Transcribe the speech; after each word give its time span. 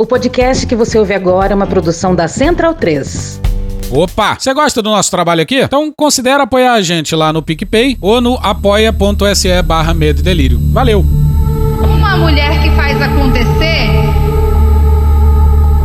O 0.00 0.06
podcast 0.06 0.64
que 0.64 0.76
você 0.76 0.96
ouve 0.96 1.12
agora 1.12 1.52
é 1.52 1.56
uma 1.56 1.66
produção 1.66 2.14
da 2.14 2.28
Central 2.28 2.72
3. 2.72 3.40
Opa! 3.90 4.36
Você 4.38 4.54
gosta 4.54 4.80
do 4.80 4.90
nosso 4.90 5.10
trabalho 5.10 5.42
aqui? 5.42 5.56
Então 5.60 5.92
considere 5.96 6.40
apoiar 6.40 6.74
a 6.74 6.80
gente 6.80 7.16
lá 7.16 7.32
no 7.32 7.42
PicPay 7.42 7.98
ou 8.00 8.20
no 8.20 8.34
apoia.se 8.40 9.60
barra 9.62 9.92
Medo 9.92 10.20
e 10.20 10.22
Delírio. 10.22 10.60
Valeu! 10.70 11.04
Uma 11.82 12.16
mulher 12.16 12.62
que 12.62 12.70
faz 12.76 13.02
acontecer 13.02 13.90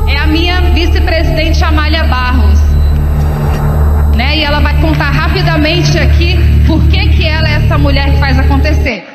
é 0.08 0.16
a 0.16 0.28
minha 0.28 0.62
vice-presidente 0.62 1.64
Amália 1.64 2.04
Barros. 2.04 2.60
Né? 4.16 4.38
E 4.38 4.44
ela 4.44 4.60
vai 4.60 4.80
contar 4.80 5.10
rapidamente 5.10 5.98
aqui 5.98 6.38
por 6.68 6.88
que, 6.88 7.10
que 7.10 7.26
ela 7.26 7.50
é 7.50 7.54
essa 7.54 7.80
mulher 7.80 8.12
que 8.14 8.20
faz 8.20 8.38
acontecer. 8.38 9.13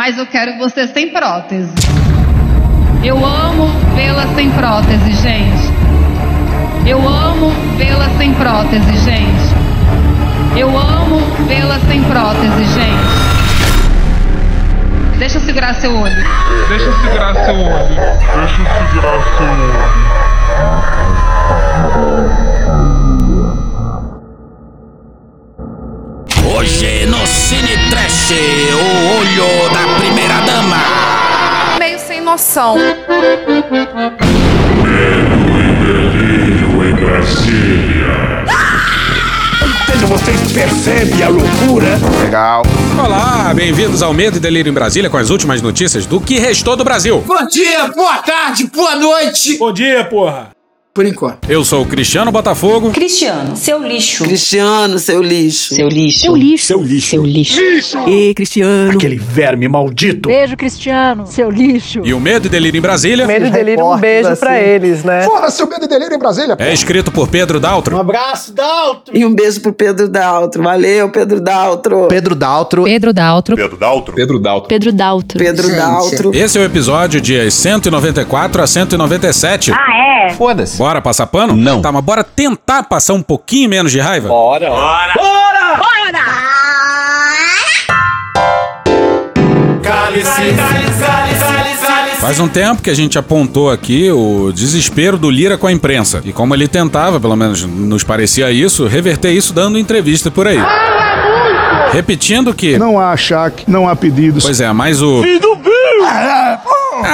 Mas 0.00 0.16
eu 0.16 0.24
quero 0.26 0.56
você 0.56 0.88
sem 0.88 1.10
prótese. 1.10 1.70
Eu 3.04 3.22
amo 3.22 3.66
vê-la 3.94 4.26
sem 4.34 4.50
prótese, 4.50 5.12
gente. 5.12 5.70
Eu 6.86 7.06
amo 7.06 7.52
vê-la 7.76 8.08
sem 8.16 8.32
prótese, 8.32 8.96
gente. 8.96 9.54
Eu 10.56 10.70
amo 10.70 11.20
vê-la 11.46 11.78
sem 11.80 12.02
prótese, 12.04 12.64
gente. 12.64 13.10
Deixa 15.18 15.36
eu 15.36 15.42
segurar 15.42 15.74
seu 15.74 15.94
olho. 15.94 16.24
Deixa 16.70 16.86
eu 16.86 16.94
segurar 17.02 17.34
seu 17.34 17.56
olho. 17.56 17.94
Deixa 18.36 18.62
eu 18.62 18.66
segurar 18.88 19.20
seu 19.36 19.46
olho. 22.06 22.29
Hoje 26.60 27.06
no 27.06 27.26
Cine 27.26 27.74
Trash, 27.88 28.32
o 28.32 29.16
olho 29.18 29.70
da 29.72 29.94
primeira 29.98 30.40
dama. 30.42 30.76
Meio 31.78 31.98
sem 31.98 32.20
noção. 32.20 32.76
Delírio 35.86 36.84
em 36.84 36.94
Brasília. 36.96 38.44
Vocês 40.06 40.52
percebem 40.52 41.22
a 41.22 41.30
loucura? 41.30 41.98
Legal. 42.22 42.62
Olá, 43.02 43.54
bem-vindos 43.54 44.02
ao 44.02 44.12
Medo 44.12 44.36
e 44.36 44.40
Delírio 44.40 44.68
em 44.68 44.74
Brasília 44.74 45.08
com 45.08 45.16
as 45.16 45.30
últimas 45.30 45.62
notícias 45.62 46.04
do 46.04 46.20
que 46.20 46.38
restou 46.38 46.76
do 46.76 46.84
Brasil. 46.84 47.24
Bom 47.26 47.46
dia, 47.46 47.88
boa 47.88 48.18
tarde, 48.18 48.66
boa 48.66 48.96
noite. 48.96 49.56
Bom 49.56 49.72
dia, 49.72 50.04
porra! 50.04 50.50
Por 50.92 51.06
enquanto. 51.06 51.48
Eu 51.48 51.64
sou 51.64 51.82
o 51.82 51.86
Cristiano 51.86 52.32
Botafogo. 52.32 52.90
Cristiano, 52.90 53.54
seu 53.54 53.80
lixo. 53.80 54.24
Cristiano, 54.24 54.98
seu 54.98 55.22
lixo. 55.22 55.72
Seu 55.72 55.88
lixo. 55.88 56.18
Seu 56.18 56.34
lixo. 56.36 56.66
Seu 56.66 56.82
lixo. 56.82 57.08
Seu 57.10 57.24
lixo. 57.24 57.60
lixo. 57.60 57.98
E 58.08 58.34
Cristiano. 58.34 58.90
Aquele 58.90 59.14
verme 59.14 59.68
maldito. 59.68 60.28
Beijo, 60.28 60.56
Cristiano. 60.56 61.28
Seu 61.28 61.48
lixo. 61.48 62.00
E 62.02 62.12
o 62.12 62.18
Medo 62.18 62.46
e 62.46 62.50
Delírio 62.50 62.76
em 62.76 62.80
Brasília. 62.80 63.24
Medo 63.24 63.46
e 63.46 63.50
Delírio, 63.50 63.86
um 63.86 63.96
beijo 63.96 64.30
assim. 64.30 64.40
pra 64.40 64.60
eles, 64.60 65.04
né? 65.04 65.22
Fora 65.22 65.48
seu 65.52 65.68
Medo 65.68 65.84
e 65.84 65.88
Delírio 65.88 66.16
em 66.16 66.18
Brasília. 66.18 66.56
É 66.58 66.72
escrito 66.72 67.12
por 67.12 67.28
Pedro 67.28 67.60
Daltro. 67.60 67.96
Um 67.96 68.00
abraço, 68.00 68.52
Daltro. 68.52 69.16
E 69.16 69.24
um 69.24 69.32
beijo 69.32 69.60
pro 69.60 69.72
Pedro 69.72 70.08
Daltro. 70.08 70.60
Valeu, 70.64 71.08
Pedro 71.10 71.40
Daltro. 71.40 72.08
Pedro 72.08 72.34
Daltro. 72.34 72.82
Pedro 72.82 73.12
Daltro. 73.12 73.62
Pedro 73.62 73.76
Daltro. 73.78 74.14
Pedro 74.16 74.40
Daltro. 74.40 74.74
Pedro 74.74 74.92
Daltro. 74.92 75.38
Pedro. 75.38 75.68
Daltro. 75.70 76.34
Esse 76.34 76.58
é 76.58 76.60
o 76.60 76.64
episódio 76.64 77.20
dias 77.20 77.54
194 77.54 78.60
a 78.60 78.66
197. 78.66 79.70
Ah, 79.72 80.26
é? 80.26 80.30
Foda-se. 80.30 80.79
Bora 80.80 81.02
passar 81.02 81.26
pano? 81.26 81.54
Não. 81.54 81.82
Tá, 81.82 81.92
mas 81.92 82.02
bora 82.02 82.24
tentar 82.24 82.84
passar 82.84 83.12
um 83.12 83.20
pouquinho 83.20 83.68
menos 83.68 83.92
de 83.92 84.00
raiva? 84.00 84.28
Bora. 84.28 84.70
Faz 92.18 92.40
um 92.40 92.48
tempo 92.48 92.80
que 92.80 92.88
a 92.88 92.94
gente 92.94 93.18
apontou 93.18 93.70
aqui 93.70 94.10
o 94.10 94.50
desespero 94.52 95.18
do 95.18 95.30
Lira 95.30 95.58
com 95.58 95.66
a 95.66 95.72
imprensa. 95.72 96.22
E 96.24 96.32
como 96.32 96.54
ele 96.54 96.66
tentava, 96.66 97.20
pelo 97.20 97.36
menos 97.36 97.62
nos 97.62 98.02
parecia 98.02 98.50
isso, 98.50 98.86
reverter 98.86 99.32
isso 99.32 99.52
dando 99.52 99.78
entrevista 99.78 100.30
por 100.30 100.48
aí. 100.48 100.58
Repetindo 101.92 102.54
que. 102.54 102.78
Não 102.78 102.98
há 102.98 103.12
achaque, 103.12 103.64
não 103.68 103.86
há 103.86 103.94
pedidos. 103.94 104.44
Pois 104.44 104.62
é, 104.62 104.72
mas 104.72 105.02
o. 105.02 105.20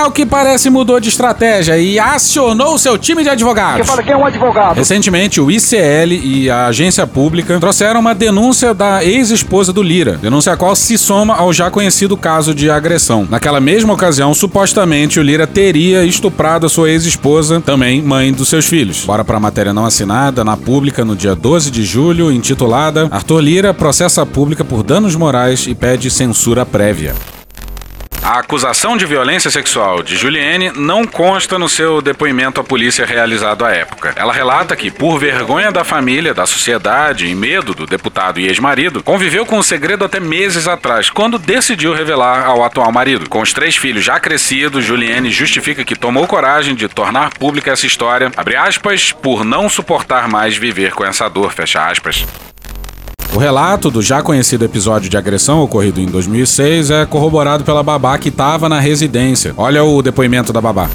o 0.05 0.11
que 0.11 0.27
parece 0.27 0.69
mudou 0.69 1.01
de 1.01 1.09
estratégia 1.09 1.79
e 1.79 1.99
acionou 1.99 2.77
seu 2.79 2.99
time 2.99 3.23
de 3.23 3.29
advogados. 3.29 3.87
Fala 3.87 4.03
quem 4.03 4.13
é 4.13 4.17
um 4.17 4.25
advogado. 4.25 4.77
Recentemente, 4.77 5.41
o 5.41 5.51
ICL 5.51 6.13
e 6.13 6.51
a 6.51 6.67
agência 6.67 7.07
pública 7.07 7.59
trouxeram 7.59 8.01
uma 8.01 8.15
denúncia 8.15 8.75
da 8.75 9.05
ex-esposa 9.05 9.73
do 9.73 9.83
Lira, 9.83 10.17
denúncia 10.17 10.53
a 10.53 10.57
qual 10.57 10.75
se 10.77 10.99
soma 10.99 11.35
ao 11.35 11.53
já 11.53 11.71
conhecido 11.71 12.17
caso 12.17 12.55
de 12.55 12.71
agressão. 12.71 13.27
Naquela 13.31 13.61
mesma 13.61 13.95
ocasião, 13.95 14.35
supostamente, 14.35 15.19
o 15.19 15.23
Lira 15.23 15.47
teria 15.47 16.05
estuprado 16.05 16.67
a 16.67 16.69
sua 16.69 16.91
ex-esposa, 16.91 17.61
também 17.61 18.03
mãe 18.03 18.33
dos 18.33 18.49
seus 18.49 18.67
filhos. 18.67 19.05
Bora 19.05 19.25
pra 19.25 19.41
matéria 19.41 19.73
não 19.73 19.85
assinada, 19.85 20.45
na 20.45 20.57
pública, 20.57 21.05
no 21.05 21.17
dia 21.17 21.35
12 21.35 21.71
de 21.71 21.85
julho, 21.85 22.31
intitulada 22.31 23.09
Arthur 23.11 23.41
Lira 23.41 23.75
processa 23.75 24.23
a 24.23 24.27
pública 24.27 24.65
por 24.65 24.83
danos 24.83 25.15
morais 25.15 25.67
e 25.67 25.75
pede 25.75 26.11
censura 26.11 26.65
prévia. 26.67 27.15
A 28.27 28.41
acusação 28.41 28.97
de 28.97 29.07
violência 29.07 29.53
sexual 29.53 30.03
de 30.03 30.17
Juliane 30.17 30.73
não 30.75 31.07
consta 31.07 31.61
no 31.61 31.69
seu 31.69 32.03
depoimento 32.03 32.61
à 32.61 32.65
polícia 32.65 33.07
realizado 33.07 33.65
à 33.65 33.71
época. 33.71 34.13
Ela 34.17 34.33
relata 34.33 34.75
que, 34.75 34.91
por 34.91 35.17
vergonha 35.17 35.71
da 35.71 35.85
família, 35.85 36.35
da 36.35 36.45
sociedade 36.45 37.29
e 37.29 37.37
medo 37.37 37.73
do 37.73 37.87
deputado 37.87 38.41
e 38.41 38.49
ex-marido, 38.49 39.01
conviveu 39.01 39.47
com 39.47 39.59
o 39.59 39.63
segredo 39.63 40.05
até 40.05 40.19
meses 40.19 40.67
atrás, 40.67 41.09
quando 41.09 41.39
decidiu 41.39 41.95
revelar 41.95 42.45
ao 42.45 42.65
atual 42.65 42.91
marido. 42.91 43.31
Com 43.31 43.41
os 43.41 43.53
três 43.53 43.77
filhos 43.77 44.05
já 44.05 44.19
crescidos, 44.19 44.85
Juliane 44.85 45.31
justifica 45.31 45.85
que 45.85 45.95
tomou 45.95 46.27
coragem 46.27 46.75
de 46.75 46.89
tornar 46.89 47.31
pública 47.31 47.71
essa 47.71 47.87
história, 47.87 48.33
abre 48.37 48.57
aspas, 48.57 49.13
por 49.13 49.45
não 49.45 49.69
suportar 49.69 50.27
mais 50.27 50.57
viver 50.57 50.91
com 50.95 51.05
essa 51.05 51.29
dor, 51.29 51.53
fecha 51.53 51.89
aspas. 51.89 52.27
O 53.35 53.39
relato 53.39 53.91
do 53.91 54.01
já 54.01 54.23
conhecido 54.23 54.65
episódio 54.65 55.11
de 55.11 55.17
agressão 55.17 55.61
ocorrido 55.61 56.01
em 56.01 56.07
2006 56.07 56.91
é 56.91 57.07
corroborado 57.07 57.65
pela 57.65 57.83
babá 57.83 58.17
que 58.19 58.31
estava 58.31 58.69
na 58.69 58.81
residência. 58.81 59.53
Olha 59.57 59.85
o 59.85 60.01
depoimento 60.01 60.53
da 60.53 60.61
babá. 60.61 60.89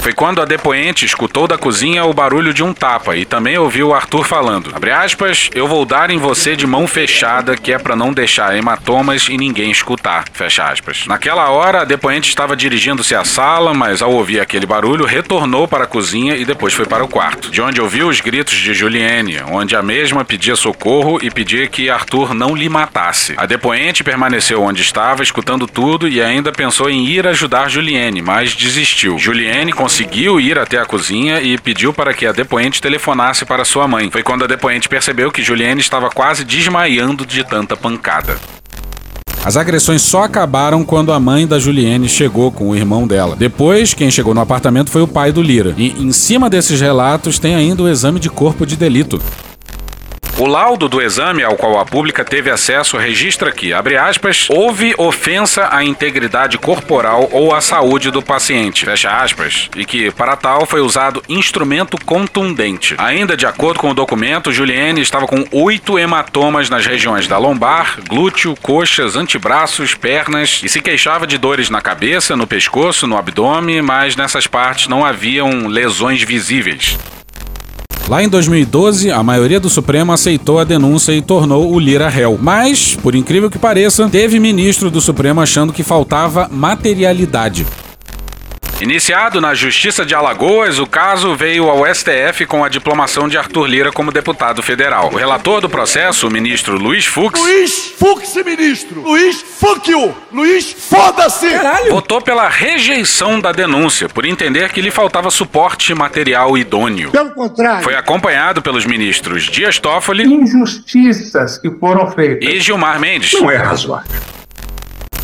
Foi 0.00 0.12
quando 0.12 0.40
a 0.40 0.44
depoente 0.44 1.04
escutou 1.04 1.46
da 1.46 1.58
cozinha 1.58 2.04
o 2.04 2.14
barulho 2.14 2.54
de 2.54 2.62
um 2.62 2.72
tapa 2.72 3.16
e 3.16 3.24
também 3.24 3.58
ouviu 3.58 3.92
Arthur 3.92 4.24
falando. 4.24 4.72
Aspas, 4.98 5.50
eu 5.54 5.68
vou 5.68 5.84
dar 5.84 6.10
em 6.10 6.18
você 6.18 6.56
de 6.56 6.66
mão 6.66 6.86
fechada 6.86 7.56
que 7.56 7.72
é 7.72 7.78
pra 7.78 7.94
não 7.94 8.12
deixar 8.12 8.56
hematomas 8.56 9.28
e 9.28 9.36
ninguém 9.36 9.70
escutar. 9.70 10.24
Fecha 10.32 10.64
aspas. 10.64 11.04
Naquela 11.06 11.50
hora, 11.50 11.82
a 11.82 11.84
depoente 11.84 12.28
estava 12.28 12.56
dirigindo-se 12.56 13.14
à 13.14 13.24
sala, 13.24 13.74
mas 13.74 14.02
ao 14.02 14.12
ouvir 14.12 14.40
aquele 14.40 14.66
barulho, 14.66 15.04
retornou 15.04 15.68
para 15.68 15.84
a 15.84 15.86
cozinha 15.86 16.36
e 16.36 16.44
depois 16.44 16.72
foi 16.72 16.86
para 16.86 17.04
o 17.04 17.08
quarto, 17.08 17.50
de 17.50 17.60
onde 17.60 17.80
ouviu 17.80 18.08
os 18.08 18.20
gritos 18.20 18.54
de 18.54 18.74
Juliane, 18.74 19.40
onde 19.50 19.76
a 19.76 19.82
mesma 19.82 20.24
pedia 20.24 20.56
socorro 20.56 21.18
e 21.22 21.30
pedia 21.30 21.66
que 21.66 21.90
Arthur 21.90 22.34
não 22.34 22.56
lhe 22.56 22.68
matasse. 22.68 23.34
A 23.36 23.46
depoente 23.46 24.02
permaneceu 24.02 24.62
onde 24.62 24.82
estava, 24.82 25.22
escutando 25.22 25.66
tudo 25.66 26.08
e 26.08 26.20
ainda 26.20 26.50
pensou 26.50 26.88
em 26.88 27.04
ir 27.04 27.26
ajudar 27.26 27.68
Juliane, 27.68 28.22
mas 28.22 28.54
desistiu. 28.54 29.18
Juliane 29.18 29.72
conseguiu 29.88 30.38
ir 30.38 30.58
até 30.58 30.78
a 30.78 30.84
cozinha 30.84 31.40
e 31.40 31.56
pediu 31.56 31.94
para 31.94 32.12
que 32.12 32.26
a 32.26 32.32
depoente 32.32 32.78
telefonasse 32.78 33.46
para 33.46 33.64
sua 33.64 33.88
mãe. 33.88 34.10
Foi 34.10 34.22
quando 34.22 34.44
a 34.44 34.46
depoente 34.46 34.86
percebeu 34.86 35.32
que 35.32 35.42
Juliane 35.42 35.80
estava 35.80 36.10
quase 36.10 36.44
desmaiando 36.44 37.24
de 37.24 37.42
tanta 37.42 37.74
pancada. 37.74 38.38
As 39.42 39.56
agressões 39.56 40.02
só 40.02 40.24
acabaram 40.24 40.84
quando 40.84 41.10
a 41.10 41.18
mãe 41.18 41.46
da 41.46 41.58
Juliane 41.58 42.06
chegou 42.06 42.52
com 42.52 42.68
o 42.68 42.76
irmão 42.76 43.06
dela. 43.06 43.34
Depois, 43.34 43.94
quem 43.94 44.10
chegou 44.10 44.34
no 44.34 44.42
apartamento 44.42 44.90
foi 44.90 45.00
o 45.00 45.08
pai 45.08 45.32
do 45.32 45.40
Lira. 45.40 45.74
E 45.78 45.88
em 45.88 46.12
cima 46.12 46.50
desses 46.50 46.82
relatos 46.82 47.38
tem 47.38 47.54
ainda 47.54 47.82
o 47.82 47.88
exame 47.88 48.20
de 48.20 48.28
corpo 48.28 48.66
de 48.66 48.76
delito. 48.76 49.18
O 50.40 50.46
laudo 50.46 50.88
do 50.88 51.02
exame 51.02 51.42
ao 51.42 51.56
qual 51.56 51.80
a 51.80 51.84
pública 51.84 52.24
teve 52.24 52.48
acesso 52.48 52.96
registra 52.96 53.50
que, 53.50 53.72
abre 53.72 53.96
aspas, 53.96 54.46
houve 54.48 54.94
ofensa 54.96 55.68
à 55.68 55.82
integridade 55.82 56.56
corporal 56.56 57.28
ou 57.32 57.52
à 57.52 57.60
saúde 57.60 58.12
do 58.12 58.22
paciente, 58.22 58.84
fecha 58.84 59.10
aspas, 59.10 59.68
e 59.74 59.84
que, 59.84 60.12
para 60.12 60.36
tal, 60.36 60.64
foi 60.64 60.80
usado 60.80 61.24
instrumento 61.28 61.98
contundente. 62.04 62.94
Ainda 62.98 63.36
de 63.36 63.46
acordo 63.46 63.80
com 63.80 63.90
o 63.90 63.94
documento, 63.94 64.52
Juliane 64.52 65.00
estava 65.00 65.26
com 65.26 65.44
oito 65.50 65.98
hematomas 65.98 66.70
nas 66.70 66.86
regiões 66.86 67.26
da 67.26 67.36
lombar, 67.36 67.98
glúteo, 68.08 68.54
coxas, 68.62 69.16
antebraços, 69.16 69.96
pernas 69.96 70.60
e 70.62 70.68
se 70.68 70.80
queixava 70.80 71.26
de 71.26 71.36
dores 71.36 71.68
na 71.68 71.80
cabeça, 71.80 72.36
no 72.36 72.46
pescoço, 72.46 73.08
no 73.08 73.18
abdômen, 73.18 73.82
mas 73.82 74.14
nessas 74.14 74.46
partes 74.46 74.86
não 74.86 75.04
haviam 75.04 75.66
lesões 75.66 76.22
visíveis. 76.22 76.96
Lá 78.08 78.22
em 78.22 78.28
2012, 78.28 79.10
a 79.10 79.22
maioria 79.22 79.60
do 79.60 79.68
Supremo 79.68 80.12
aceitou 80.12 80.58
a 80.58 80.64
denúncia 80.64 81.12
e 81.12 81.20
tornou 81.20 81.70
o 81.70 81.78
Lira 81.78 82.08
réu. 82.08 82.38
Mas, 82.40 82.96
por 82.96 83.14
incrível 83.14 83.50
que 83.50 83.58
pareça, 83.58 84.08
teve 84.08 84.40
ministro 84.40 84.90
do 84.90 84.98
Supremo 84.98 85.42
achando 85.42 85.74
que 85.74 85.82
faltava 85.82 86.48
materialidade. 86.50 87.66
Iniciado 88.80 89.40
na 89.40 89.54
Justiça 89.54 90.06
de 90.06 90.14
Alagoas, 90.14 90.78
o 90.78 90.86
caso 90.86 91.34
veio 91.34 91.68
ao 91.68 91.84
STF 91.92 92.46
com 92.46 92.62
a 92.62 92.68
diplomação 92.68 93.28
de 93.28 93.36
Arthur 93.36 93.66
Lira 93.66 93.90
como 93.90 94.12
deputado 94.12 94.62
federal. 94.62 95.10
O 95.12 95.16
relator 95.16 95.60
do 95.60 95.68
processo, 95.68 96.28
o 96.28 96.30
ministro 96.30 96.78
Luiz 96.78 97.04
Fux, 97.04 97.40
Luiz 97.40 97.92
Fux, 97.98 98.36
ministro. 98.36 99.02
Luiz 99.02 99.42
Fuck 99.42 99.90
you. 99.90 100.14
Luiz 100.32 100.72
Foda-se. 100.72 101.48
votou 101.90 102.20
pela 102.20 102.48
rejeição 102.48 103.40
da 103.40 103.50
denúncia, 103.50 104.08
por 104.08 104.24
entender 104.24 104.70
que 104.70 104.80
lhe 104.80 104.92
faltava 104.92 105.28
suporte 105.28 105.92
material 105.92 106.56
idôneo. 106.56 107.10
Pelo 107.10 107.30
contrário. 107.30 107.82
Foi 107.82 107.96
acompanhado 107.96 108.62
pelos 108.62 108.86
ministros 108.86 109.44
Dias 109.44 109.80
Toffoli 109.80 110.22
Injustiças 110.22 111.58
que 111.58 111.68
foram 111.68 112.12
feitas. 112.12 112.48
e 112.48 112.60
Gilmar 112.60 113.00
Mendes. 113.00 113.32
Não 113.32 113.50
é 113.50 113.56
razoável. 113.56 114.37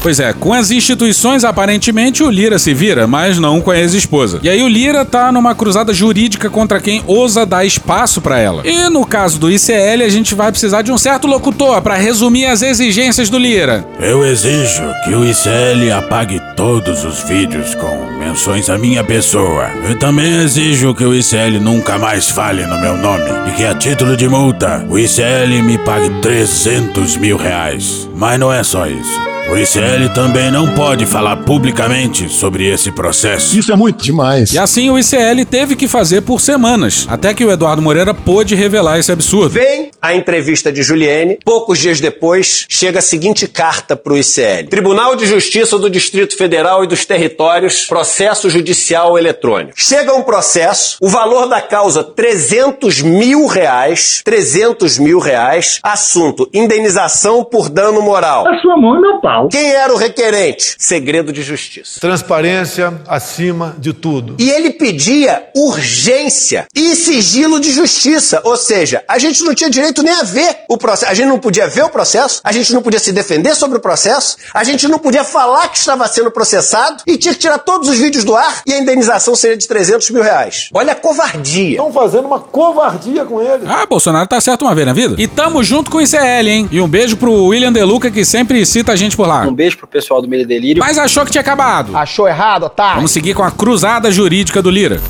Pois 0.05 0.21
é, 0.21 0.35
com 0.35 0.53
as 0.53 0.71
instituições, 0.71 1.45
aparentemente 1.45 2.23
o 2.23 2.29
Lira 2.29 2.59
se 2.59 2.75
vira, 2.75 3.07
mas 3.07 3.39
não 3.39 3.63
com 3.63 3.71
a 3.71 3.79
ex-esposa. 3.79 4.39
E 4.43 4.51
aí 4.51 4.63
o 4.63 4.69
Lira 4.69 5.03
tá 5.03 5.33
numa 5.33 5.55
cruzada 5.55 5.95
jurídica 5.95 6.51
contra 6.51 6.79
quem 6.79 7.03
ousa 7.07 7.47
dar 7.47 7.65
espaço 7.65 8.21
pra 8.21 8.39
ela. 8.39 8.61
E 8.67 8.91
no 8.91 9.07
caso 9.07 9.39
do 9.39 9.51
ICL, 9.51 10.05
a 10.05 10.09
gente 10.11 10.35
vai 10.35 10.51
precisar 10.51 10.83
de 10.83 10.93
um 10.93 10.99
certo 10.99 11.27
locutor 11.27 11.81
pra 11.81 11.95
resumir 11.95 12.45
as 12.45 12.61
exigências 12.61 13.31
do 13.31 13.39
Lira. 13.39 13.89
Eu 13.99 14.23
exijo 14.27 14.83
que 15.07 15.15
o 15.15 15.25
ICL 15.25 15.95
apague 15.97 16.39
todos 16.55 17.03
os 17.03 17.23
vídeos 17.23 17.75
com 17.75 18.19
menções 18.19 18.69
à 18.69 18.77
minha 18.77 19.03
pessoa. 19.03 19.71
Eu 19.89 19.99
também 19.99 20.43
exijo 20.43 20.95
que 20.95 21.05
o 21.07 21.15
ICL 21.15 21.59
nunca 21.63 21.99
mais 21.99 22.29
fale 22.29 22.67
no 22.67 22.79
meu 22.79 22.95
nome 22.99 23.25
e 23.49 23.53
que, 23.53 23.65
a 23.65 23.75
título 23.75 24.19
de 24.19 24.29
multa, 24.29 24.85
o 24.87 24.99
ICL 24.99 25.63
me 25.63 25.79
pague 25.79 26.11
300 26.21 27.17
mil 27.17 27.39
reais. 27.39 28.07
Mas 28.15 28.39
não 28.39 28.53
é 28.53 28.63
só 28.63 28.87
isso. 28.87 29.34
O 29.47 29.59
ICL 29.59 30.09
também 30.15 30.51
não 30.51 30.75
pode 30.75 31.05
falar 31.05 31.37
publicamente 31.37 32.31
sobre 32.31 32.67
esse 32.67 32.91
processo. 32.91 33.59
Isso 33.59 33.71
é 33.71 33.77
muito 33.77 34.03
demais. 34.03 34.53
E 34.55 34.59
assim 34.59 34.89
o 34.89 34.99
ICL 34.99 35.45
teve 35.49 35.77
que 35.77 35.87
fazer 35.87 36.23
por 36.23 36.41
semanas, 36.41 37.07
até 37.11 37.35
que 37.35 37.45
o 37.45 37.51
Eduardo 37.51 37.83
Moreira 37.83 38.15
pôde 38.15 38.55
revelar 38.55 38.99
esse 38.99 39.13
absurdo. 39.13 39.51
Vem 39.51 39.91
a 40.01 40.15
entrevista 40.15 40.73
de 40.73 40.83
Juliane. 40.83 41.39
Poucos 41.45 41.79
dias 41.79 42.01
depois, 42.01 42.65
chega 42.71 43.01
a 43.01 43.03
seguinte 43.03 43.47
carta 43.47 43.95
para 43.95 44.15
o 44.15 44.17
ICL: 44.17 44.69
Tribunal 44.71 45.15
de 45.15 45.27
Justiça 45.27 45.79
do 45.79 45.91
Distrito 45.91 46.37
Federal 46.39 46.83
e 46.83 46.87
dos 46.87 47.05
Territórios, 47.05 47.85
processo 47.85 48.49
judicial 48.49 49.19
eletrônico. 49.19 49.75
Chega 49.77 50.15
um 50.15 50.23
processo, 50.23 50.97
o 51.03 51.09
valor 51.09 51.47
da 51.47 51.61
causa 51.61 52.03
300 52.03 53.03
mil 53.03 53.47
reais, 53.47 54.23
300 54.25 54.99
mil 54.99 55.19
reais. 55.19 55.81
Assunto: 55.83 56.49
indenização 56.53 57.45
por 57.45 57.69
dano 57.69 58.01
moral. 58.01 58.49
A 58.49 58.59
sua 58.61 58.77
mão 58.79 58.97
e 58.97 59.01
meu 59.03 59.21
pau. 59.35 59.49
Quem 59.49 59.71
era 59.73 59.93
o 59.93 59.97
requerente? 59.97 60.77
Segredo 60.79 61.33
de 61.33 61.43
justiça. 61.43 62.01
Transparência 62.01 63.01
acima 63.09 63.75
de 63.79 63.93
tudo. 63.93 64.37
E 64.39 64.49
ele 64.49 64.71
pedia 64.71 65.49
urgência 65.55 66.67
e 66.75 66.95
sigilo 66.95 67.59
de 67.59 67.73
justiça. 67.73 68.41
Ou 68.45 68.57
seja, 68.57 69.03
a 69.09 69.19
gente 69.19 69.43
não 69.43 69.55
tinha 69.55 69.69
direito 69.69 70.03
nem 70.03 70.15
a 70.15 70.23
ver 70.23 70.59
o 70.69 70.79
processo. 70.79 71.11
A 71.11 71.15
gente 71.15 71.29
não 71.29 71.39
podia 71.39 71.67
ver 71.67 71.85
o 71.85 71.89
processo, 71.89 72.41
a 72.45 72.53
gente 72.53 72.73
não 72.73 72.83
podia 72.83 73.01
se 73.01 73.13
defender 73.13 73.55
sobre 73.55 73.79
o 73.79 73.81
processo, 73.81 74.37
a 74.53 74.63
gente 74.63 74.87
não 74.87 74.99
podia 74.99 75.25
falar 75.25 75.69
que 75.69 75.79
estava 75.79 76.07
sendo 76.07 76.31
processado 76.31 77.03
e 77.07 77.17
tinha 77.17 77.35
que 77.35 77.41
tirar 77.41 77.59
todos 77.59 77.89
os 77.89 77.99
vídeos 77.99 78.25
do 78.25 78.37
ar 78.37 78.63
e 78.67 78.73
a 78.73 78.79
indenização 78.79 79.35
seria 79.35 79.57
de 79.57 79.67
300 79.67 80.11
mil 80.11 80.23
reais. 80.23 80.69
Olha 80.73 80.93
a 80.93 80.97
covardia. 80.97 81.71
Estão 81.71 81.93
fazendo 81.93 82.27
uma 82.27 82.41
covardia 82.41 83.25
com 83.25 83.41
ele. 83.41 83.65
Ah, 83.67 83.87
Bolsonaro 83.87 84.29
tá 84.29 84.41
certo 84.41 84.63
uma 84.63 84.75
vez 84.75 84.87
na 84.87 84.93
vida. 84.93 85.15
E 85.19 85.27
tamo 85.27 85.63
junto 85.63 85.91
com 85.91 85.99
o 85.99 86.03
ICL, 86.03 86.49
hein? 86.49 86.69
E 86.71 86.81
um 86.81 86.89
beijo 86.89 87.17
pro 87.17 87.47
William 87.47 87.73
Deluca, 87.73 88.11
que 88.11 88.25
sempre 88.25 88.65
cita 88.67 88.93
a 88.93 88.97
gente 88.97 89.17
por 89.17 89.24
lá. 89.27 89.43
Um 89.43 89.55
beijo 89.55 89.79
pro 89.79 89.87
pessoal 89.87 90.21
do 90.23 90.29
Meio 90.29 90.47
Delírio. 90.47 90.81
Mas 90.81 90.99
achou 90.99 91.25
que 91.25 91.31
tinha 91.31 91.43
acabado. 91.43 91.97
Achou 91.97 92.29
errado, 92.29 92.65
otário? 92.65 92.97
Vamos 92.97 93.11
seguir 93.11 93.35
com 93.35 93.43
a 93.43 93.51
cruzada 93.51 94.11
jurídica 94.11 94.63
do 94.63 94.71
Lira. 94.71 95.01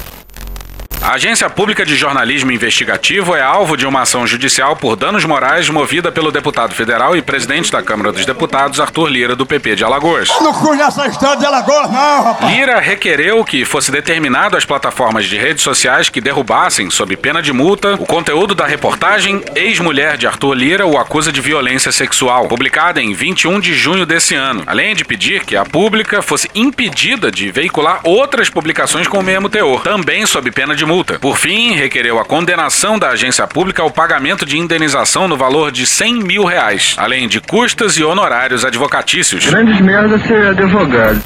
A 1.05 1.17
Agência 1.17 1.51
Pública 1.51 1.85
de 1.85 1.97
Jornalismo 1.97 2.51
Investigativo 2.51 3.37
é 3.37 3.43
alvo 3.43 3.77
de 3.77 3.87
uma 3.87 4.01
ação 4.01 4.27
judicial 4.27 4.75
por 4.75 4.97
danos 4.97 5.23
morais 5.27 5.69
movida 5.69 6.11
pelo 6.11 6.33
deputado 6.33 6.75
federal 6.75 7.15
e 7.15 7.21
presidente 7.21 7.71
da 7.71 7.83
Câmara 7.83 8.11
dos 8.11 8.25
Deputados, 8.25 8.81
Arthur 8.81 9.09
Lira, 9.09 9.37
do 9.37 9.45
PP 9.45 9.77
de 9.77 9.85
Alagoas. 9.85 10.31
Não 10.41 10.55
conhece 10.55 10.99
a 11.03 11.07
história 11.07 11.37
de 11.37 11.45
Alagoas, 11.45 11.91
não, 11.91 12.25
rapaz. 12.25 12.51
Lira 12.51 12.81
requereu 12.81 13.45
que 13.45 13.67
fosse 13.67 13.93
determinado 13.93 14.57
às 14.57 14.65
plataformas 14.65 15.27
de 15.27 15.37
redes 15.37 15.63
sociais 15.63 16.09
que 16.09 16.23
derrubassem, 16.23 16.89
sob 16.89 17.15
pena 17.19 17.43
de 17.43 17.53
multa, 17.53 17.97
o 17.97 18.07
conteúdo 18.07 18.55
da 18.55 18.65
reportagem 18.65 19.45
Ex-Mulher 19.55 20.17
de 20.17 20.27
Arthur 20.27 20.55
Lira 20.55 20.87
o 20.87 20.97
acusa 20.97 21.31
de 21.31 21.43
violência 21.43 21.93
sexual, 21.93 22.49
publicada 22.49 23.03
em 23.03 23.13
21 23.13 23.61
de 23.61 23.75
junho 23.75 24.07
desse 24.07 24.35
ano, 24.35 24.63
além 24.67 24.95
de 24.95 25.05
pedir 25.05 25.45
que 25.45 25.55
a 25.55 25.67
pública 25.67 26.23
fosse 26.23 26.51
impedida 26.55 27.31
de 27.31 27.51
veicular 27.51 28.01
outras 28.05 28.49
publicações 28.49 29.07
com 29.07 29.19
o 29.19 29.23
mesmo 29.23 29.51
teor, 29.51 29.83
também 29.83 30.25
sob 30.25 30.51
pena 30.51 30.75
de 30.75 30.87
multa. 30.87 30.94
Por 31.21 31.37
fim, 31.37 31.73
requereu 31.73 32.19
a 32.19 32.25
condenação 32.25 32.99
da 32.99 33.09
agência 33.09 33.47
pública 33.47 33.83
ao 33.83 33.91
pagamento 33.91 34.45
de 34.45 34.59
indenização 34.59 35.27
no 35.27 35.37
valor 35.37 35.73
de 35.73 35.87
100 35.87 36.23
mil 36.23 36.45
reais, 36.45 36.95
além 36.99 37.27
de 37.27 37.41
custas 37.41 37.97
e 37.97 38.05
honorários 38.05 38.65
advocatícios. 38.65 39.47
Grandes 39.47 39.81
merda 39.81 40.19
ser 40.19 40.49
advogado. 40.49 41.21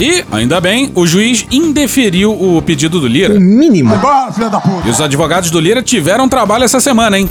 E, 0.00 0.24
ainda 0.30 0.60
bem, 0.60 0.92
o 0.94 1.06
juiz 1.06 1.46
indeferiu 1.50 2.30
o 2.32 2.60
pedido 2.60 3.00
do 3.00 3.06
Lira. 3.06 3.38
Mínimo. 3.40 3.96
Da 3.96 4.60
puta. 4.60 4.86
E 4.86 4.90
os 4.90 5.00
advogados 5.00 5.50
do 5.50 5.58
Lira 5.58 5.82
tiveram 5.82 6.28
trabalho 6.28 6.64
essa 6.64 6.80
semana, 6.80 7.18
hein? 7.18 7.30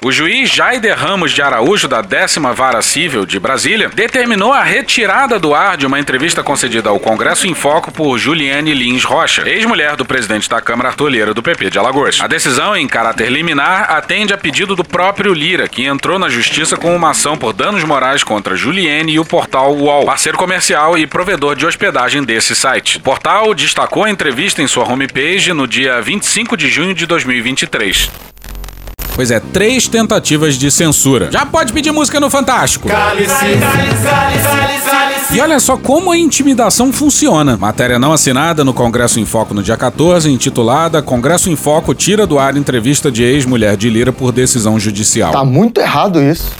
O 0.00 0.12
juiz 0.12 0.48
Jaider 0.48 0.96
Ramos 0.96 1.32
de 1.32 1.42
Araújo, 1.42 1.88
da 1.88 2.00
décima 2.00 2.52
Vara 2.52 2.80
Civil 2.80 3.26
de 3.26 3.40
Brasília, 3.40 3.90
determinou 3.92 4.52
a 4.52 4.62
retirada 4.62 5.40
do 5.40 5.52
ar 5.52 5.76
de 5.76 5.86
uma 5.86 5.98
entrevista 5.98 6.40
concedida 6.40 6.88
ao 6.88 7.00
Congresso 7.00 7.48
em 7.48 7.54
Foco 7.54 7.90
por 7.90 8.16
Juliane 8.16 8.72
Lins 8.74 9.02
Rocha, 9.02 9.48
ex-mulher 9.48 9.96
do 9.96 10.04
presidente 10.04 10.48
da 10.48 10.60
Câmara 10.60 10.90
Arthur 10.90 11.08
Lira, 11.08 11.34
do 11.34 11.42
PP 11.42 11.70
de 11.70 11.80
Alagoas. 11.80 12.20
A 12.20 12.28
decisão, 12.28 12.76
em 12.76 12.86
caráter 12.86 13.28
liminar, 13.28 13.90
atende 13.90 14.32
a 14.32 14.38
pedido 14.38 14.76
do 14.76 14.84
próprio 14.84 15.34
Lira, 15.34 15.66
que 15.66 15.84
entrou 15.84 16.16
na 16.16 16.28
justiça 16.28 16.76
com 16.76 16.94
uma 16.94 17.10
ação 17.10 17.36
por 17.36 17.52
danos 17.52 17.82
morais 17.82 18.22
contra 18.22 18.54
Juliane 18.54 19.14
e 19.14 19.18
o 19.18 19.24
portal 19.24 19.74
UOL, 19.74 20.06
parceiro 20.06 20.38
comercial 20.38 20.96
e 20.96 21.08
provedor 21.08 21.56
de 21.56 21.66
hospedagem 21.66 22.22
desse 22.22 22.54
site. 22.54 22.98
O 22.98 23.00
portal 23.00 23.52
destacou 23.52 24.04
a 24.04 24.10
entrevista 24.10 24.62
em 24.62 24.68
sua 24.68 24.88
homepage 24.88 25.52
no 25.52 25.66
dia 25.66 26.00
25 26.00 26.56
de 26.56 26.68
junho 26.68 26.94
de 26.94 27.04
2023. 27.04 28.27
Pois 29.18 29.32
é, 29.32 29.40
três 29.40 29.88
tentativas 29.88 30.54
de 30.54 30.70
censura. 30.70 31.28
Já 31.32 31.44
pode 31.44 31.72
pedir 31.72 31.90
música 31.90 32.20
no 32.20 32.30
Fantástico. 32.30 32.88
E 35.32 35.40
olha 35.40 35.58
só 35.58 35.76
como 35.76 36.12
a 36.12 36.16
intimidação 36.16 36.92
funciona. 36.92 37.56
Matéria 37.56 37.98
não 37.98 38.12
assinada 38.12 38.62
no 38.62 38.72
Congresso 38.72 39.18
em 39.18 39.24
Foco 39.24 39.52
no 39.54 39.60
dia 39.60 39.76
14, 39.76 40.30
intitulada 40.30 41.02
Congresso 41.02 41.50
em 41.50 41.56
Foco 41.56 41.94
tira 41.94 42.28
do 42.28 42.38
ar 42.38 42.56
entrevista 42.56 43.10
de 43.10 43.24
ex-mulher 43.24 43.76
de 43.76 43.90
Lira 43.90 44.12
por 44.12 44.30
decisão 44.30 44.78
judicial. 44.78 45.32
Tá 45.32 45.44
muito 45.44 45.80
errado 45.80 46.22
isso. 46.22 46.52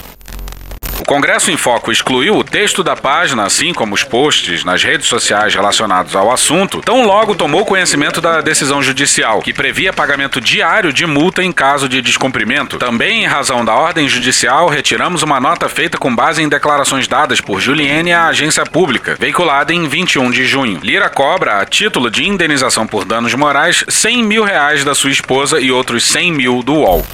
Congresso 1.09 1.51
em 1.51 1.57
Foco 1.57 1.91
excluiu 1.91 2.37
o 2.37 2.45
texto 2.45 2.85
da 2.85 2.95
página, 2.95 3.47
assim 3.47 3.73
como 3.73 3.95
os 3.95 4.05
posts 4.05 4.63
nas 4.63 4.85
redes 4.85 5.07
sociais 5.07 5.55
relacionados 5.55 6.15
ao 6.15 6.31
assunto, 6.31 6.83
tão 6.83 7.07
logo 7.07 7.35
tomou 7.35 7.65
conhecimento 7.65 8.21
da 8.21 8.43
decisão 8.43 8.83
judicial, 8.83 9.41
que 9.41 9.55
previa 9.55 9.91
pagamento 9.91 10.39
diário 10.39 10.93
de 10.93 11.07
multa 11.07 11.43
em 11.43 11.51
caso 11.51 11.89
de 11.89 12.03
descumprimento. 12.03 12.77
Também, 12.77 13.25
em 13.25 13.27
razão 13.27 13.65
da 13.65 13.73
ordem 13.75 14.07
judicial, 14.07 14.69
retiramos 14.69 15.23
uma 15.23 15.41
nota 15.41 15.67
feita 15.67 15.97
com 15.97 16.15
base 16.15 16.43
em 16.43 16.49
declarações 16.49 17.09
dadas 17.09 17.41
por 17.41 17.59
Juliene 17.59 18.13
à 18.13 18.27
agência 18.27 18.67
pública, 18.67 19.17
veiculada 19.19 19.73
em 19.73 19.89
21 19.89 20.31
de 20.31 20.45
junho. 20.45 20.79
Lira 20.83 21.09
cobra, 21.09 21.63
a 21.63 21.65
título 21.65 22.11
de 22.11 22.29
indenização 22.29 22.87
por 22.87 23.07
danos 23.07 23.33
morais, 23.33 23.83
100 23.89 24.23
mil 24.23 24.45
reais 24.45 24.85
da 24.85 24.95
sua 24.95 25.11
esposa 25.11 25.59
e 25.59 25.73
outros 25.73 26.05
100 26.05 26.33
mil 26.33 26.63
do 26.63 26.75
UOL. 26.75 27.07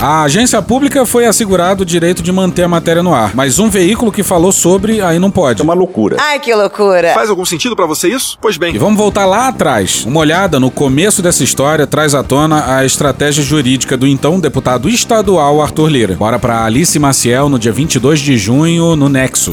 A 0.00 0.22
agência 0.22 0.62
pública 0.62 1.04
foi 1.04 1.26
assegurado 1.26 1.82
o 1.82 1.86
direito 1.86 2.22
de 2.22 2.30
manter 2.30 2.62
a 2.62 2.68
matéria 2.68 3.02
no 3.02 3.12
ar, 3.12 3.34
mas 3.34 3.58
um 3.58 3.68
veículo 3.68 4.12
que 4.12 4.22
falou 4.22 4.52
sobre 4.52 5.00
aí 5.00 5.18
não 5.18 5.28
pode. 5.28 5.60
É 5.60 5.64
uma 5.64 5.74
loucura. 5.74 6.18
Ai, 6.20 6.38
que 6.38 6.54
loucura. 6.54 7.12
Faz 7.14 7.28
algum 7.28 7.44
sentido 7.44 7.74
pra 7.74 7.84
você 7.84 8.06
isso? 8.06 8.38
Pois 8.40 8.56
bem. 8.56 8.72
E 8.76 8.78
vamos 8.78 8.96
voltar 8.96 9.26
lá 9.26 9.48
atrás. 9.48 10.04
Uma 10.04 10.20
olhada 10.20 10.60
no 10.60 10.70
começo 10.70 11.20
dessa 11.20 11.42
história 11.42 11.84
traz 11.84 12.14
à 12.14 12.22
tona 12.22 12.76
a 12.76 12.84
estratégia 12.84 13.42
jurídica 13.42 13.96
do 13.96 14.06
então 14.06 14.38
deputado 14.38 14.88
estadual 14.88 15.60
Arthur 15.60 15.88
Lira. 15.88 16.14
Bora 16.14 16.38
pra 16.38 16.64
Alice 16.64 16.96
Maciel 16.96 17.48
no 17.48 17.58
dia 17.58 17.72
22 17.72 18.20
de 18.20 18.38
junho 18.38 18.94
no 18.94 19.08
Nexo. 19.08 19.52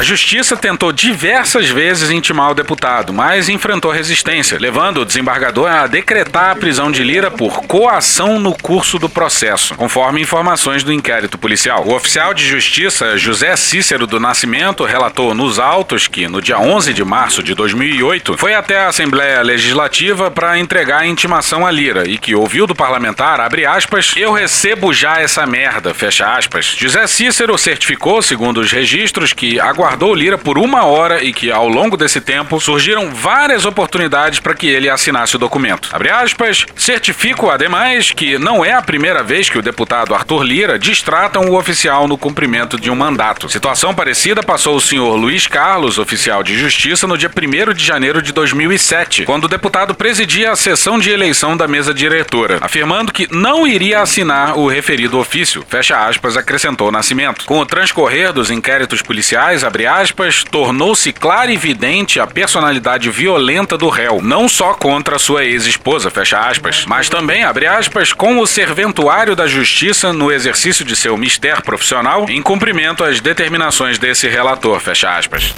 A 0.00 0.02
justiça 0.02 0.56
tentou 0.56 0.92
diversas 0.92 1.68
vezes 1.68 2.08
intimar 2.08 2.50
o 2.50 2.54
deputado, 2.54 3.12
mas 3.12 3.50
enfrentou 3.50 3.90
resistência, 3.90 4.58
levando 4.58 5.02
o 5.02 5.04
desembargador 5.04 5.70
a 5.70 5.86
decretar 5.86 6.52
a 6.52 6.56
prisão 6.56 6.90
de 6.90 7.04
Lira 7.04 7.30
por 7.30 7.64
coação 7.64 8.38
no 8.38 8.56
curso 8.56 8.98
do 8.98 9.10
processo, 9.10 9.74
conforme 9.74 10.22
informações 10.22 10.82
do 10.82 10.90
inquérito 10.90 11.36
policial. 11.36 11.86
O 11.86 11.94
oficial 11.94 12.32
de 12.32 12.46
justiça 12.46 13.18
José 13.18 13.54
Cícero 13.56 14.06
do 14.06 14.18
Nascimento 14.18 14.84
relatou 14.84 15.34
nos 15.34 15.58
autos 15.58 16.08
que, 16.08 16.26
no 16.26 16.40
dia 16.40 16.58
11 16.58 16.94
de 16.94 17.04
março 17.04 17.42
de 17.42 17.54
2008, 17.54 18.38
foi 18.38 18.54
até 18.54 18.78
a 18.78 18.88
Assembleia 18.88 19.42
Legislativa 19.42 20.30
para 20.30 20.58
entregar 20.58 21.00
a 21.00 21.06
intimação 21.06 21.66
a 21.66 21.70
Lira 21.70 22.08
e 22.08 22.16
que 22.16 22.34
ouviu 22.34 22.66
do 22.66 22.74
parlamentar, 22.74 23.38
abre 23.38 23.66
aspas, 23.66 24.14
eu 24.16 24.32
recebo 24.32 24.94
já 24.94 25.20
essa 25.20 25.44
merda, 25.44 25.92
fecha 25.92 26.26
aspas. 26.26 26.74
José 26.74 27.06
Cícero 27.06 27.58
certificou, 27.58 28.22
segundo 28.22 28.62
os 28.62 28.72
registros, 28.72 29.34
que 29.34 29.60
aguardou 29.60 29.89
aguardou 29.90 30.14
Lira 30.14 30.38
por 30.38 30.56
uma 30.56 30.84
hora 30.84 31.22
e 31.22 31.32
que, 31.32 31.50
ao 31.50 31.68
longo 31.68 31.96
desse 31.96 32.20
tempo, 32.20 32.60
surgiram 32.60 33.10
várias 33.10 33.66
oportunidades 33.66 34.38
para 34.38 34.54
que 34.54 34.68
ele 34.68 34.88
assinasse 34.88 35.34
o 35.34 35.38
documento. 35.38 35.88
Abre 35.92 36.10
aspas, 36.10 36.64
certifico, 36.76 37.50
ademais, 37.50 38.12
que 38.12 38.38
não 38.38 38.64
é 38.64 38.72
a 38.72 38.82
primeira 38.82 39.22
vez 39.22 39.48
que 39.48 39.58
o 39.58 39.62
deputado 39.62 40.14
Arthur 40.14 40.42
Lira 40.44 40.78
distrata 40.78 41.40
um 41.40 41.54
oficial 41.54 42.06
no 42.06 42.16
cumprimento 42.16 42.78
de 42.78 42.88
um 42.90 42.94
mandato. 42.94 43.48
Situação 43.48 43.92
parecida 43.92 44.42
passou 44.42 44.76
o 44.76 44.80
senhor 44.80 45.16
Luiz 45.16 45.48
Carlos, 45.48 45.98
oficial 45.98 46.42
de 46.42 46.56
justiça, 46.56 47.06
no 47.06 47.18
dia 47.18 47.30
1 47.30 47.74
de 47.74 47.84
janeiro 47.84 48.22
de 48.22 48.32
2007, 48.32 49.24
quando 49.24 49.44
o 49.44 49.48
deputado 49.48 49.94
presidia 49.94 50.52
a 50.52 50.56
sessão 50.56 50.98
de 50.98 51.10
eleição 51.10 51.56
da 51.56 51.66
mesa 51.66 51.92
diretora, 51.92 52.58
afirmando 52.60 53.12
que 53.12 53.26
não 53.34 53.66
iria 53.66 54.00
assinar 54.00 54.56
o 54.56 54.68
referido 54.68 55.18
ofício. 55.18 55.64
Fecha 55.68 56.06
aspas, 56.06 56.36
acrescentou 56.36 56.92
Nascimento. 56.92 57.44
Com 57.44 57.58
o 57.58 57.66
transcorrer 57.66 58.32
dos 58.32 58.50
inquéritos 58.50 59.02
policiais, 59.02 59.64
abre 59.70 59.86
aspas, 59.86 60.42
tornou-se 60.42 61.12
clara 61.12 61.52
e 61.52 61.54
evidente 61.54 62.18
a 62.18 62.26
personalidade 62.26 63.08
violenta 63.08 63.78
do 63.78 63.88
réu, 63.88 64.20
não 64.20 64.48
só 64.48 64.74
contra 64.74 65.16
sua 65.16 65.44
ex-esposa, 65.44 66.10
fecha 66.10 66.40
aspas, 66.40 66.84
mas 66.86 67.08
também, 67.08 67.44
abre 67.44 67.66
aspas, 67.66 68.12
com 68.12 68.40
o 68.40 68.46
serventuário 68.48 69.36
da 69.36 69.46
justiça 69.46 70.12
no 70.12 70.32
exercício 70.32 70.84
de 70.84 70.96
seu 70.96 71.16
mistério 71.16 71.62
profissional, 71.62 72.26
em 72.28 72.42
cumprimento 72.42 73.04
às 73.04 73.20
determinações 73.20 73.96
desse 73.96 74.28
relator, 74.28 74.80
fecha 74.80 75.16
aspas. 75.16 75.54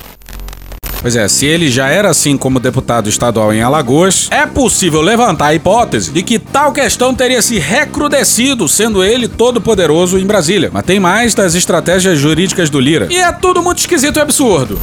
Pois 1.03 1.17
é, 1.17 1.27
se 1.27 1.47
ele 1.47 1.69
já 1.69 1.89
era 1.89 2.09
assim 2.09 2.39
como 2.39 2.61
deputado 2.61 3.09
estadual 3.09 3.53
em 3.53 3.61
Alagoas, 3.61 4.29
é 4.31 4.47
possível 4.47 5.01
levantar 5.01 5.47
a 5.47 5.55
hipótese 5.55 6.13
de 6.13 6.23
que 6.23 6.39
tal 6.39 6.73
questão 6.73 7.13
teria 7.13 7.43
se 7.43 7.59
recrudescido, 7.59 8.69
sendo 8.69 9.03
ele 9.03 9.27
todo 9.27 9.61
poderoso 9.61 10.17
em 10.17 10.25
Brasília. 10.25 10.71
Mas 10.73 10.85
tem 10.85 11.01
mais 11.01 11.35
das 11.35 11.57
estratégias 11.57 12.21
jurídicas 12.21 12.71
do 12.71 12.79
Lira. 12.79 13.09
E 13.11 13.17
é 13.17 13.33
tudo 13.33 13.61
muito 13.61 13.79
esquisito 13.79 14.19
e 14.19 14.21
absurdo. 14.21 14.79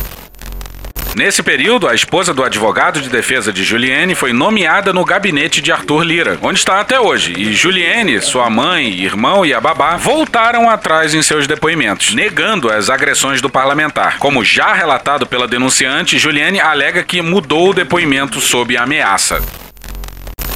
Nesse 1.16 1.42
período, 1.42 1.88
a 1.88 1.96
esposa 1.96 2.34
do 2.34 2.44
advogado 2.44 3.02
de 3.02 3.10
defesa 3.10 3.52
de 3.52 3.64
Juliane 3.64 4.14
foi 4.14 4.32
nomeada 4.32 4.94
no 4.94 5.04
gabinete 5.04 5.60
de 5.60 5.72
Arthur 5.72 6.04
Lira, 6.04 6.38
onde 6.42 6.60
está 6.60 6.80
até 6.80 7.00
hoje. 7.00 7.34
E 7.36 7.52
Juliane, 7.54 8.22
sua 8.22 8.50
mãe, 8.50 8.88
irmão 8.88 9.46
e 9.46 9.54
a 9.54 9.60
babá 9.60 9.98
voltaram 9.98 10.70
atrás 10.70 11.14
em 11.14 11.22
seus 11.22 11.48
depoimentos, 11.48 12.14
negando 12.14 12.72
as 12.72 12.90
agressões 12.90 13.42
do 13.42 13.50
parlamentar. 13.50 14.18
Como 14.20 14.46
já 14.46 14.74
relatado 14.74 15.26
pela 15.26 15.48
denunciante, 15.48 16.20
Juliane 16.20 16.60
alega 16.60 17.04
que 17.04 17.22
mudou 17.22 17.72
o 17.72 17.74
depoimento 17.74 18.40
sob 18.40 18.78
ameaça. 18.78 19.42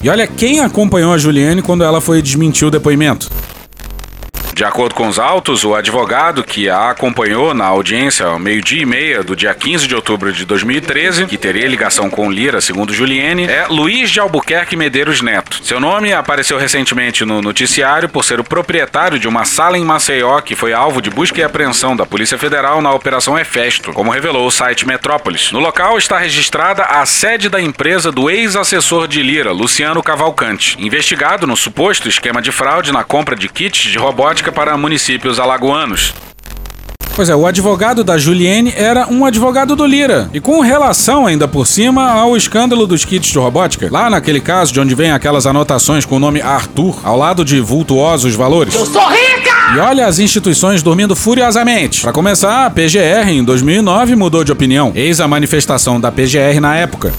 E 0.04 0.10
olha 0.10 0.28
quem 0.28 0.60
acompanhou 0.60 1.14
a 1.14 1.18
Juliane 1.18 1.62
quando 1.62 1.84
ela 1.84 2.00
foi 2.00 2.22
desmentir 2.22 2.68
o 2.68 2.72
depoimento. 2.72 3.30
De 4.54 4.64
acordo 4.64 4.94
com 4.94 5.08
os 5.08 5.18
autos, 5.18 5.64
o 5.64 5.74
advogado 5.74 6.44
que 6.44 6.70
a 6.70 6.92
acompanhou 6.92 7.56
na 7.56 7.66
audiência 7.66 8.28
ao 8.28 8.38
meio-dia 8.38 8.84
e 8.84 8.86
meia 8.86 9.24
do 9.24 9.36
dia 9.36 9.52
15 9.52 9.88
de 9.88 9.96
outubro 9.96 10.32
de 10.32 10.46
2013, 10.46 11.26
que 11.26 11.40
teria 11.40 11.68
ligação 11.68 12.08
com 12.08 12.32
Lira, 12.32 12.62
segundo 12.62 12.94
Juliene, 12.94 13.46
é 13.46 13.66
Luiz 13.68 14.12
de 14.12 14.20
Albuquerque 14.20 14.76
Medeiros 14.76 15.22
Neto. 15.22 15.60
Seu 15.64 15.80
nome 15.80 16.14
apareceu 16.14 16.60
recentemente 16.60 17.26
no 17.26 17.42
noticiário 17.42 18.08
por 18.08 18.24
ser 18.24 18.40
o 18.40 18.44
proprietário 18.44 19.18
de 19.18 19.28
uma 19.28 19.44
sala 19.44 19.76
em 19.76 19.84
Maceió 19.84 20.40
que 20.40 20.56
foi 20.56 20.72
alvo 20.72 21.02
de 21.02 21.10
busca 21.10 21.42
e 21.42 21.44
apreensão 21.44 21.96
da 21.96 22.06
Polícia 22.06 22.38
Federal 22.38 22.80
na 22.80 22.94
Operação 22.94 23.40
Efesto, 23.40 23.92
como 23.92 24.12
revelou 24.12 24.46
o 24.46 24.52
site 24.52 24.86
Metrópolis. 24.86 25.52
No 25.52 25.60
local 25.60 25.98
está 25.98 26.20
registrada 26.20 26.84
a 26.84 27.04
sede 27.08 27.50
da 27.50 27.60
empresa 27.60 28.12
do 28.12 28.30
ex-assessor 28.30 29.08
de 29.08 29.24
Lira, 29.24 29.52
Luciano 29.52 30.04
Cavalcante, 30.04 30.78
investigado 30.80 31.48
no 31.48 31.58
suposto 31.58 32.08
esquema 32.08 32.40
de 32.40 32.52
fraude 32.52 32.92
na 32.92 33.04
compra 33.04 33.36
de 33.36 33.50
kits 33.50 33.90
de 33.90 33.98
robótica 33.98 34.43
para 34.52 34.78
municípios 34.78 35.40
alagoanos. 35.40 36.14
Pois 37.16 37.30
é, 37.30 37.36
o 37.36 37.46
advogado 37.46 38.04
da 38.04 38.18
Juliene 38.18 38.74
era 38.76 39.08
um 39.08 39.24
advogado 39.24 39.76
do 39.76 39.86
Lira. 39.86 40.32
E 40.34 40.40
com 40.40 40.62
relação 40.62 41.28
ainda 41.28 41.48
por 41.48 41.68
cima 41.68 42.10
ao 42.10 42.36
escândalo 42.36 42.88
dos 42.88 43.06
kits 43.06 43.32
de 43.32 43.38
robótica. 43.38 43.88
Lá 43.92 44.10
naquele 44.10 44.42
caso 44.42 44.74
de 44.74 44.80
onde 44.80 44.96
vem 44.96 45.12
aquelas 45.12 45.46
anotações 45.46 46.06
com 46.06 46.16
o 46.16 46.20
nome 46.20 46.42
Arthur, 46.42 47.00
ao 47.04 47.16
lado 47.16 47.46
de 47.46 47.60
vultuosos 47.60 48.34
valores. 48.34 48.74
Eu 48.74 48.86
sou 48.88 49.08
rica! 49.10 49.54
E 49.76 49.80
olha 49.80 50.08
as 50.08 50.18
instituições 50.18 50.82
dormindo 50.82 51.16
furiosamente. 51.16 52.02
Para 52.02 52.12
começar, 52.12 52.66
a 52.66 52.70
PGR 52.72 53.30
em 53.30 53.44
2009 53.44 54.16
mudou 54.16 54.44
de 54.44 54.52
opinião. 54.52 54.92
Eis 54.96 55.20
a 55.20 55.28
manifestação 55.28 56.02
da 56.02 56.12
PGR 56.12 56.60
na 56.60 56.76
época. 56.76 57.14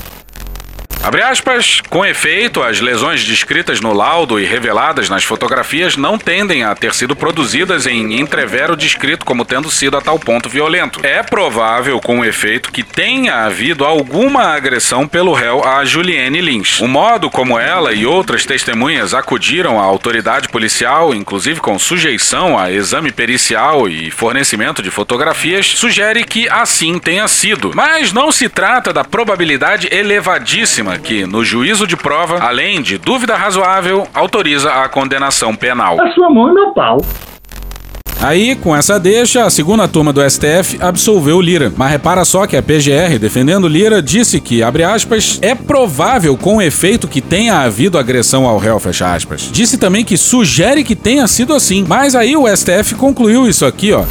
Abre 1.04 1.20
aspas, 1.20 1.82
com 1.90 2.02
efeito, 2.02 2.62
as 2.62 2.80
lesões 2.80 3.22
descritas 3.22 3.78
no 3.78 3.92
laudo 3.92 4.40
e 4.40 4.46
reveladas 4.46 5.10
nas 5.10 5.22
fotografias 5.22 5.98
não 5.98 6.16
tendem 6.16 6.64
a 6.64 6.74
ter 6.74 6.94
sido 6.94 7.14
produzidas 7.14 7.86
em 7.86 8.18
entrevero 8.18 8.74
descrito 8.74 9.26
como 9.26 9.44
tendo 9.44 9.70
sido 9.70 9.98
a 9.98 10.00
tal 10.00 10.18
ponto 10.18 10.48
violento. 10.48 11.00
É 11.02 11.22
provável, 11.22 12.00
com 12.00 12.24
efeito, 12.24 12.72
que 12.72 12.82
tenha 12.82 13.44
havido 13.44 13.84
alguma 13.84 14.54
agressão 14.54 15.06
pelo 15.06 15.34
réu 15.34 15.62
a 15.62 15.84
Juliane 15.84 16.40
Lins. 16.40 16.80
O 16.80 16.88
modo 16.88 17.28
como 17.28 17.58
ela 17.58 17.92
e 17.92 18.06
outras 18.06 18.46
testemunhas 18.46 19.12
acudiram 19.12 19.78
à 19.78 19.82
autoridade 19.82 20.48
policial, 20.48 21.14
inclusive 21.14 21.60
com 21.60 21.78
sujeição 21.78 22.58
a 22.58 22.72
exame 22.72 23.12
pericial 23.12 23.86
e 23.90 24.10
fornecimento 24.10 24.82
de 24.82 24.90
fotografias, 24.90 25.66
sugere 25.66 26.24
que 26.24 26.48
assim 26.48 26.98
tenha 26.98 27.28
sido. 27.28 27.72
Mas 27.74 28.10
não 28.10 28.32
se 28.32 28.48
trata 28.48 28.90
da 28.90 29.04
probabilidade 29.04 29.86
elevadíssima 29.92 30.93
que, 30.98 31.26
no 31.26 31.44
juízo 31.44 31.86
de 31.86 31.96
prova, 31.96 32.38
além 32.38 32.82
de 32.82 32.98
dúvida 32.98 33.36
razoável, 33.36 34.06
autoriza 34.14 34.70
a 34.72 34.88
condenação 34.88 35.54
penal. 35.54 36.00
A 36.00 36.12
sua 36.12 36.30
mão 36.30 36.50
é 36.50 36.52
meu 36.52 36.72
pau. 36.72 36.98
Aí, 38.24 38.56
com 38.56 38.74
essa 38.74 38.98
deixa, 38.98 39.44
a 39.44 39.50
segunda 39.50 39.86
turma 39.86 40.10
do 40.10 40.22
STF 40.22 40.78
absolveu 40.80 41.42
Lira. 41.42 41.70
Mas 41.76 41.90
repara 41.90 42.24
só 42.24 42.46
que 42.46 42.56
a 42.56 42.62
PGR, 42.62 43.18
defendendo 43.20 43.68
Lira, 43.68 44.00
disse 44.00 44.40
que, 44.40 44.62
abre 44.62 44.82
aspas, 44.82 45.38
é 45.42 45.54
provável 45.54 46.34
com 46.34 46.62
efeito 46.62 47.06
que 47.06 47.20
tenha 47.20 47.58
havido 47.58 47.98
agressão 47.98 48.46
ao 48.46 48.56
réu, 48.56 48.80
fecha 48.80 49.14
aspas. 49.14 49.50
Disse 49.52 49.76
também 49.76 50.06
que 50.06 50.16
sugere 50.16 50.82
que 50.82 50.96
tenha 50.96 51.26
sido 51.26 51.52
assim. 51.52 51.84
Mas 51.86 52.14
aí 52.14 52.34
o 52.34 52.48
STF 52.48 52.94
concluiu 52.94 53.46
isso 53.46 53.66
aqui, 53.66 53.92
ó. 53.92 54.04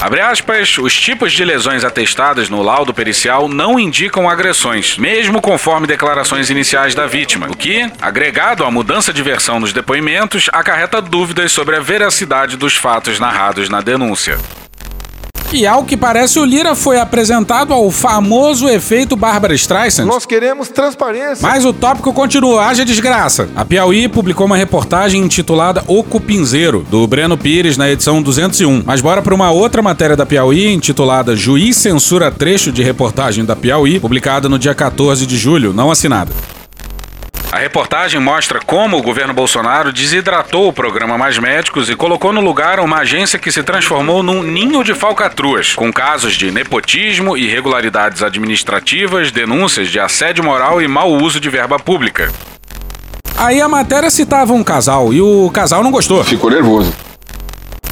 Abre 0.00 0.20
aspas, 0.20 0.76
os 0.76 0.94
tipos 0.94 1.32
de 1.32 1.44
lesões 1.44 1.84
atestadas 1.84 2.50
no 2.50 2.62
laudo 2.62 2.92
pericial 2.92 3.48
não 3.48 3.78
indicam 3.78 4.28
agressões, 4.28 4.98
mesmo 4.98 5.40
conforme 5.40 5.86
declarações 5.86 6.50
iniciais 6.50 6.94
da 6.94 7.06
vítima, 7.06 7.46
o 7.48 7.56
que, 7.56 7.90
agregado 8.02 8.64
à 8.64 8.70
mudança 8.70 9.12
de 9.12 9.22
versão 9.22 9.58
nos 9.58 9.72
depoimentos, 9.72 10.50
acarreta 10.52 11.00
dúvidas 11.00 11.52
sobre 11.52 11.76
a 11.76 11.80
veracidade 11.80 12.56
dos 12.56 12.76
fatos 12.76 13.18
narrados 13.18 13.68
na 13.68 13.80
denúncia. 13.80 14.38
E 15.54 15.68
ao 15.68 15.84
que 15.84 15.96
parece, 15.96 16.40
o 16.40 16.44
Lira 16.44 16.74
foi 16.74 16.98
apresentado 16.98 17.72
ao 17.72 17.88
famoso 17.88 18.68
efeito 18.68 19.14
Bárbara 19.14 19.54
Streisand. 19.54 20.04
Nós 20.04 20.26
queremos 20.26 20.68
transparência. 20.68 21.46
Mas 21.46 21.64
o 21.64 21.72
tópico 21.72 22.12
continua, 22.12 22.66
haja 22.66 22.84
desgraça. 22.84 23.48
A 23.54 23.64
Piauí 23.64 24.08
publicou 24.08 24.46
uma 24.46 24.56
reportagem 24.56 25.22
intitulada 25.22 25.84
O 25.86 26.02
Cupinzeiro, 26.02 26.84
do 26.90 27.06
Breno 27.06 27.38
Pires, 27.38 27.76
na 27.76 27.88
edição 27.88 28.20
201. 28.20 28.82
Mas 28.84 29.00
bora 29.00 29.22
para 29.22 29.32
uma 29.32 29.52
outra 29.52 29.80
matéria 29.80 30.16
da 30.16 30.26
Piauí, 30.26 30.72
intitulada 30.74 31.36
Juiz 31.36 31.76
censura 31.76 32.32
trecho 32.32 32.72
de 32.72 32.82
reportagem 32.82 33.44
da 33.44 33.54
Piauí, 33.54 34.00
publicada 34.00 34.48
no 34.48 34.58
dia 34.58 34.74
14 34.74 35.24
de 35.24 35.36
julho, 35.36 35.72
não 35.72 35.88
assinada. 35.88 36.32
A 37.54 37.58
reportagem 37.58 38.20
mostra 38.20 38.58
como 38.58 38.98
o 38.98 39.02
governo 39.02 39.32
Bolsonaro 39.32 39.92
desidratou 39.92 40.66
o 40.66 40.72
programa 40.72 41.16
Mais 41.16 41.38
Médicos 41.38 41.88
e 41.88 41.94
colocou 41.94 42.32
no 42.32 42.40
lugar 42.40 42.80
uma 42.80 42.96
agência 42.96 43.38
que 43.38 43.52
se 43.52 43.62
transformou 43.62 44.24
num 44.24 44.42
ninho 44.42 44.82
de 44.82 44.92
falcatruas, 44.92 45.72
com 45.72 45.92
casos 45.92 46.34
de 46.34 46.50
nepotismo, 46.50 47.36
irregularidades 47.36 48.24
administrativas, 48.24 49.30
denúncias 49.30 49.88
de 49.88 50.00
assédio 50.00 50.42
moral 50.42 50.82
e 50.82 50.88
mau 50.88 51.12
uso 51.12 51.38
de 51.38 51.48
verba 51.48 51.78
pública. 51.78 52.32
Aí 53.38 53.60
a 53.60 53.68
matéria 53.68 54.10
citava 54.10 54.52
um 54.52 54.64
casal 54.64 55.14
e 55.14 55.20
o 55.20 55.48
casal 55.50 55.84
não 55.84 55.92
gostou. 55.92 56.24
Ficou 56.24 56.50
nervoso. 56.50 56.92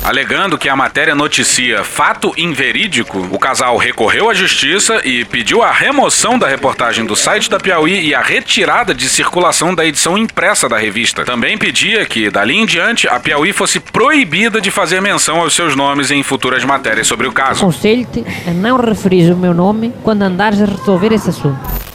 Alegando 0.05 0.59
que 0.59 0.69
a 0.69 0.75
matéria 0.75 1.15
noticia 1.15 1.85
fato 1.85 2.33
inverídico, 2.37 3.21
o 3.31 3.39
casal 3.39 3.77
recorreu 3.77 4.29
à 4.29 4.35
justiça 4.35 5.01
e 5.05 5.25
pediu 5.25 5.63
a 5.63 5.71
remoção 5.71 6.37
da 6.37 6.49
reportagem 6.49 7.05
do 7.05 7.15
site 7.15 7.49
da 7.49 7.61
Piauí 7.61 8.09
e 8.09 8.13
a 8.13 8.21
retirada 8.21 8.93
de 8.93 9.09
circulação 9.09 9.73
da 9.73 9.87
edição 9.87 10.19
impressa 10.19 10.69
da 10.69 10.77
revista. 10.77 11.25
Também 11.25 11.57
pedia 11.57 12.05
que, 12.05 12.29
dali 12.31 12.57
em 12.57 12.67
diante, 12.67 13.07
a 13.07 13.21
Piauí 13.21 13.53
fosse 13.53 13.79
proibida 13.79 14.61
de 14.61 14.73
fazer 14.73 15.01
menção 15.01 15.41
aos 15.41 15.55
seus 15.55 15.77
nomes 15.77 16.11
em 16.11 16.21
futuras 16.25 16.65
matérias 16.65 17.07
sobre 17.07 17.29
o 17.29 17.33
caso. 17.33 17.63
Aconselho-te 17.63 18.25
a 18.45 18.51
não 18.51 18.79
referir 18.79 19.33
o 19.33 19.37
meu 19.37 19.55
nome 19.55 19.95
quando 20.03 20.23
andares 20.23 20.61
a 20.61 20.67
resolver 20.67 21.13
esse 21.13 21.31
assunto. 21.31 21.92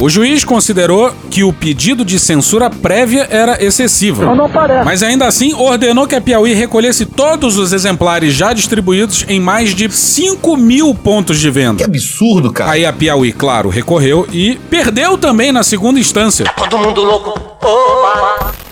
O 0.00 0.10
juiz 0.10 0.44
considerou 0.44 1.12
que 1.30 1.44
o 1.44 1.52
pedido 1.52 2.04
de 2.04 2.18
censura 2.18 2.68
prévia 2.68 3.28
era 3.30 3.62
excessivo. 3.64 4.24
Não, 4.24 4.34
não 4.34 4.50
parece. 4.50 4.84
Mas 4.84 5.02
ainda 5.02 5.26
assim 5.26 5.54
ordenou 5.54 6.06
que 6.06 6.16
a 6.16 6.20
Piauí 6.20 6.52
recolhesse 6.52 7.06
todos 7.06 7.56
os 7.56 7.72
exemplares 7.72 8.34
já 8.34 8.52
distribuídos 8.52 9.24
em 9.28 9.40
mais 9.40 9.74
de 9.74 9.88
5 9.88 10.56
mil 10.56 10.94
pontos 10.94 11.38
de 11.38 11.48
venda. 11.48 11.78
Que 11.78 11.84
absurdo, 11.84 12.52
cara. 12.52 12.72
Aí 12.72 12.84
a 12.84 12.92
Piauí, 12.92 13.32
claro, 13.32 13.68
recorreu 13.68 14.26
e 14.32 14.56
perdeu 14.68 15.16
também 15.16 15.52
na 15.52 15.62
segunda 15.62 16.00
instância. 16.00 16.44
Todo 16.56 16.76
mundo 16.78 17.02
louco. 17.02 17.30
Opa. 17.62 18.63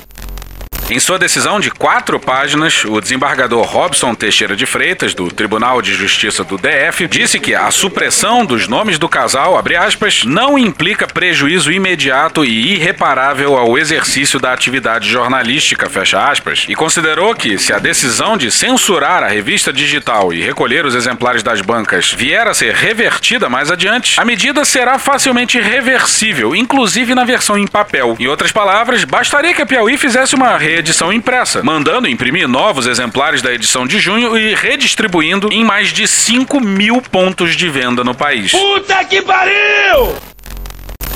Em 0.93 1.01
sua 1.01 1.19
decisão 1.19 1.59
de 1.59 1.71
quatro 1.71 2.21
páginas, 2.21 2.85
o 2.85 3.01
desembargador 3.01 3.65
Robson 3.65 4.15
Teixeira 4.15 4.55
de 4.55 4.67
Freitas, 4.67 5.15
do 5.15 5.33
Tribunal 5.33 5.81
de 5.81 5.95
Justiça 5.95 6.45
do 6.45 6.59
DF, 6.59 7.09
disse 7.09 7.41
que 7.41 7.55
a 7.55 7.71
supressão 7.71 8.45
dos 8.45 8.69
nomes 8.69 8.99
do 8.99 9.09
casal, 9.09 9.59
aspas, 9.81 10.23
não 10.25 10.59
implica 10.59 11.07
prejuízo 11.07 11.73
imediato 11.73 12.45
e 12.45 12.75
irreparável 12.75 13.57
ao 13.57 13.79
exercício 13.79 14.39
da 14.39 14.53
atividade 14.53 15.09
jornalística, 15.09 15.89
aspas, 16.31 16.67
e 16.69 16.75
considerou 16.75 17.35
que 17.35 17.57
se 17.57 17.73
a 17.73 17.79
decisão 17.79 18.37
de 18.37 18.51
censurar 18.51 19.23
a 19.23 19.29
revista 19.29 19.73
digital 19.73 20.31
e 20.31 20.43
recolher 20.43 20.85
os 20.85 20.95
exemplares 20.95 21.43
das 21.43 21.63
bancas 21.63 22.13
vier 22.13 22.47
a 22.47 22.53
ser 22.53 22.75
revertida 22.75 23.49
mais 23.49 23.71
adiante, 23.71 24.21
a 24.21 24.27
medida 24.27 24.63
será 24.63 24.99
facilmente 24.99 25.59
reversível, 25.59 26.55
inclusive 26.55 27.15
na 27.15 27.25
versão 27.25 27.57
em 27.57 27.67
papel. 27.67 28.15
Em 28.21 28.27
outras 28.27 28.53
palavras, 28.53 29.05
bastaria 29.05 29.55
que 29.55 29.63
a 29.63 29.67
Piauí 29.67 29.97
fizesse 29.97 30.35
uma 30.35 30.59
reedição 30.83 31.13
impressa, 31.13 31.63
mandando 31.63 32.09
imprimir 32.09 32.49
novos 32.49 32.89
exemplares 32.89 33.41
da 33.41 33.53
edição 33.53 33.87
de 33.87 34.01
junho 34.01 34.37
e 34.37 34.53
redistribuindo 34.53 35.49
em 35.53 35.65
mais 35.65 35.93
de 35.93 36.09
5 36.09 36.61
mil 36.61 37.01
pontos 37.01 37.55
de 37.55 37.69
venda 37.69 38.03
no 38.03 38.13
país. 38.13 38.51
Puta 38.51 39.05
que 39.05 39.23
pariu! 39.23 40.13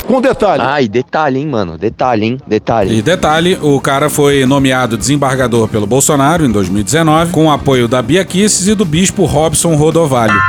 Com 0.04 0.20
detalhe. 0.20 0.62
Ah, 0.64 0.80
e 0.80 0.86
detalhe, 0.86 1.40
hein, 1.40 1.48
mano? 1.48 1.76
Detalhe, 1.76 2.24
hein? 2.24 2.40
Detalhe. 2.46 2.96
E 2.96 3.02
detalhe, 3.02 3.58
o 3.60 3.80
cara 3.80 4.08
foi 4.08 4.46
nomeado 4.46 4.96
desembargador 4.96 5.66
pelo 5.66 5.84
Bolsonaro 5.84 6.44
em 6.44 6.50
2019, 6.52 7.32
com 7.32 7.46
o 7.46 7.50
apoio 7.50 7.88
da 7.88 8.00
Bia 8.00 8.24
Kisses 8.24 8.68
e 8.68 8.74
do 8.76 8.84
bispo 8.84 9.24
Robson 9.24 9.74
Rodovalho. 9.74 10.40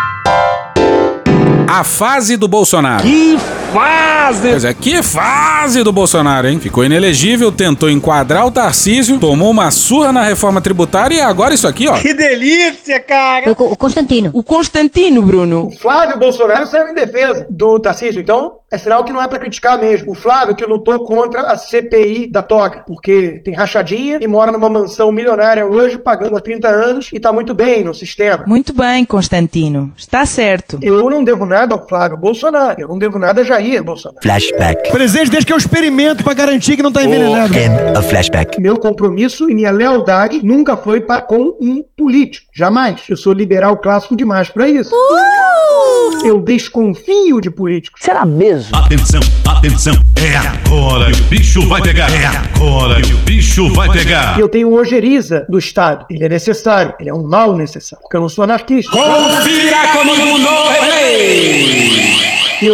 A 1.68 1.84
fase 1.84 2.38
do 2.38 2.48
Bolsonaro. 2.48 3.02
Que 3.02 3.36
fase! 3.68 4.50
Pois 4.50 4.66
é, 4.66 4.74
que 4.74 5.04
fase 5.04 5.84
do 5.84 5.92
Bolsonaro, 5.92 6.48
hein? 6.48 6.60
Ficou 6.60 6.84
inelegível, 6.84 7.52
tentou 7.52 7.90
enquadrar 7.90 8.46
o 8.46 8.52
Tarcísio, 8.52 9.20
tomou 9.20 9.52
uma 9.52 9.72
surra 9.72 10.12
na 10.12 10.24
reforma 10.24 10.62
tributária 10.62 11.16
e 11.16 11.22
agora 11.22 11.54
isso 11.54 11.68
aqui, 11.68 11.88
ó. 11.88 11.98
Que 11.98 12.14
delícia, 12.14 13.00
cara! 13.00 13.52
O, 13.52 13.74
o 13.74 13.76
Constantino. 13.76 14.30
O 14.34 14.44
Constantino, 14.44 15.22
Bruno. 15.22 15.68
O 15.68 15.72
Flávio 15.78 16.18
Bolsonaro 16.18 16.68
saiu 16.68 16.88
em 16.90 16.94
defesa 16.94 17.46
do 17.50 17.80
Tarcísio, 17.80 18.22
então 18.22 18.58
é 18.72 18.78
sinal 18.78 19.04
que 19.04 19.14
não 19.14 19.22
é 19.22 19.28
pra 19.28 19.40
criticar 19.40 19.80
mesmo. 19.80 20.12
O 20.12 20.16
Flávio 20.16 20.56
que 20.56 20.66
lutou 20.66 21.06
contra 21.06 21.42
a 21.42 21.58
CPI 21.58 22.28
da 22.28 22.42
toga, 22.42 22.84
porque 22.86 23.42
tem 23.44 23.54
rachadinha 23.54 24.20
e 24.22 24.28
mora 24.28 24.52
numa 24.52 24.70
mansão 24.70 25.12
milionária 25.12 25.66
hoje, 25.66 25.98
pagando 25.98 26.36
há 26.36 26.42
30 26.42 26.68
anos 26.68 27.10
e 27.14 27.20
tá 27.20 27.32
muito 27.32 27.54
bem 27.54 27.84
no 27.84 27.94
sistema. 27.94 28.44
Muito 28.46 28.74
bem, 28.74 29.06
Constantino. 29.06 29.94
Está 29.98 30.26
certo. 30.26 30.80
Eu 30.82 31.10
não 31.10 31.24
devo 31.24 31.46
nada 31.46 31.74
ao 31.74 31.88
Flávio 31.88 32.18
Bolsonaro, 32.18 32.80
eu 32.80 32.88
não 32.88 32.98
devo 32.98 33.18
nada 33.18 33.42
a 33.42 33.44
Jair 33.44 33.57
Bolsonaro. 33.84 34.22
Flashback. 34.22 34.92
Presente 34.92 35.30
desde 35.30 35.46
que 35.46 35.54
eu 35.54 35.58
experimento 35.58 36.24
pra 36.24 36.34
garantir 36.34 36.76
que 36.76 36.84
não 36.84 36.92
tá 36.92 37.04
envenenado. 37.04 37.54
End 37.58 37.98
of 37.98 38.08
flashback. 38.10 38.60
Meu 38.60 38.78
compromisso 38.78 39.50
e 39.50 39.56
minha 39.56 39.72
lealdade 39.72 40.42
nunca 40.44 40.78
foi 40.78 41.02
para 41.02 41.22
com 41.22 41.56
um 41.60 41.84
político. 41.98 42.48
Jamais. 42.54 43.02
Eu 43.10 43.18
sou 43.18 43.34
liberal 43.34 43.78
clássico 43.78 44.16
demais 44.16 44.50
pra 44.50 44.68
isso. 44.68 44.92
Eu 46.24 46.42
desconfio 46.42 47.40
de 47.40 47.50
políticos. 47.50 48.02
Será 48.04 48.26
mesmo? 48.26 48.76
Atenção, 48.76 49.20
atenção, 49.46 49.94
é 50.16 50.36
agora 50.36 51.12
que 51.12 51.22
o 51.22 51.24
bicho 51.26 51.68
vai 51.68 51.82
pegar. 51.82 52.10
É 52.12 52.26
agora 52.26 53.02
que 53.02 53.14
o 53.14 53.18
bicho 53.18 53.72
vai 53.74 53.90
pegar. 53.90 54.40
Eu 54.40 54.50
tenho 54.50 54.74
ojeriza 54.74 55.46
do 55.48 55.58
Estado. 55.60 56.06
Ele 56.10 56.24
é 56.24 56.30
necessário. 56.30 56.94
Ele 57.00 57.10
é 57.10 57.14
um 57.14 57.24
mal 57.24 57.56
necessário. 57.56 58.02
Porque 58.02 58.18
eu 58.18 58.22
não 58.22 58.30
sou 58.30 58.44
anarquista. 58.44 58.92
Confira 58.92 59.88
comigo! 59.94 60.37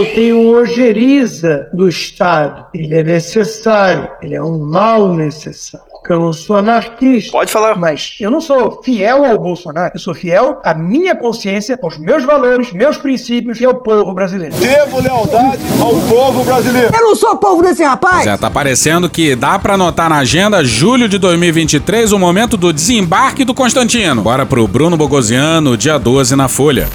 Eu 0.03 0.13
tenho 0.13 0.49
ojeriza 0.49 1.69
do 1.71 1.87
Estado. 1.87 2.65
Ele 2.73 2.93
é 2.93 3.03
necessário. 3.03 4.09
Ele 4.21 4.35
é 4.35 4.43
um 4.43 4.59
mal 4.59 5.13
necessário. 5.13 5.87
Porque 5.93 6.11
eu 6.11 6.19
não 6.19 6.33
sou 6.33 6.57
anarquista. 6.57 7.31
Pode 7.31 7.49
falar. 7.49 7.77
Mas 7.77 8.17
eu 8.19 8.29
não 8.29 8.41
sou 8.41 8.81
fiel 8.83 9.23
ao 9.23 9.39
Bolsonaro. 9.39 9.93
Eu 9.95 9.99
sou 10.01 10.13
fiel 10.13 10.59
à 10.61 10.73
minha 10.73 11.15
consciência, 11.15 11.79
aos 11.81 11.97
meus 11.97 12.25
valores, 12.25 12.73
meus 12.73 12.97
princípios 12.97 13.61
e 13.61 13.65
ao 13.65 13.75
povo 13.75 14.13
brasileiro. 14.13 14.53
Devo 14.57 14.99
lealdade 14.99 15.61
ao 15.81 15.95
povo 16.09 16.43
brasileiro. 16.43 16.93
Eu 16.93 17.01
não 17.01 17.15
sou 17.15 17.37
povo 17.37 17.61
desse 17.61 17.81
rapaz! 17.81 18.25
Já 18.25 18.37
tá 18.37 18.51
parecendo 18.51 19.09
que 19.09 19.37
dá 19.37 19.57
pra 19.57 19.75
anotar 19.75 20.09
na 20.09 20.17
agenda 20.17 20.61
julho 20.65 21.07
de 21.07 21.17
2023 21.17 22.11
o 22.11 22.19
momento 22.19 22.57
do 22.57 22.73
desembarque 22.73 23.45
do 23.45 23.53
Constantino. 23.53 24.21
Bora 24.21 24.45
pro 24.45 24.67
Bruno 24.67 24.97
Bogosiano, 24.97 25.77
dia 25.77 25.97
12 25.97 26.35
na 26.35 26.49
Folha. 26.49 26.89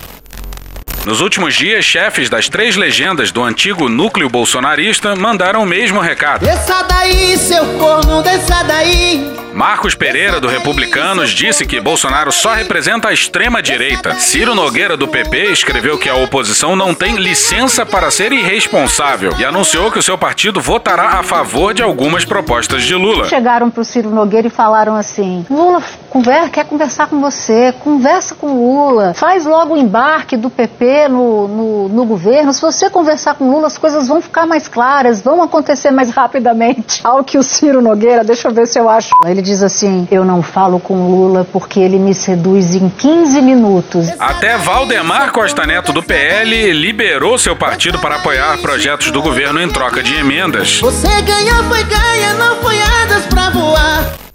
Nos 1.09 1.23
últimos 1.23 1.55
dias, 1.55 1.87
chefes 1.87 2.29
das 2.29 2.51
três 2.51 2.77
legendas 2.77 3.33
do 3.33 3.43
antigo 3.43 3.89
núcleo 3.89 4.29
bolsonarista 4.29 5.17
mandaram 5.17 5.63
o 5.63 5.67
mesmo 5.67 6.01
recado. 6.01 6.45
Desça 6.45 6.83
daí, 6.83 7.35
seu 7.39 7.65
corno, 7.79 8.23
desça 8.23 8.63
daí. 8.65 9.39
Marcos 9.55 9.95
Pereira, 9.95 10.39
do 10.39 10.47
Republicanos, 10.47 11.31
disse 11.31 11.67
que 11.67 11.81
Bolsonaro 11.81 12.31
só 12.31 12.53
representa 12.53 13.09
a 13.09 13.13
extrema-direita. 13.13 14.15
Ciro 14.17 14.55
Nogueira, 14.55 14.97
do 14.97 15.09
PP, 15.09 15.51
escreveu 15.51 15.99
que 15.99 16.09
a 16.09 16.15
oposição 16.15 16.77
não 16.77 16.95
tem 16.95 17.17
licença 17.17 17.85
para 17.85 18.11
ser 18.11 18.31
irresponsável 18.31 19.33
e 19.39 19.45
anunciou 19.45 19.91
que 19.91 19.99
o 19.99 20.03
seu 20.03 20.17
partido 20.17 20.61
votará 20.61 21.19
a 21.19 21.23
favor 21.23 21.73
de 21.75 21.83
algumas 21.83 22.25
propostas 22.25 22.85
de 22.85 22.95
Lula. 22.95 23.25
Chegaram 23.25 23.71
pro 23.71 23.83
Ciro 23.83 24.11
Nogueira 24.11 24.47
e 24.47 24.51
falaram 24.51 24.95
assim: 24.95 25.45
Lula 25.51 25.83
conver 26.11 26.51
quer 26.51 26.65
conversar 26.65 27.09
com 27.09 27.21
você, 27.21 27.75
conversa 27.81 28.35
com 28.35 28.53
Lula, 28.53 29.13
faz 29.15 29.45
logo 29.45 29.75
o 29.75 29.79
embarque 29.79 30.37
do 30.37 30.51
PP 30.51 30.98
no, 31.07 31.47
no, 31.47 31.89
no 31.89 32.05
governo. 32.07 32.53
Se 32.55 32.63
você 32.63 32.89
conversar 32.89 33.35
com 33.35 33.51
Lula, 33.51 33.67
as 33.67 33.77
coisas 33.77 34.09
vão 34.09 34.23
ficar 34.23 34.47
mais 34.47 34.67
claras, 34.67 35.21
vão 35.21 35.43
acontecer 35.43 35.91
mais 35.91 36.09
rapidamente. 36.09 37.01
Ao 37.05 37.23
que 37.23 37.37
o 37.37 37.43
Ciro 37.43 37.83
Nogueira, 37.83 38.25
deixa 38.25 38.49
eu 38.49 38.55
ver 38.55 38.67
se 38.67 38.79
eu 38.79 38.89
acho. 38.89 39.11
Ele 39.27 39.43
diz 39.43 39.63
assim: 39.63 40.09
Eu 40.11 40.25
não 40.25 40.43
falo 40.43 40.81
com 40.81 41.07
Lula 41.07 41.47
porque 41.53 41.79
ele 41.79 41.99
me 41.99 42.15
seduz 42.15 42.75
em 42.75 42.89
15 42.89 43.43
minutos. 43.43 44.09
Até 44.19 44.57
Valdemar 44.57 45.31
Costa 45.33 45.67
Neto, 45.67 45.93
do 45.93 46.03
PL, 46.03 46.73
liberou 46.73 47.39
seu 47.39 47.55
partido 47.55 47.99
para 47.99 48.17
apoiar 48.17 48.57
projetos 48.59 49.11
do 49.11 49.21
governo 49.21 49.61
em 49.61 49.69
troca 49.69 50.03
de 50.03 50.15
emendas. 50.15 50.81
Você 50.81 51.21
ganhou, 51.23 51.65
foi 51.65 51.85
ganha, 51.85 52.35
não 52.35 52.57
foi 52.57 52.77
asas 52.81 53.27
pra 53.27 53.51
voar. 53.51 54.28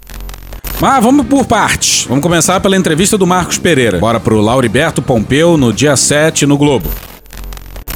Mas 0.80 1.02
vamos 1.02 1.26
por 1.26 1.46
partes. 1.46 2.04
Vamos 2.08 2.22
começar 2.22 2.60
pela 2.60 2.76
entrevista 2.76 3.16
do 3.16 3.26
Marcos 3.26 3.58
Pereira. 3.58 3.98
Bora 3.98 4.20
pro 4.20 4.40
Lauriberto 4.40 5.00
Pompeu 5.00 5.56
no 5.56 5.72
dia 5.72 5.96
7 5.96 6.46
no 6.46 6.58
Globo. 6.58 6.90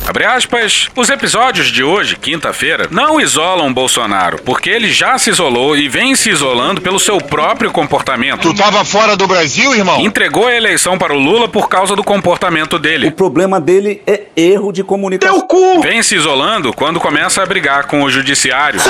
Abre 0.09 0.25
aspas, 0.25 0.89
os 0.97 1.11
episódios 1.11 1.67
de 1.67 1.85
hoje, 1.85 2.17
quinta-feira, 2.17 2.89
não 2.91 3.21
isolam 3.21 3.71
Bolsonaro, 3.75 4.41
porque 4.43 4.71
ele 4.71 4.91
já 4.91 5.19
se 5.19 5.29
isolou 5.29 5.77
e 5.77 5.87
vem 5.87 6.17
se 6.17 6.31
isolando 6.31 6.81
pelo 6.81 6.99
seu 6.99 7.19
próprio 7.19 7.71
comportamento. 7.71 8.41
Tu 8.41 8.55
tava 8.55 8.87
fora 8.87 9.15
do 9.19 9.27
Brasil, 9.27 9.75
irmão? 9.75 10.01
Entregou 10.01 10.47
a 10.47 10.55
eleição 10.55 10.97
para 10.97 11.13
o 11.13 11.19
Lula 11.19 11.47
por 11.47 11.69
causa 11.69 11.95
do 11.95 12.03
comportamento 12.03 12.79
dele. 12.79 13.09
O 13.09 13.13
problema 13.13 13.61
dele 13.61 14.01
é 14.07 14.23
erro 14.35 14.73
de 14.73 14.83
comunicação. 14.83 15.41
Teu 15.41 15.47
cu! 15.47 15.83
Vem 15.83 16.03
se 16.03 16.17
isolando 16.17 16.73
quando 16.73 16.99
começa 16.99 17.43
a 17.43 17.47
brigar 17.47 17.87
com 17.87 18.03
o 18.03 18.09
judiciário. 18.09 18.81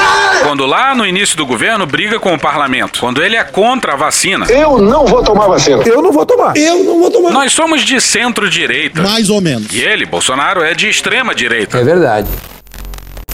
Quando 0.45 0.67
lá 0.67 0.95
no 0.95 1.05
início 1.05 1.37
do 1.37 1.45
governo 1.45 1.85
briga 1.85 2.21
com 2.21 2.33
o 2.33 2.39
parlamento. 2.39 3.01
Quando 3.01 3.25
ele 3.25 3.35
é 3.35 3.43
contra 3.43 3.95
a 3.95 3.97
vacina. 3.97 4.47
Eu 4.47 4.79
não 4.79 5.05
vou 5.05 5.25
tomar 5.25 5.49
vacina. 5.49 5.83
Eu 5.85 6.01
não 6.01 6.13
vou 6.13 6.25
tomar. 6.25 6.57
Eu 6.57 6.85
não 6.85 7.01
vou 7.01 7.11
tomar. 7.11 7.33
Nós 7.33 7.53
somos 7.53 7.83
de 7.83 8.01
centro-direita. 8.01 9.03
Mais 9.03 9.29
ou 9.29 9.41
menos. 9.41 9.73
E 9.73 9.81
ele, 9.81 10.07
Bolsonaro, 10.07 10.63
é 10.63 10.75
de 10.75 10.89
extrema-direita. 11.09 11.79
É 11.79 11.85
verdade. 11.85 12.29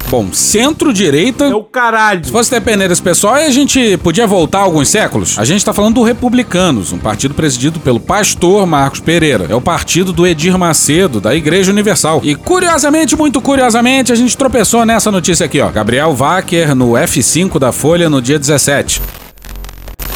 Bom, 0.08 0.32
centro-direita. 0.32 1.46
É 1.46 1.54
o 1.54 1.64
caralho. 1.64 2.24
Se 2.24 2.30
fosse 2.30 2.50
depender 2.50 2.86
desse 2.86 3.02
pessoal, 3.02 3.34
aí 3.34 3.46
a 3.46 3.50
gente 3.50 3.96
podia 3.98 4.26
voltar 4.26 4.60
alguns 4.60 4.88
séculos. 4.88 5.38
A 5.38 5.44
gente 5.44 5.64
tá 5.64 5.72
falando 5.72 5.94
do 5.94 6.02
Republicanos, 6.04 6.92
um 6.92 6.98
partido 6.98 7.34
presidido 7.34 7.80
pelo 7.80 7.98
pastor 7.98 8.64
Marcos 8.64 9.00
Pereira. 9.00 9.46
É 9.48 9.54
o 9.56 9.60
partido 9.60 10.12
do 10.12 10.24
Edir 10.24 10.56
Macedo, 10.56 11.20
da 11.20 11.34
Igreja 11.34 11.72
Universal. 11.72 12.20
E 12.22 12.36
curiosamente, 12.36 13.16
muito 13.16 13.40
curiosamente, 13.40 14.12
a 14.12 14.14
gente 14.14 14.36
tropeçou 14.36 14.84
nessa 14.84 15.10
notícia 15.10 15.46
aqui, 15.46 15.60
ó. 15.60 15.68
Gabriel 15.70 16.14
Wacker 16.14 16.76
no 16.76 16.92
F5 16.92 17.58
da 17.58 17.72
Folha 17.72 18.08
no 18.08 18.22
dia 18.22 18.38
17. 18.38 19.02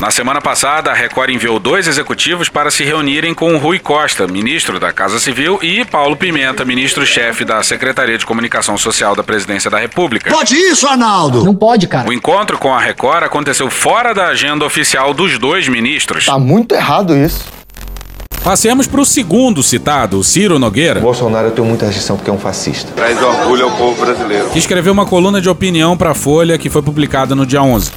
Na 0.01 0.13
semana 0.13 0.41
passada, 0.41 0.93
a 0.93 0.95
Record 0.95 1.31
enviou 1.31 1.59
dois 1.59 1.89
executivos 1.89 2.49
para 2.49 2.71
se 2.71 2.85
reunirem 2.85 3.35
com 3.35 3.57
Rui 3.57 3.81
Costa, 3.81 4.29
ministro 4.29 4.79
da 4.79 4.93
Casa 4.93 5.19
Civil, 5.19 5.59
e 5.61 5.85
Paulo 5.85 6.17
Pimenta, 6.17 6.65
ministro-chefe 6.65 7.45
da 7.45 7.61
Secretaria 7.65 8.17
de 8.17 8.25
Comunicação 8.25 8.79
Social 8.79 9.17
da 9.17 9.25
Presidência 9.25 9.69
da 9.69 9.77
República. 9.77 10.31
Pode 10.31 10.55
isso, 10.55 10.87
Arnaldo? 10.87 11.45
Não 11.45 11.55
pode, 11.55 11.89
cara. 11.89 12.09
O 12.09 12.13
encontro 12.13 12.57
com 12.59 12.73
a 12.73 12.79
Record 12.79 13.25
aconteceu 13.25 13.69
fora 13.71 14.15
da 14.15 14.29
agenda 14.29 14.65
oficial 14.65 15.13
dos 15.13 15.37
dois 15.37 15.67
ministros. 15.67 16.27
Tá 16.27 16.39
muito 16.39 16.77
errado 16.77 17.17
isso. 17.17 17.45
Passemos 18.45 18.87
para 18.87 19.01
o 19.01 19.05
segundo 19.05 19.65
citado, 19.65 20.21
o 20.21 20.25
Ciro 20.25 20.61
Nogueira, 20.61 21.01
Bolsonaro 21.01 21.49
eu 21.49 21.51
tenho 21.51 21.67
muita 21.67 21.87
rejeição 21.87 22.17
porque 22.17 22.31
é 22.31 22.33
um 22.33 22.39
fascista. 22.39 22.93
Traz 22.95 23.21
orgulho 23.21 23.65
ao 23.65 23.73
povo 23.73 24.01
brasileiro. 24.01 24.49
que 24.51 24.59
escreveu 24.61 24.93
uma 24.93 25.05
coluna 25.05 25.41
de 25.41 25.49
opinião 25.49 25.97
para 25.97 26.13
a 26.13 26.15
Folha 26.15 26.57
que 26.57 26.71
foi 26.71 26.81
publicada 26.81 27.35
no 27.35 27.45
dia 27.45 27.61
11. 27.61 27.91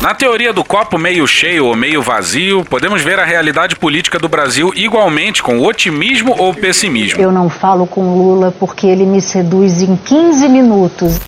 Na 0.00 0.14
teoria 0.14 0.52
do 0.52 0.62
copo 0.62 0.96
meio 0.96 1.26
cheio 1.26 1.66
ou 1.66 1.74
meio 1.74 2.00
vazio, 2.00 2.64
podemos 2.64 3.02
ver 3.02 3.18
a 3.18 3.24
realidade 3.24 3.74
política 3.74 4.16
do 4.16 4.28
Brasil 4.28 4.72
igualmente 4.76 5.42
com 5.42 5.60
otimismo 5.60 6.36
ou 6.38 6.54
pessimismo. 6.54 7.20
Eu 7.20 7.32
não 7.32 7.50
falo 7.50 7.84
com 7.84 8.14
Lula 8.14 8.54
porque 8.60 8.86
ele 8.86 9.04
me 9.04 9.20
seduz 9.20 9.82
em 9.82 9.96
15 9.96 10.48
minutos. 10.48 11.18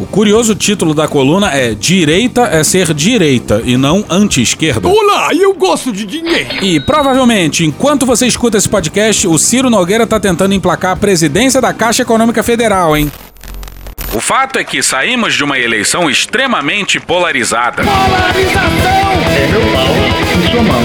O 0.00 0.06
curioso 0.06 0.56
título 0.56 0.92
da 0.92 1.06
coluna 1.06 1.52
é 1.52 1.72
Direita 1.72 2.48
é 2.48 2.64
ser 2.64 2.92
direita 2.92 3.62
e 3.64 3.76
não 3.76 4.04
anti-esquerda. 4.10 4.88
Olá, 4.88 5.28
eu 5.32 5.54
gosto 5.54 5.92
de 5.92 6.04
dinheiro. 6.04 6.64
E 6.64 6.80
provavelmente, 6.80 7.64
enquanto 7.64 8.04
você 8.04 8.26
escuta 8.26 8.58
esse 8.58 8.68
podcast, 8.68 9.28
o 9.28 9.38
Ciro 9.38 9.70
Nogueira 9.70 10.04
tá 10.04 10.18
tentando 10.18 10.52
emplacar 10.52 10.92
a 10.92 10.96
presidência 10.96 11.60
da 11.60 11.72
Caixa 11.72 12.02
Econômica 12.02 12.42
Federal, 12.42 12.96
hein? 12.96 13.12
O 14.14 14.20
fato 14.20 14.58
é 14.58 14.64
que 14.64 14.82
saímos 14.82 15.32
de 15.34 15.42
uma 15.42 15.58
eleição 15.58 16.10
extremamente 16.10 17.00
polarizada. 17.00 17.82
É 17.82 19.46
meu 19.46 19.62
pau 19.72 19.94
em 19.96 20.50
sua 20.50 20.62
mão. 20.62 20.82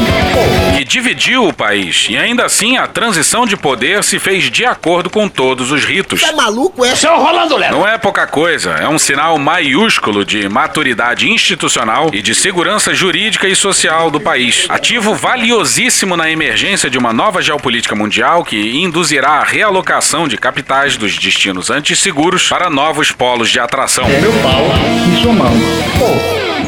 que 0.77 0.83
dividiu 0.85 1.45
o 1.45 1.51
país. 1.51 2.07
E 2.09 2.15
ainda 2.15 2.45
assim, 2.45 2.77
a 2.77 2.87
transição 2.87 3.45
de 3.45 3.57
poder 3.57 4.03
se 4.03 4.19
fez 4.19 4.49
de 4.49 4.63
acordo 4.63 5.09
com 5.09 5.27
todos 5.27 5.71
os 5.71 5.83
ritos. 5.83 6.21
Você 6.21 6.27
é 6.27 6.31
maluco, 6.31 6.85
é? 6.85 6.95
Seu 6.95 7.17
Rolando 7.17 7.57
Lero. 7.57 7.75
Não 7.75 7.87
é 7.87 7.97
pouca 7.97 8.27
coisa, 8.27 8.71
é 8.71 8.87
um 8.87 8.99
sinal 8.99 9.37
maiúsculo 9.37 10.23
de 10.23 10.47
maturidade 10.47 11.29
institucional 11.29 12.09
e 12.13 12.21
de 12.21 12.33
segurança 12.33 12.93
jurídica 12.93 13.47
e 13.47 13.55
social 13.55 14.09
do 14.09 14.21
país. 14.21 14.67
Ativo 14.69 15.13
valiosíssimo 15.15 16.15
na 16.15 16.29
emergência 16.29 16.89
de 16.89 16.97
uma 16.97 17.11
nova 17.11 17.41
geopolítica 17.41 17.95
mundial 17.95 18.45
que 18.45 18.77
induzirá 18.77 19.31
a 19.31 19.43
realocação 19.43 20.27
de 20.27 20.37
capitais 20.37 20.95
dos 20.95 21.17
destinos 21.17 21.69
antisseguros 21.69 22.47
para 22.47 22.69
novos 22.69 23.11
polos 23.17 23.49
de 23.49 23.59
atração. 23.59 24.05
É 24.05 24.21
meu 24.21 24.31
pau 24.43 24.63
em 25.07 25.21
sua 25.21 25.33
mão. 25.33 25.53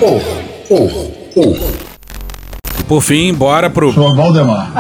Oh, 0.01 0.05
oh, 0.05 0.81
oh, 1.35 1.41
oh. 1.85 1.88
Por 2.89 3.01
fim, 3.01 3.31
bora 3.35 3.69
pro. 3.69 3.93
Sou 3.93 4.15
Valdemar. 4.15 4.73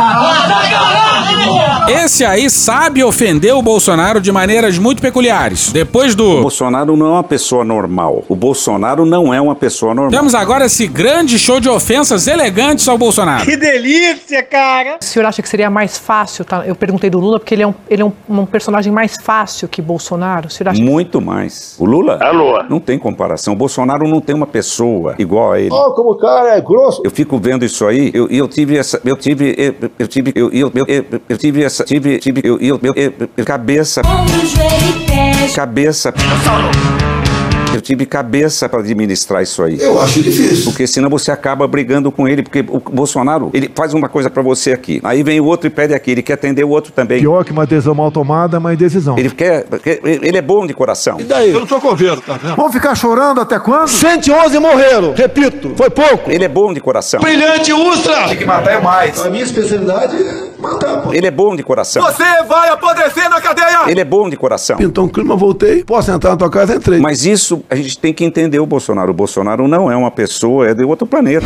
Esse 1.87 2.23
aí 2.25 2.49
sabe 2.49 3.03
ofender 3.03 3.53
o 3.55 3.61
Bolsonaro 3.61 4.19
de 4.21 4.31
maneiras 4.31 4.77
muito 4.77 5.01
peculiares. 5.01 5.71
Depois 5.71 6.13
O 6.13 6.17
do. 6.17 6.41
Bolsonaro 6.41 6.95
não 6.95 7.05
é 7.05 7.09
uma 7.09 7.23
pessoa 7.23 7.63
normal. 7.63 8.23
O 8.27 8.35
Bolsonaro 8.35 9.05
não 9.05 9.33
é 9.33 9.39
uma 9.39 9.55
pessoa 9.55 9.93
normal. 9.93 10.11
Temos 10.11 10.33
agora 10.35 10.65
esse 10.65 10.87
grande 10.87 11.37
show 11.37 11.59
de 11.59 11.69
ofensas 11.69 12.27
elegantes 12.27 12.87
ao 12.87 12.97
Bolsonaro. 12.97 13.45
delícia, 13.57 14.41
cara! 14.43 14.97
O 15.01 15.05
senhor 15.05 15.25
acha 15.25 15.41
que 15.41 15.49
seria 15.49 15.69
mais 15.69 15.97
fácil, 15.97 16.45
tá? 16.45 16.63
Eu 16.65 16.75
perguntei 16.75 17.09
do 17.09 17.19
Lula 17.19 17.39
porque 17.39 17.53
ele 17.53 17.63
é 17.63 17.67
um, 17.67 17.73
ele 17.89 18.01
é 18.01 18.05
um, 18.05 18.13
um 18.29 18.45
personagem 18.45 18.91
mais 18.91 19.15
fácil 19.21 19.67
que 19.67 19.81
Bolsonaro. 19.81 20.47
O 20.47 20.51
senhor 20.51 20.69
acha 20.69 20.81
Muito 20.81 21.19
mais. 21.21 21.75
O 21.79 21.85
Lula? 21.85 22.17
Alô. 22.21 22.63
Não 22.69 22.79
tem 22.79 22.97
comparação. 22.97 23.53
O 23.53 23.57
Bolsonaro 23.57 24.07
não 24.07 24.21
tem 24.21 24.35
uma 24.35 24.47
pessoa 24.47 25.15
igual 25.19 25.53
a 25.53 25.59
ele. 25.59 25.69
Oh, 25.71 25.91
como 25.93 26.11
o 26.11 26.17
cara 26.17 26.55
é 26.55 26.61
grosso. 26.61 27.01
Eu 27.03 27.11
fico 27.11 27.37
vendo 27.39 27.65
isso 27.65 27.85
aí, 27.85 27.98
eu, 28.13 28.27
eu 28.29 28.47
tive 28.47 28.77
essa, 28.77 29.01
eu 29.03 29.15
tive, 29.15 29.53
eu, 29.57 29.75
eu 29.99 30.07
tive, 30.07 30.31
eu, 30.35 30.49
eu, 30.51 30.71
eu, 30.75 30.85
eu, 30.87 31.21
eu 31.29 31.37
tive 31.37 31.63
essa, 31.63 31.83
tive, 31.83 32.17
tive, 32.19 32.41
eu, 32.43 32.57
eu, 32.59 32.79
eu, 32.81 32.93
eu, 32.95 33.13
eu- 33.37 33.45
cabeça, 33.45 34.01
cabeça. 35.55 36.13
Eu 37.73 37.81
tive 37.81 38.05
cabeça 38.05 38.67
para 38.67 38.79
administrar 38.79 39.43
isso 39.43 39.61
aí. 39.61 39.79
Eu 39.79 40.01
acho 40.01 40.21
difícil. 40.21 40.65
Porque 40.65 40.87
senão 40.87 41.09
você 41.09 41.31
acaba 41.31 41.67
brigando 41.67 42.11
com 42.11 42.27
ele, 42.27 42.41
porque 42.41 42.65
o 42.67 42.79
Bolsonaro, 42.79 43.51
ele 43.53 43.69
faz 43.73 43.93
uma 43.93 44.09
coisa 44.09 44.29
para 44.29 44.41
você 44.41 44.71
aqui, 44.71 44.99
aí 45.03 45.21
vem 45.21 45.39
o 45.39 45.45
outro 45.45 45.67
e 45.67 45.69
pede 45.69 45.93
aqui, 45.93 46.11
ele 46.11 46.23
quer 46.23 46.33
atender 46.33 46.63
o 46.63 46.69
outro 46.69 46.91
também. 46.91 47.19
Pior 47.19 47.45
que 47.45 47.51
uma 47.51 47.65
decisão 47.65 47.93
mal 47.93 48.11
tomada, 48.11 48.57
é 48.57 48.59
uma 48.59 48.73
indecisão. 48.73 49.17
Ele 49.17 49.29
quer, 49.29 49.65
ele 50.03 50.37
é 50.37 50.41
bom 50.41 50.65
de 50.65 50.73
coração. 50.73 51.19
E 51.19 51.23
daí? 51.23 51.51
Eu 51.51 51.59
não 51.59 51.67
sou 51.67 51.79
coveiro, 51.79 52.21
tá 52.21 52.37
vendo? 52.37 52.55
Vamos 52.55 52.73
ficar 52.73 52.95
chorando 52.95 53.39
até 53.39 53.59
quando? 53.59 53.87
111 53.87 54.59
morreram. 54.59 55.13
Repito, 55.13 55.73
foi 55.75 55.89
pouco. 55.89 56.31
Ele 56.31 56.43
é 56.43 56.49
bom 56.49 56.73
de 56.73 56.81
coração. 56.81 57.19
Brilhante 57.21 57.71
Ustra. 57.71 58.29
Tem 58.29 58.37
que 58.37 58.45
matar 58.45 58.71
é 58.71 58.81
mais. 58.81 59.19
A 59.19 59.29
minha 59.29 59.43
especialidade 59.43 60.15
é. 60.15 60.48
Ele 61.11 61.27
é 61.27 61.31
bom 61.31 61.55
de 61.55 61.63
coração. 61.63 62.01
Você 62.03 62.23
vai 62.47 62.69
apodrecer 62.69 63.29
na 63.29 63.39
cadeia. 63.41 63.83
Ele 63.89 63.99
é 64.01 64.05
bom 64.05 64.29
de 64.29 64.35
coração. 64.37 64.77
Pintou 64.77 65.05
um 65.05 65.09
clima, 65.09 65.35
voltei. 65.35 65.83
Posso 65.83 66.11
entrar 66.11 66.31
na 66.31 66.37
tua 66.37 66.49
casa? 66.49 66.75
Entrei. 66.75 66.99
Mas 66.99 67.25
isso 67.25 67.63
a 67.69 67.75
gente 67.75 67.97
tem 67.97 68.13
que 68.13 68.23
entender 68.25 68.59
o 68.59 68.65
Bolsonaro. 68.65 69.11
O 69.11 69.13
Bolsonaro 69.13 69.67
não 69.67 69.91
é 69.91 69.95
uma 69.95 70.11
pessoa, 70.11 70.67
é 70.67 70.73
de 70.73 70.83
outro 70.83 71.07
planeta. 71.07 71.45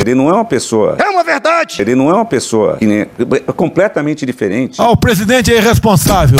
Ele 0.00 0.14
não 0.14 0.28
é 0.28 0.32
uma 0.32 0.44
pessoa. 0.44 0.96
É 0.98 1.08
uma 1.08 1.22
verdade. 1.22 1.80
Ele 1.80 1.94
não 1.94 2.08
é 2.10 2.14
uma 2.14 2.24
pessoa 2.24 2.76
que 2.78 2.86
nem- 2.86 3.00
é 3.02 3.52
completamente 3.54 4.24
diferente. 4.24 4.80
Ah, 4.80 4.90
o 4.90 4.96
presidente 4.96 5.52
é 5.52 5.56
irresponsável. 5.56 6.38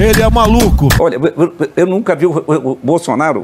Ele 0.00 0.22
é 0.22 0.30
maluco. 0.30 0.88
Olha, 1.00 1.18
eu 1.76 1.86
nunca 1.86 2.14
vi 2.14 2.24
o 2.24 2.78
Bolsonaro. 2.82 3.42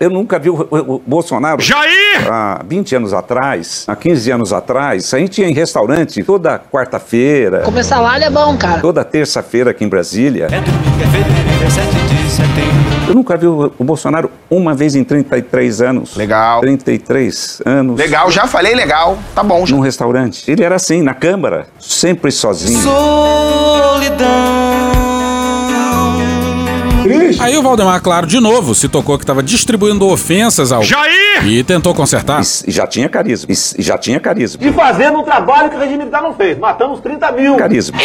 Eu 0.00 0.10
nunca 0.10 0.38
vi 0.38 0.50
o 0.50 1.02
Bolsonaro. 1.06 1.62
Jair! 1.62 2.28
Há 2.28 2.60
20 2.66 2.96
anos 2.96 3.14
atrás, 3.14 3.84
há 3.86 3.94
15 3.94 4.30
anos 4.32 4.52
atrás, 4.52 5.14
a 5.14 5.18
gente 5.18 5.40
ia 5.40 5.48
em 5.48 5.54
restaurante 5.54 6.24
toda 6.24 6.58
quarta-feira, 6.58 7.60
Comer 7.60 7.84
salário 7.84 8.24
é 8.24 8.30
bom, 8.30 8.56
cara. 8.56 8.80
toda 8.80 9.04
terça-feira 9.04 9.70
aqui 9.70 9.84
em 9.84 9.88
Brasília. 9.88 10.48
Eu 13.06 13.14
nunca 13.14 13.36
vi 13.36 13.46
o, 13.46 13.70
Bolsonaro 13.80 14.30
uma 14.50 14.74
vez 14.74 14.94
em 14.94 15.04
33 15.04 15.82
anos. 15.82 16.16
Legal. 16.16 16.60
33 16.60 17.62
anos. 17.64 17.98
Legal, 17.98 18.30
já 18.30 18.46
falei 18.46 18.74
legal. 18.74 19.18
Tá 19.34 19.42
bom. 19.42 19.64
Num 19.68 19.80
restaurante. 19.80 20.50
Ele 20.50 20.64
era 20.64 20.76
assim, 20.76 21.02
na 21.02 21.14
Câmara, 21.14 21.66
sempre 21.78 22.30
sozinho 22.30 22.80
solidão. 23.52 25.11
Aí 27.42 27.58
o 27.58 27.62
Valdemar, 27.62 28.00
claro, 28.00 28.24
de 28.24 28.38
novo, 28.38 28.72
se 28.72 28.88
tocou 28.88 29.18
que 29.18 29.24
estava 29.24 29.42
distribuindo 29.42 30.06
ofensas 30.08 30.70
ao. 30.70 30.80
Jair! 30.80 31.44
E 31.44 31.64
tentou 31.64 31.92
consertar. 31.92 32.40
E 32.64 32.70
já 32.70 32.86
tinha 32.86 33.08
carisma. 33.08 33.52
E 33.52 33.82
já 33.82 33.98
tinha 33.98 34.20
carisma. 34.20 34.64
E 34.64 34.72
fazendo 34.72 35.18
um 35.18 35.24
trabalho 35.24 35.68
que 35.68 35.74
o 35.74 35.78
regime 35.80 35.98
militar 35.98 36.22
não 36.22 36.34
fez. 36.34 36.56
Matamos 36.56 37.00
30 37.00 37.32
mil. 37.32 37.56
Carisma. 37.56 37.98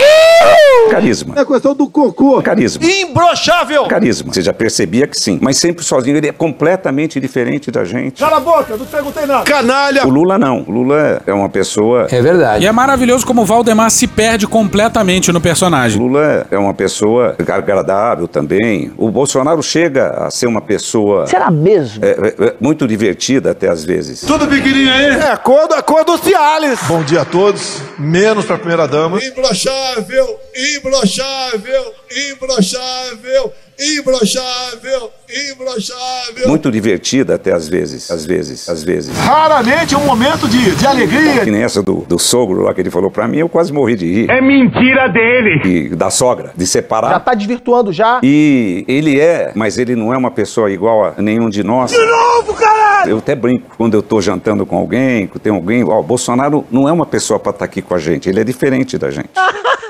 Carisma. 0.90 1.36
É 1.38 1.46
questão 1.46 1.76
do 1.76 1.88
cocô. 1.88 2.42
Carisma. 2.42 2.84
Imbrochável. 2.84 3.86
Carisma. 3.86 4.34
Você 4.34 4.42
já 4.42 4.52
percebia 4.52 5.06
que 5.06 5.16
sim. 5.16 5.38
Mas 5.40 5.58
sempre 5.60 5.86
sozinho. 5.86 6.18
Ele 6.18 6.30
é 6.30 6.34
completamente 6.34 7.20
diferente 7.20 7.70
da 7.70 7.86
gente. 7.86 8.20
Cala 8.20 8.38
a 8.38 8.40
boca, 8.40 8.76
não 8.76 8.88
te 8.88 8.92
perguntei 8.92 9.28
nada. 9.28 9.44
Canalha. 9.44 10.08
O 10.08 10.10
Lula 10.10 10.40
não. 10.40 10.66
O 10.68 10.72
Lula 10.72 11.22
é 11.28 11.32
uma 11.32 11.48
pessoa. 11.48 12.08
É 12.10 12.20
verdade. 12.24 12.64
E 12.64 12.68
é 12.68 12.72
maravilhoso 12.72 13.24
como 13.24 13.44
o 13.44 13.46
Valdemar 13.46 13.92
se 13.92 14.08
perde 14.08 14.48
completamente 14.48 15.32
no 15.32 15.38
O 15.38 15.42
personagem. 15.42 16.02
Lula 16.02 16.48
é 16.50 16.58
uma 16.58 16.74
pessoa 16.74 17.36
agradável 17.48 18.28
também. 18.28 18.92
O 18.98 19.12
Bolsonaro 19.12 19.27
chega 19.62 20.10
a 20.10 20.32
ser 20.32 20.48
uma 20.48 20.62
pessoa. 20.62 21.28
Será 21.28 21.52
mesmo? 21.52 22.04
é, 22.04 22.10
é, 22.10 22.48
é, 22.48 22.56
muito 22.60 22.88
divertida 22.88 23.52
até 23.52 23.68
às 23.70 23.84
vezes. 23.84 24.22
Tudo 24.22 24.48
pequenininho 24.48 24.92
aí. 24.92 25.06
É 25.06 25.32
a 25.32 25.38
cor, 25.38 25.68
a 25.74 25.82
cor 25.82 26.04
do 26.04 26.18
Cialis. 26.18 26.80
Bom 26.88 27.04
dia 27.04 27.22
a 27.22 27.26
todos, 27.26 27.82
menos 27.98 28.46
pra 28.46 28.58
primeira 28.58 28.88
dama. 28.88 29.24
Imbrochável, 29.24 30.40
imbrochável, 30.76 31.94
imbrochável, 32.32 33.54
imbrochável, 33.80 35.12
imbrochável. 35.30 36.48
Muito 36.48 36.72
divertida 36.72 37.36
até 37.36 37.52
às 37.52 37.68
vezes. 37.68 38.10
Às 38.10 38.26
vezes. 38.26 38.70
Às 38.70 38.84
vezes. 38.84 39.16
Raramente 39.18 39.94
é 39.94 39.98
um 39.98 40.06
momento 40.06 40.48
de, 40.48 40.76
de 40.76 40.88
alegria. 40.88 41.44
Que 41.44 41.52
nem 41.52 41.64
essa 41.64 41.84
do, 41.84 42.06
do 42.08 42.18
sogro 42.18 42.64
lá 42.64 42.74
que 42.74 42.82
ele 42.82 42.90
falou 42.90 43.12
pra 43.12 43.28
mim, 43.28 43.38
eu 43.38 43.50
quase 43.50 43.74
morri 43.74 43.96
de 43.96 44.06
rir. 44.06 44.30
É 44.30 44.42
mentira 44.42 45.08
dele. 45.08 45.90
E 45.90 45.96
da 45.96 46.10
sogra, 46.10 46.52
de 46.56 46.66
separar. 46.66 47.10
Já 47.12 47.20
tá 47.20 47.34
desvirtuando 47.34 47.92
já. 47.92 48.20
E 48.24 48.86
ele 48.88 49.20
é, 49.20 49.52
mas 49.56 49.78
ele 49.78 49.96
não 49.96 50.14
é 50.14 50.18
uma 50.18 50.32
pessoa 50.32 50.72
igual 50.72 51.06
a 51.06 51.22
nenhum 51.22 51.50
de 51.50 51.64
nós. 51.64 51.92
De 51.92 51.98
novo, 51.98 52.54
caralho. 52.54 53.12
Eu 53.12 53.18
até 53.18 53.36
brinco 53.36 53.76
quando 53.78 53.94
eu 53.96 54.02
tô 54.02 54.22
jantando 54.22 54.66
com 54.66 54.78
alguém, 54.78 55.28
que 55.28 55.40
tem 55.40 55.52
alguém. 55.54 55.84
Ó, 55.84 56.00
o 56.00 56.04
Bolsonaro 56.04 56.66
não 56.72 56.88
é 56.88 56.92
uma 56.92 57.06
pessoa 57.06 57.40
pra 57.40 57.52
estar 57.52 57.66
aqui 57.66 57.82
com 57.82 57.94
a 57.94 58.00
gente, 58.00 58.30
ele 58.30 58.40
é 58.40 58.44
diferente 58.44 58.98
da 58.98 59.12
gente. 59.12 59.30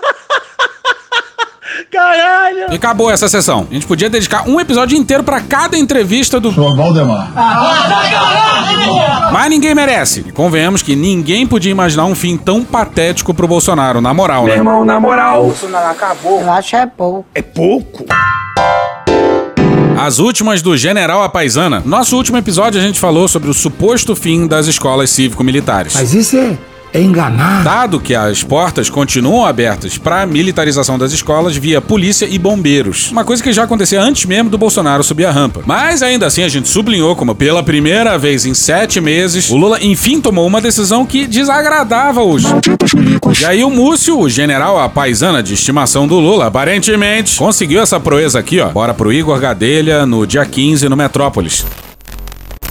Caralho. 1.97 2.71
E 2.71 2.75
acabou 2.75 3.09
essa 3.09 3.27
sessão. 3.27 3.65
A 3.71 3.73
gente 3.73 3.87
podia 3.87 4.07
dedicar 4.07 4.47
um 4.47 4.59
episódio 4.59 4.95
inteiro 4.95 5.23
pra 5.23 5.41
cada 5.41 5.75
entrevista 5.75 6.39
do. 6.39 6.51
Sou 6.51 6.75
Valdemar. 6.75 7.31
Mas 9.31 9.49
ninguém 9.49 9.73
merece. 9.73 10.23
E 10.27 10.31
convenhamos 10.31 10.83
que 10.83 10.95
ninguém 10.95 11.47
podia 11.47 11.71
imaginar 11.71 12.05
um 12.05 12.13
fim 12.13 12.37
tão 12.37 12.63
patético 12.63 13.33
pro 13.33 13.47
Bolsonaro, 13.47 13.99
na 13.99 14.13
moral, 14.13 14.45
né? 14.45 14.57
Irmão, 14.57 14.85
na 14.85 14.99
moral. 14.99 15.51
Eu 16.23 16.51
acho 16.51 16.75
é 16.75 16.85
pouco. 16.85 17.25
É 17.33 17.41
pouco. 17.41 18.05
As 19.99 20.19
últimas 20.19 20.61
do 20.61 20.77
General 20.77 21.23
A 21.23 21.29
Paisana. 21.29 21.81
Nosso 21.83 22.15
último 22.15 22.37
episódio 22.37 22.79
a 22.79 22.83
gente 22.83 22.99
falou 22.99 23.27
sobre 23.27 23.49
o 23.49 23.53
suposto 23.53 24.15
fim 24.15 24.45
das 24.45 24.67
escolas 24.67 25.09
cívico-militares. 25.09 25.95
Mas 25.95 26.13
isso 26.13 26.37
é 26.37 26.55
enganar. 26.93 27.63
Dado 27.63 27.99
que 27.99 28.15
as 28.15 28.43
portas 28.43 28.89
continuam 28.89 29.45
abertas 29.45 29.97
para 29.97 30.21
a 30.21 30.25
militarização 30.25 30.97
das 30.97 31.11
escolas 31.11 31.55
via 31.55 31.81
polícia 31.81 32.25
e 32.25 32.37
bombeiros. 32.37 33.11
Uma 33.11 33.23
coisa 33.23 33.43
que 33.43 33.53
já 33.53 33.63
acontecia 33.63 34.01
antes 34.01 34.25
mesmo 34.25 34.49
do 34.49 34.57
Bolsonaro 34.57 35.03
subir 35.03 35.25
a 35.25 35.31
rampa. 35.31 35.61
Mas 35.65 36.01
ainda 36.01 36.25
assim 36.25 36.43
a 36.43 36.49
gente 36.49 36.67
sublinhou 36.67 37.15
como 37.15 37.35
pela 37.35 37.63
primeira 37.63 38.17
vez 38.17 38.45
em 38.45 38.53
sete 38.53 38.99
meses, 38.99 39.49
o 39.49 39.57
Lula 39.57 39.83
enfim 39.83 40.19
tomou 40.21 40.45
uma 40.45 40.61
decisão 40.61 41.05
que 41.05 41.27
desagradava 41.27 42.23
os. 42.23 42.43
E 43.39 43.45
aí 43.45 43.63
o 43.63 43.69
Múcio, 43.69 44.19
o 44.19 44.29
general 44.29 44.79
a 44.79 44.89
paisana 44.89 45.43
de 45.43 45.53
estimação 45.53 46.07
do 46.07 46.19
Lula, 46.19 46.47
aparentemente 46.47 47.35
conseguiu 47.37 47.81
essa 47.81 47.99
proeza 47.99 48.39
aqui, 48.39 48.59
ó. 48.59 48.69
Bora 48.69 48.93
pro 48.93 49.11
Igor 49.11 49.39
Gadelha 49.39 50.05
no 50.05 50.25
dia 50.25 50.45
15 50.45 50.89
no 50.89 50.95
Metrópolis. 50.95 51.65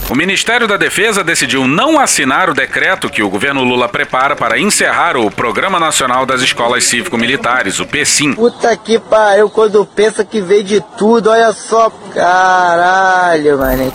O 0.09 0.15
Ministério 0.15 0.69
da 0.69 0.77
Defesa 0.77 1.21
decidiu 1.21 1.67
não 1.67 1.99
assinar 1.99 2.49
o 2.49 2.53
decreto 2.53 3.09
que 3.09 3.21
o 3.21 3.29
governo 3.29 3.61
Lula 3.61 3.89
prepara 3.89 4.37
para 4.37 4.57
encerrar 4.57 5.17
o 5.17 5.29
Programa 5.29 5.81
Nacional 5.81 6.25
das 6.25 6.41
Escolas 6.41 6.85
Cívico-Militares, 6.85 7.81
o 7.81 7.85
PSIM. 7.85 8.33
Puta 8.33 8.75
que 8.77 8.97
pariu, 8.97 9.49
quando 9.49 9.85
pensa 9.85 10.23
que 10.23 10.39
vê 10.39 10.63
de 10.63 10.79
tudo, 10.97 11.29
olha 11.29 11.51
só. 11.51 11.89
Caralho, 12.13 13.57
mano. 13.57 13.93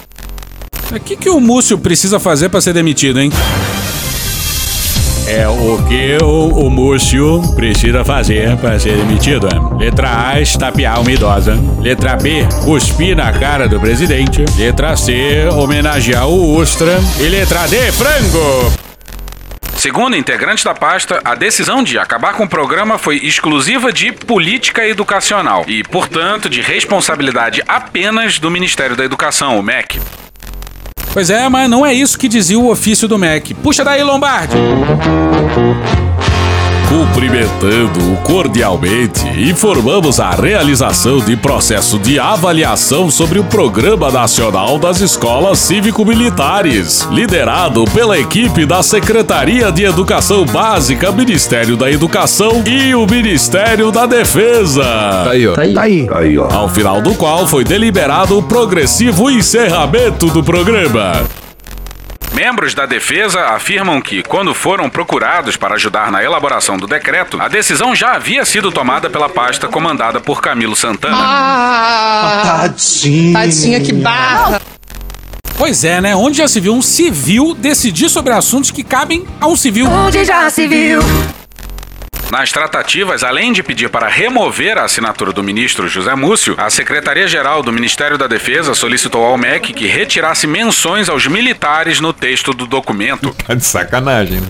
O 0.95 1.01
que, 1.01 1.17
que 1.17 1.31
o 1.31 1.41
Múcio 1.41 1.79
precisa 1.79 2.21
fazer 2.21 2.51
para 2.51 2.61
ser 2.61 2.75
demitido, 2.75 3.19
hein? 3.19 3.33
É 5.27 5.49
o 5.49 5.83
que 5.87 6.19
o, 6.23 6.67
o 6.67 6.71
Múcio 6.71 7.41
precisa 7.55 8.05
fazer 8.05 8.57
para 8.57 8.79
ser 8.79 8.97
demitido. 8.97 9.49
Letra 9.79 10.29
A, 10.29 10.41
estapear 10.41 11.01
uma 11.01 11.11
idosa. 11.11 11.57
Letra 11.81 12.17
B, 12.17 12.47
cuspir 12.65 13.17
na 13.17 13.33
cara 13.33 13.69
do 13.69 13.81
presidente. 13.81 14.45
Letra 14.57 14.97
C, 14.97 15.49
homenagear 15.53 16.29
o 16.29 16.57
Ustra. 16.57 16.99
E 17.19 17.29
letra 17.29 17.67
D, 17.69 17.93
frango! 17.93 18.73
Segundo 19.77 20.17
integrante 20.17 20.65
da 20.65 20.75
pasta, 20.75 21.21
a 21.25 21.35
decisão 21.35 21.83
de 21.83 21.99
acabar 21.99 22.35
com 22.35 22.45
o 22.45 22.49
programa 22.49 22.99
foi 22.99 23.17
exclusiva 23.17 23.93
de 23.93 24.13
política 24.13 24.87
educacional 24.87 25.65
e, 25.67 25.83
portanto, 25.83 26.49
de 26.49 26.61
responsabilidade 26.61 27.63
apenas 27.67 28.39
do 28.39 28.51
Ministério 28.51 28.95
da 28.95 29.05
Educação, 29.05 29.59
o 29.59 29.63
MEC. 29.63 30.01
Pois 31.13 31.29
é, 31.29 31.47
mas 31.49 31.69
não 31.69 31.85
é 31.85 31.93
isso 31.93 32.19
que 32.19 32.27
dizia 32.27 32.59
o 32.59 32.71
ofício 32.71 33.07
do 33.07 33.19
MEC. 33.19 33.53
Puxa 33.55 33.85
daí, 33.85 34.03
Lombardi! 34.03 34.57
Cumprimentando-o 36.93 38.19
cordialmente, 38.19 39.27
informamos 39.49 40.21
a 40.21 40.33
realização 40.33 41.21
de 41.21 41.35
processo 41.35 41.99
de 41.99 42.19
avaliação 42.19 43.11
sobre 43.11 43.39
o 43.39 43.45
Programa 43.45 44.11
Nacional 44.11 44.79
das 44.79 45.01
Escolas 45.01 45.59
Cívico-Militares, 45.61 47.09
liderado 47.11 47.87
pela 47.95 48.19
equipe 48.19 48.67
da 48.67 48.83
Secretaria 48.83 49.73
de 49.73 49.85
Educação 49.85 50.45
Básica, 50.45 51.11
Ministério 51.11 51.79
da 51.79 51.91
Educação 51.91 52.63
e 52.67 52.95
o 52.95 53.07
Ministério 53.07 53.91
da 53.91 54.05
Defesa. 54.05 54.83
Tá 54.85 55.31
aí, 55.31 55.49
ó. 55.49 55.55
Tá 55.55 55.63
aí. 55.63 55.75
Tá 55.75 55.81
aí. 55.81 56.07
Tá 56.07 56.19
aí, 56.19 56.39
ó. 56.39 56.53
Ao 56.53 56.69
final 56.69 57.01
do 57.01 57.15
qual 57.15 57.47
foi 57.47 57.65
deliberado 57.65 58.37
o 58.37 58.43
progressivo 58.43 59.31
encerramento 59.31 60.27
do 60.27 60.45
programa. 60.45 61.42
Membros 62.35 62.75
da 62.75 62.87
defesa 62.87 63.47
afirmam 63.49 64.01
que, 64.01 64.23
quando 64.23 64.55
foram 64.55 64.89
procurados 64.89 65.57
para 65.57 65.75
ajudar 65.75 66.11
na 66.11 66.25
elaboração 66.25 66.79
do 66.79 66.87
decreto, 66.87 67.39
a 67.41 67.47
decisão 67.47 67.95
já 67.95 68.15
havia 68.15 68.45
sido 68.45 68.73
tomada 68.73 69.11
pela 69.11 69.29
pasta 69.29 69.69
comandada 69.69 70.19
por 70.19 70.41
Camilo 70.41 70.75
Santana. 70.75 71.17
Ah, 71.19 72.63
tadinha. 72.63 73.33
Tadinha, 73.35 73.81
que 73.81 73.93
barra. 73.93 74.63
Pois 75.59 75.85
é, 75.85 76.01
né? 76.01 76.17
Onde 76.17 76.39
já 76.39 76.49
se 76.49 76.59
viu 76.59 76.75
um 76.75 76.83
civil 76.83 77.55
decidir 77.55 78.09
sobre 78.09 78.33
assuntos 78.33 78.71
que 78.71 78.83
cabem 78.83 79.27
a 79.39 79.47
um 79.47 79.55
civil? 79.55 79.87
Onde 79.87 80.25
já 80.25 80.49
se 80.49 80.67
viu? 80.67 81.01
Nas 82.33 82.51
tratativas, 82.51 83.23
além 83.23 83.53
de 83.53 83.63
pedir 83.63 83.91
para 83.91 84.09
remover 84.09 84.79
a 84.79 84.85
assinatura 84.85 85.35
do 85.35 85.43
ministro 85.43 85.87
José 85.87 86.15
Múcio, 86.15 86.55
a 86.57 86.71
Secretaria-Geral 86.71 87.63
do 87.63 87.71
Ministério 87.71 88.17
da 88.17 88.27
Defesa 88.27 88.73
solicitou 88.73 89.23
ao 89.23 89.37
MEC 89.37 89.75
que 89.75 89.87
retirasse 89.87 90.47
menções 90.47 91.11
aos 91.11 91.27
militares 91.27 92.01
no 92.01 92.11
texto 92.11 92.55
do 92.55 92.67
documento. 92.67 93.37
Tá 93.47 93.55
de 93.55 93.65
sacanagem, 93.65 94.41
né? 94.41 94.47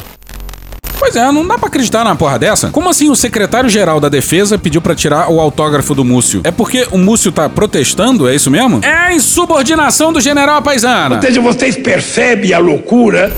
Pois 0.96 1.16
é, 1.16 1.32
não 1.32 1.44
dá 1.44 1.58
pra 1.58 1.66
acreditar 1.66 2.04
na 2.04 2.14
porra 2.14 2.38
dessa. 2.38 2.70
Como 2.70 2.88
assim 2.88 3.10
o 3.10 3.16
secretário-geral 3.16 3.98
da 3.98 4.08
Defesa 4.08 4.56
pediu 4.56 4.80
pra 4.80 4.94
tirar 4.94 5.28
o 5.28 5.40
autógrafo 5.40 5.92
do 5.92 6.04
Múcio? 6.04 6.42
É 6.44 6.52
porque 6.52 6.86
o 6.92 6.98
Múcio 6.98 7.32
tá 7.32 7.48
protestando, 7.48 8.28
é 8.28 8.34
isso 8.36 8.48
mesmo? 8.48 8.80
É 8.84 8.94
a 8.94 9.12
insubordinação 9.12 10.12
do 10.12 10.20
general 10.20 10.62
paisana. 10.62 11.16
Ou 11.16 11.22
seja, 11.22 11.40
vocês 11.40 11.76
percebem 11.76 12.52
a 12.52 12.58
loucura? 12.58 13.32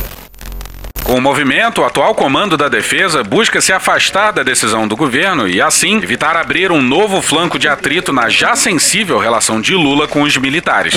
Com 1.05 1.17
o 1.17 1.21
movimento, 1.21 1.83
o 1.83 1.85
atual 1.85 2.15
comando 2.15 2.57
da 2.57 2.67
defesa 2.67 3.23
busca 3.23 3.61
se 3.61 3.75
afastar 3.75 4.33
da 4.33 4.43
decisão 4.43 4.89
do 4.89 4.97
governo 4.97 5.47
e, 5.47 5.61
assim, 5.61 5.99
evitar 5.99 6.35
abrir 6.35 6.73
um 6.73 6.81
novo 6.81 7.21
flanco 7.21 7.59
de 7.59 7.69
atrito 7.69 8.11
na 8.11 8.31
já 8.31 8.57
sensível 8.57 9.19
relação 9.19 9.61
de 9.61 9.75
Lula 9.75 10.09
com 10.09 10.23
os 10.23 10.35
militares. 10.39 10.95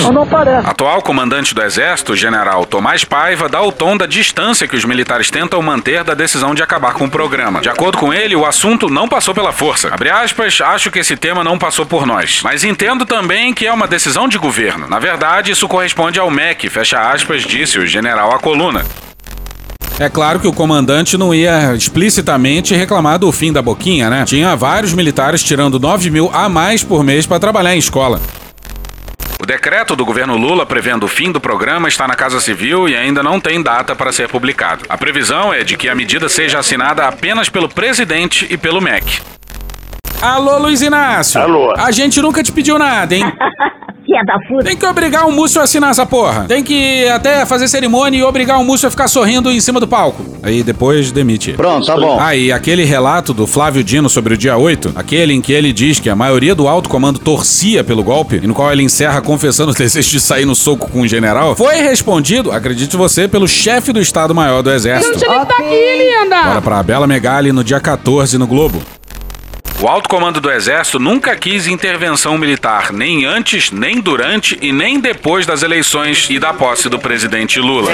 Atual 0.64 1.02
comandante 1.02 1.54
do 1.54 1.62
Exército, 1.62 2.16
general 2.16 2.64
Tomás 2.64 3.04
Paiva, 3.04 3.50
dá 3.50 3.60
o 3.60 3.70
tom 3.70 3.98
da 3.98 4.06
distância 4.06 4.66
que 4.66 4.76
os 4.76 4.84
militares 4.86 5.30
tentam 5.30 5.60
manter 5.60 6.02
da 6.02 6.14
decisão 6.14 6.54
de 6.54 6.62
acabar 6.62 6.94
com 6.94 7.04
o 7.04 7.10
programa. 7.10 7.60
De 7.60 7.68
acordo 7.68 7.98
com 7.98 8.12
ele, 8.12 8.34
o 8.34 8.46
assunto 8.46 8.88
não 8.88 9.10
passou 9.10 9.34
pela 9.34 9.52
força. 9.52 9.92
Abre 9.92 10.08
aspas, 10.08 10.58
acho 10.62 10.90
que 10.90 11.00
esse 11.00 11.18
tema 11.18 11.44
não 11.44 11.58
passou 11.58 11.84
por 11.84 12.06
nós. 12.06 12.40
Mas 12.42 12.64
entendo 12.64 13.04
também 13.04 13.52
que 13.52 13.66
é 13.66 13.72
uma 13.72 13.86
decisão 13.86 14.26
de 14.26 14.38
governo. 14.38 14.88
Na 14.88 14.98
verdade, 14.98 15.52
isso 15.52 15.68
corresponde 15.68 16.18
ao 16.18 16.30
MEC, 16.30 16.70
fecha 16.70 16.98
aspas, 17.10 17.42
disse 17.42 17.78
o 17.78 17.86
general 17.86 18.34
à 18.34 18.38
coluna. 18.38 18.86
É 20.00 20.08
claro 20.08 20.38
que 20.38 20.46
o 20.46 20.52
comandante 20.52 21.18
não 21.18 21.34
ia 21.34 21.74
explicitamente 21.74 22.72
reclamar 22.72 23.18
do 23.18 23.32
fim 23.32 23.52
da 23.52 23.60
boquinha, 23.60 24.08
né? 24.08 24.24
Tinha 24.24 24.54
vários 24.54 24.92
militares 24.92 25.42
tirando 25.42 25.80
9 25.80 26.08
mil 26.08 26.30
a 26.32 26.48
mais 26.48 26.84
por 26.84 27.02
mês 27.02 27.26
para 27.26 27.40
trabalhar 27.40 27.74
em 27.74 27.78
escola. 27.78 28.20
O 29.40 29.46
decreto 29.46 29.96
do 29.96 30.04
governo 30.04 30.36
Lula 30.36 30.64
prevendo 30.64 31.02
o 31.02 31.08
fim 31.08 31.32
do 31.32 31.40
programa 31.40 31.88
está 31.88 32.06
na 32.06 32.14
Casa 32.14 32.40
Civil 32.40 32.88
e 32.88 32.94
ainda 32.94 33.24
não 33.24 33.40
tem 33.40 33.60
data 33.60 33.96
para 33.96 34.12
ser 34.12 34.28
publicado. 34.28 34.84
A 34.88 34.96
previsão 34.96 35.52
é 35.52 35.64
de 35.64 35.76
que 35.76 35.88
a 35.88 35.96
medida 35.96 36.28
seja 36.28 36.60
assinada 36.60 37.04
apenas 37.04 37.48
pelo 37.48 37.68
presidente 37.68 38.46
e 38.48 38.56
pelo 38.56 38.80
MEC. 38.80 39.20
Alô, 40.22 40.58
Luiz 40.58 40.80
Inácio. 40.80 41.40
Alô. 41.40 41.74
A 41.76 41.90
gente 41.90 42.20
nunca 42.22 42.40
te 42.42 42.52
pediu 42.52 42.78
nada, 42.78 43.16
hein? 43.16 43.24
Filha 44.08 44.24
da 44.24 44.38
puta. 44.38 44.64
Tem 44.64 44.74
que 44.74 44.86
obrigar 44.86 45.28
o 45.28 45.32
Múcio 45.32 45.60
a 45.60 45.64
assinar 45.64 45.90
essa 45.90 46.06
porra. 46.06 46.46
Tem 46.48 46.64
que 46.64 47.06
até 47.08 47.44
fazer 47.44 47.68
cerimônia 47.68 48.18
e 48.18 48.22
obrigar 48.22 48.58
o 48.58 48.64
Múcio 48.64 48.88
a 48.88 48.90
ficar 48.90 49.06
sorrindo 49.06 49.50
em 49.50 49.60
cima 49.60 49.78
do 49.78 49.86
palco. 49.86 50.24
Aí 50.42 50.62
depois 50.62 51.12
demite. 51.12 51.52
Pronto, 51.52 51.86
tá 51.86 51.94
bom. 51.94 52.18
Ah, 52.18 52.34
e 52.34 52.50
aquele 52.50 52.84
relato 52.84 53.34
do 53.34 53.46
Flávio 53.46 53.84
Dino 53.84 54.08
sobre 54.08 54.32
o 54.32 54.36
dia 54.36 54.56
8, 54.56 54.92
aquele 54.94 55.34
em 55.34 55.42
que 55.42 55.52
ele 55.52 55.74
diz 55.74 56.00
que 56.00 56.08
a 56.08 56.16
maioria 56.16 56.54
do 56.54 56.66
alto 56.66 56.88
comando 56.88 57.18
torcia 57.18 57.84
pelo 57.84 58.02
golpe, 58.02 58.40
e 58.42 58.46
no 58.46 58.54
qual 58.54 58.72
ele 58.72 58.82
encerra 58.82 59.20
confessando 59.20 59.72
o 59.72 59.74
desejo 59.74 60.10
de 60.10 60.20
sair 60.20 60.46
no 60.46 60.54
soco 60.54 60.90
com 60.90 61.02
o 61.02 61.06
general, 61.06 61.54
foi 61.54 61.76
respondido, 61.76 62.50
acredite 62.50 62.96
você, 62.96 63.28
pelo 63.28 63.46
chefe 63.46 63.92
do 63.92 64.00
Estado-Maior 64.00 64.62
do 64.62 64.70
Exército. 64.70 65.12
Não 65.12 65.18
tinha 65.18 65.30
nem 65.30 65.40
que 65.40 65.46
tá 65.46 65.62
aqui, 65.62 66.24
linda. 66.24 66.42
Bora 66.44 66.62
pra 66.62 66.82
Bela 66.82 67.06
Megali 67.06 67.52
no 67.52 67.62
dia 67.62 67.78
14 67.78 68.38
no 68.38 68.46
Globo. 68.46 68.80
O 69.80 69.86
alto 69.86 70.08
comando 70.08 70.40
do 70.40 70.50
Exército 70.50 70.98
nunca 70.98 71.36
quis 71.36 71.68
intervenção 71.68 72.36
militar, 72.36 72.92
nem 72.92 73.24
antes, 73.24 73.70
nem 73.70 74.00
durante 74.00 74.58
e 74.60 74.72
nem 74.72 74.98
depois 74.98 75.46
das 75.46 75.62
eleições 75.62 76.26
e 76.28 76.36
da 76.36 76.52
posse 76.52 76.88
do 76.88 76.98
presidente 76.98 77.60
Lula. 77.60 77.88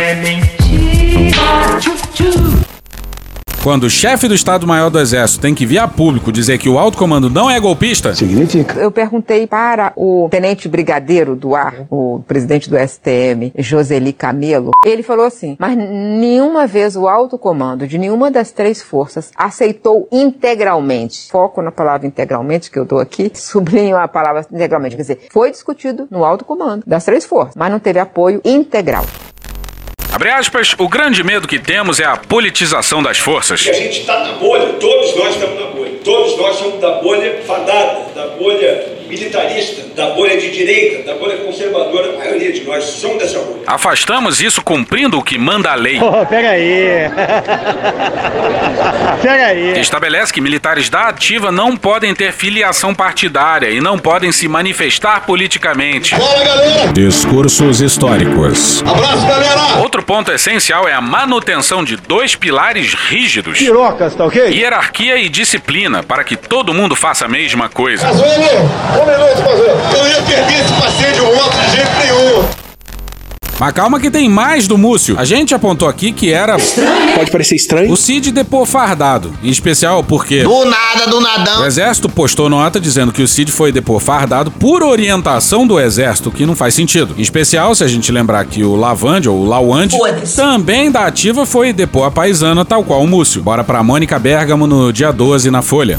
Quando 3.65 3.85
o 3.85 3.91
chefe 3.91 4.29
do 4.29 4.35
Estado-Maior 4.35 4.91
do 4.91 5.01
Exército 5.01 5.41
tem 5.41 5.55
que 5.55 5.65
vir 5.65 5.79
a 5.79 5.89
público 5.89 6.31
dizer 6.31 6.59
que 6.59 6.69
o 6.69 6.79
alto 6.79 6.99
comando 6.99 7.31
não 7.31 7.51
é 7.51 7.59
golpista, 7.59 8.15
Significa. 8.15 8.79
Eu 8.79 8.91
perguntei 8.91 9.47
para 9.47 9.91
o 9.97 10.29
tenente 10.31 10.69
brigadeiro 10.69 11.35
do 11.35 11.55
ar, 11.55 11.87
o 11.89 12.23
presidente 12.29 12.69
do 12.69 12.77
STM, 12.77 13.55
Joseli 13.57 14.13
Camelo. 14.13 14.73
Ele 14.85 15.03
falou 15.03 15.25
assim: 15.25 15.57
mas 15.59 15.75
nenhuma 15.79 16.67
vez 16.67 16.95
o 16.95 17.09
alto 17.09 17.39
comando 17.39 17.89
de 17.89 17.97
nenhuma 17.97 18.31
das 18.31 18.51
três 18.51 18.83
forças 18.83 19.31
aceitou 19.35 20.07
integralmente. 20.13 21.31
Foco 21.31 21.63
na 21.63 21.73
palavra 21.73 22.07
integralmente 22.07 22.71
que 22.71 22.79
eu 22.79 22.85
dou 22.85 22.99
aqui, 22.99 23.33
sublinho 23.35 23.97
a 23.97 24.07
palavra 24.07 24.45
integralmente. 24.53 24.95
Quer 24.95 25.03
dizer, 25.03 25.21
foi 25.33 25.51
discutido 25.51 26.07
no 26.11 26.23
alto 26.23 26.45
comando 26.45 26.83
das 26.87 27.07
três 27.07 27.25
forças, 27.25 27.55
mas 27.57 27.73
não 27.73 27.79
teve 27.79 27.99
apoio 27.99 28.43
integral. 28.45 29.07
Abre 30.15 30.31
aspas, 30.31 30.77
o 30.79 30.89
grande 30.89 31.25
medo 31.25 31.49
que 31.49 31.59
temos 31.59 31.99
é 31.99 32.05
a 32.05 32.17
politização 32.17 33.03
das 33.03 33.19
forças. 33.19 33.67
A 33.69 33.73
gente 33.73 34.01
está 34.01 34.21
na 34.21 34.33
bolha, 34.35 34.75
todos 34.75 35.17
nós 35.17 35.35
estamos 35.35 35.61
na 35.61 35.67
bolha. 35.67 35.91
Todos 36.05 36.37
nós 36.37 36.57
somos 36.57 36.81
da 36.81 36.91
bolha 37.01 37.41
fadada, 37.45 38.07
da 38.15 38.29
bolha 38.29 38.94
militarista, 39.15 39.83
da 39.95 40.11
bolha 40.11 40.37
de 40.37 40.51
direita, 40.51 41.05
da 41.05 41.19
bolha 41.19 41.37
conservadora. 41.39 42.15
A 42.15 42.19
maioria 42.19 42.53
de 42.53 42.63
nós 42.65 42.85
somos 42.85 43.19
dessa 43.19 43.39
bolha. 43.39 43.63
Afastamos 43.67 44.41
isso 44.41 44.63
cumprindo 44.63 45.19
o 45.19 45.23
que 45.23 45.39
manda 45.39 45.71
a 45.71 45.75
lei. 45.75 45.99
Pega 46.29 46.51
aí. 46.51 47.11
pega 49.23 49.47
aí. 49.47 49.73
que 49.75 49.81
estabelece 49.81 50.33
que 50.33 50.41
militares 50.41 50.89
da 50.89 51.09
ativa 51.09 51.53
não 51.53 51.77
podem 51.77 52.15
ter 52.15 52.33
filiação 52.33 52.95
partidária 52.95 53.71
e 53.71 53.81
não 53.81 53.99
podem 53.99 54.33
se 54.33 54.49
manifestar 54.49 55.25
politicamente. 55.25 56.15
Bora, 56.15 56.45
galera! 56.45 56.93
Discursos 56.93 57.81
históricos. 57.81 58.83
Abraço, 58.87 59.27
galera! 59.27 59.79
Outro 59.81 60.03
ponto 60.03 60.33
essencial 60.33 60.89
é 60.89 60.93
a 60.93 61.01
manutenção 61.01 61.85
de 61.85 61.97
dois 61.97 62.35
pilares 62.35 62.95
rígidos: 62.95 63.59
Pirocas, 63.59 64.15
tá 64.15 64.25
ok? 64.25 64.49
hierarquia 64.49 65.19
e 65.19 65.29
disciplina, 65.29 66.03
para 66.03 66.25
que 66.25 66.37
todo 66.37 66.75
mundo 66.75 66.97
faça 66.97 67.27
a 67.27 67.29
mesma 67.29 67.69
coisa. 67.69 68.07
Pazuello, 68.07 68.71
um 69.05 69.11
minuto, 69.11 69.43
Pazuello. 69.43 69.81
Eu 69.97 70.09
ia 70.09 70.23
perder 70.23 70.61
esse 70.61 70.73
passeio 70.73 71.13
de 71.13 71.21
moto 71.21 71.57
de 71.59 71.77
jeito 71.77 71.91
nenhum. 72.01 72.65
Mas 73.59 73.73
calma 73.73 74.01
que 74.01 74.11
tem 74.11 74.29
mais 74.29 74.67
do 74.67 74.77
Múcio. 74.77 75.17
A 75.17 75.25
gente 75.25 75.55
apontou 75.55 75.87
aqui 75.87 76.11
que 76.11 76.33
era. 76.33 76.57
Pode 77.15 77.31
parecer 77.31 77.55
estranho. 77.55 77.91
O 77.93 77.97
Cid 77.97 78.33
depor 78.33 78.67
fardado. 78.67 79.33
Em 79.45 79.49
especial 79.49 80.03
porque. 80.03 80.43
Do 80.43 80.65
nada, 80.65 81.07
do 81.07 81.21
nadão. 81.21 81.63
O 81.63 81.67
exército 81.67 82.09
postou 82.09 82.49
nota 82.49 82.81
dizendo 82.81 83.13
que 83.13 83.23
o 83.23 83.29
Cid 83.29 83.53
foi 83.53 83.71
depor 83.71 84.01
fardado 84.01 84.51
por 84.51 84.83
orientação 84.83 85.67
do 85.67 85.79
exército, 85.79 86.33
que 86.33 86.45
não 86.45 86.57
faz 86.57 86.75
sentido. 86.75 87.15
Em 87.17 87.23
especial, 87.23 87.75
se 87.77 87.85
a 87.85 87.87
gente 87.87 88.11
lembrar 88.11 88.45
que 88.45 88.65
o 88.65 88.75
Lavande, 88.75 89.29
ou 89.29 89.39
o 89.39 89.47
Lawande, 89.47 89.97
também 90.35 90.91
da 90.91 91.07
ativa 91.07 91.47
foi 91.47 91.73
depor 91.73 92.07
a 92.07 92.11
paisana, 92.11 92.65
tal 92.65 92.83
qual 92.83 93.03
o 93.03 93.07
Múcio. 93.07 93.41
Bora 93.41 93.63
pra 93.63 93.85
Mônica 93.85 94.19
Bergamo 94.19 94.67
no 94.67 94.93
dia 94.93 95.13
12 95.13 95.51
na 95.51 95.63
Folha. 95.63 95.99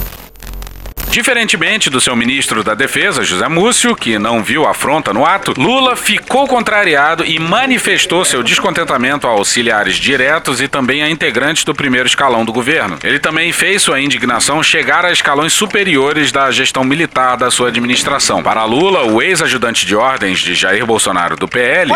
Diferentemente 1.16 1.90
do 1.90 2.02
seu 2.02 2.14
ministro 2.14 2.62
da 2.62 2.76
Defesa, 2.76 3.24
José 3.24 3.48
Múcio, 3.48 3.96
que 3.96 4.20
não 4.20 4.44
viu 4.44 4.68
afronta 4.68 5.14
no 5.14 5.26
ato, 5.26 5.54
Lula 5.58 5.96
ficou 5.96 6.46
contrariado 6.46 7.24
e 7.24 7.40
manifestou 7.40 8.26
seu 8.26 8.44
descontentamento 8.44 9.26
a 9.26 9.30
auxiliares 9.30 9.96
diretos 9.96 10.60
e 10.60 10.68
também 10.68 11.04
a 11.04 11.10
integrantes 11.10 11.64
do 11.64 11.74
primeiro 11.74 12.06
escalão 12.06 12.44
do 12.44 12.52
governo. 12.52 13.00
Ele 13.02 13.18
também 13.18 13.54
fez 13.54 13.82
sua 13.82 14.02
indignação 14.02 14.62
chegar 14.62 15.06
a 15.06 15.12
escalões 15.14 15.54
superiores 15.54 16.34
da 16.34 16.52
gestão 16.52 16.84
militar 16.84 17.38
da 17.38 17.50
sua 17.50 17.70
administração. 17.70 18.44
Para 18.44 18.66
Lula, 18.66 19.06
o 19.06 19.22
ex-ajudante 19.22 19.86
de 19.86 19.96
ordens 19.96 20.40
de 20.40 20.54
Jair 20.54 20.86
Bolsonaro 20.86 21.38
do 21.38 21.48
PL 21.48 21.94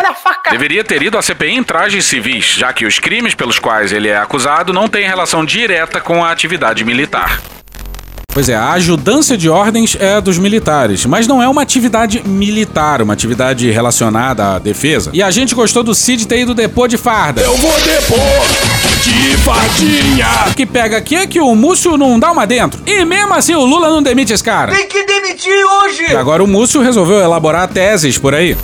deveria 0.49 0.81
ter 0.85 1.03
ido 1.03 1.17
à 1.17 1.21
CPI 1.21 1.55
em 1.55 1.63
trajes 1.63 2.05
civis, 2.05 2.45
já 2.45 2.71
que 2.71 2.85
os 2.85 2.99
crimes 2.99 3.35
pelos 3.35 3.59
quais 3.59 3.91
ele 3.91 4.07
é 4.07 4.17
acusado 4.17 4.71
não 4.71 4.87
têm 4.87 5.05
relação 5.05 5.43
direta 5.43 5.99
com 5.99 6.23
a 6.23 6.31
atividade 6.31 6.85
militar. 6.85 7.41
Pois 8.39 8.47
é, 8.47 8.55
a 8.55 8.71
ajudância 8.71 9.35
de 9.35 9.49
ordens 9.49 9.97
é 9.99 10.21
dos 10.21 10.37
militares, 10.37 11.05
mas 11.05 11.27
não 11.27 11.43
é 11.43 11.49
uma 11.49 11.61
atividade 11.61 12.23
militar, 12.25 13.01
uma 13.01 13.11
atividade 13.11 13.69
relacionada 13.69 14.55
à 14.55 14.59
defesa. 14.59 15.09
E 15.11 15.21
a 15.21 15.29
gente 15.29 15.53
gostou 15.53 15.83
do 15.83 15.93
Cid 15.93 16.25
ter 16.25 16.39
ido 16.39 16.53
depor 16.53 16.87
de 16.87 16.95
farda. 16.95 17.41
Eu 17.41 17.53
vou 17.57 17.73
depor 17.81 18.47
de 19.03 19.35
fardinha. 19.39 20.25
O 20.51 20.55
que 20.55 20.65
pega 20.65 20.95
aqui 20.95 21.17
é 21.17 21.27
que 21.27 21.41
o 21.41 21.53
Múcio 21.53 21.97
não 21.97 22.17
dá 22.17 22.31
uma 22.31 22.47
dentro. 22.47 22.81
E 22.85 23.03
mesmo 23.03 23.33
assim 23.33 23.55
o 23.55 23.65
Lula 23.65 23.89
não 23.89 24.01
demite 24.01 24.31
esse 24.31 24.41
cara. 24.41 24.73
Tem 24.73 24.87
que 24.87 25.03
demitir 25.03 25.51
hoje! 25.51 26.09
E 26.09 26.15
agora 26.15 26.41
o 26.41 26.47
Múcio 26.47 26.81
resolveu 26.81 27.19
elaborar 27.19 27.67
teses 27.67 28.17
por 28.17 28.33
aí. 28.33 28.55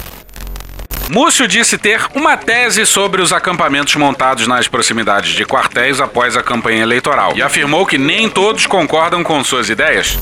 Múcio 1.09 1.47
disse 1.47 1.77
ter 1.77 2.01
uma 2.15 2.35
tese 2.35 2.83
sobre 2.85 3.21
os 3.21 3.31
acampamentos 3.31 3.95
montados 3.95 4.47
nas 4.47 4.67
proximidades 4.67 5.33
de 5.33 5.45
quartéis 5.45 6.01
após 6.01 6.35
a 6.35 6.41
campanha 6.41 6.81
eleitoral 6.81 7.33
e 7.35 7.43
afirmou 7.43 7.85
que 7.85 7.97
nem 7.97 8.27
todos 8.27 8.65
concordam 8.65 9.23
com 9.23 9.43
suas 9.43 9.69
ideias. 9.69 10.17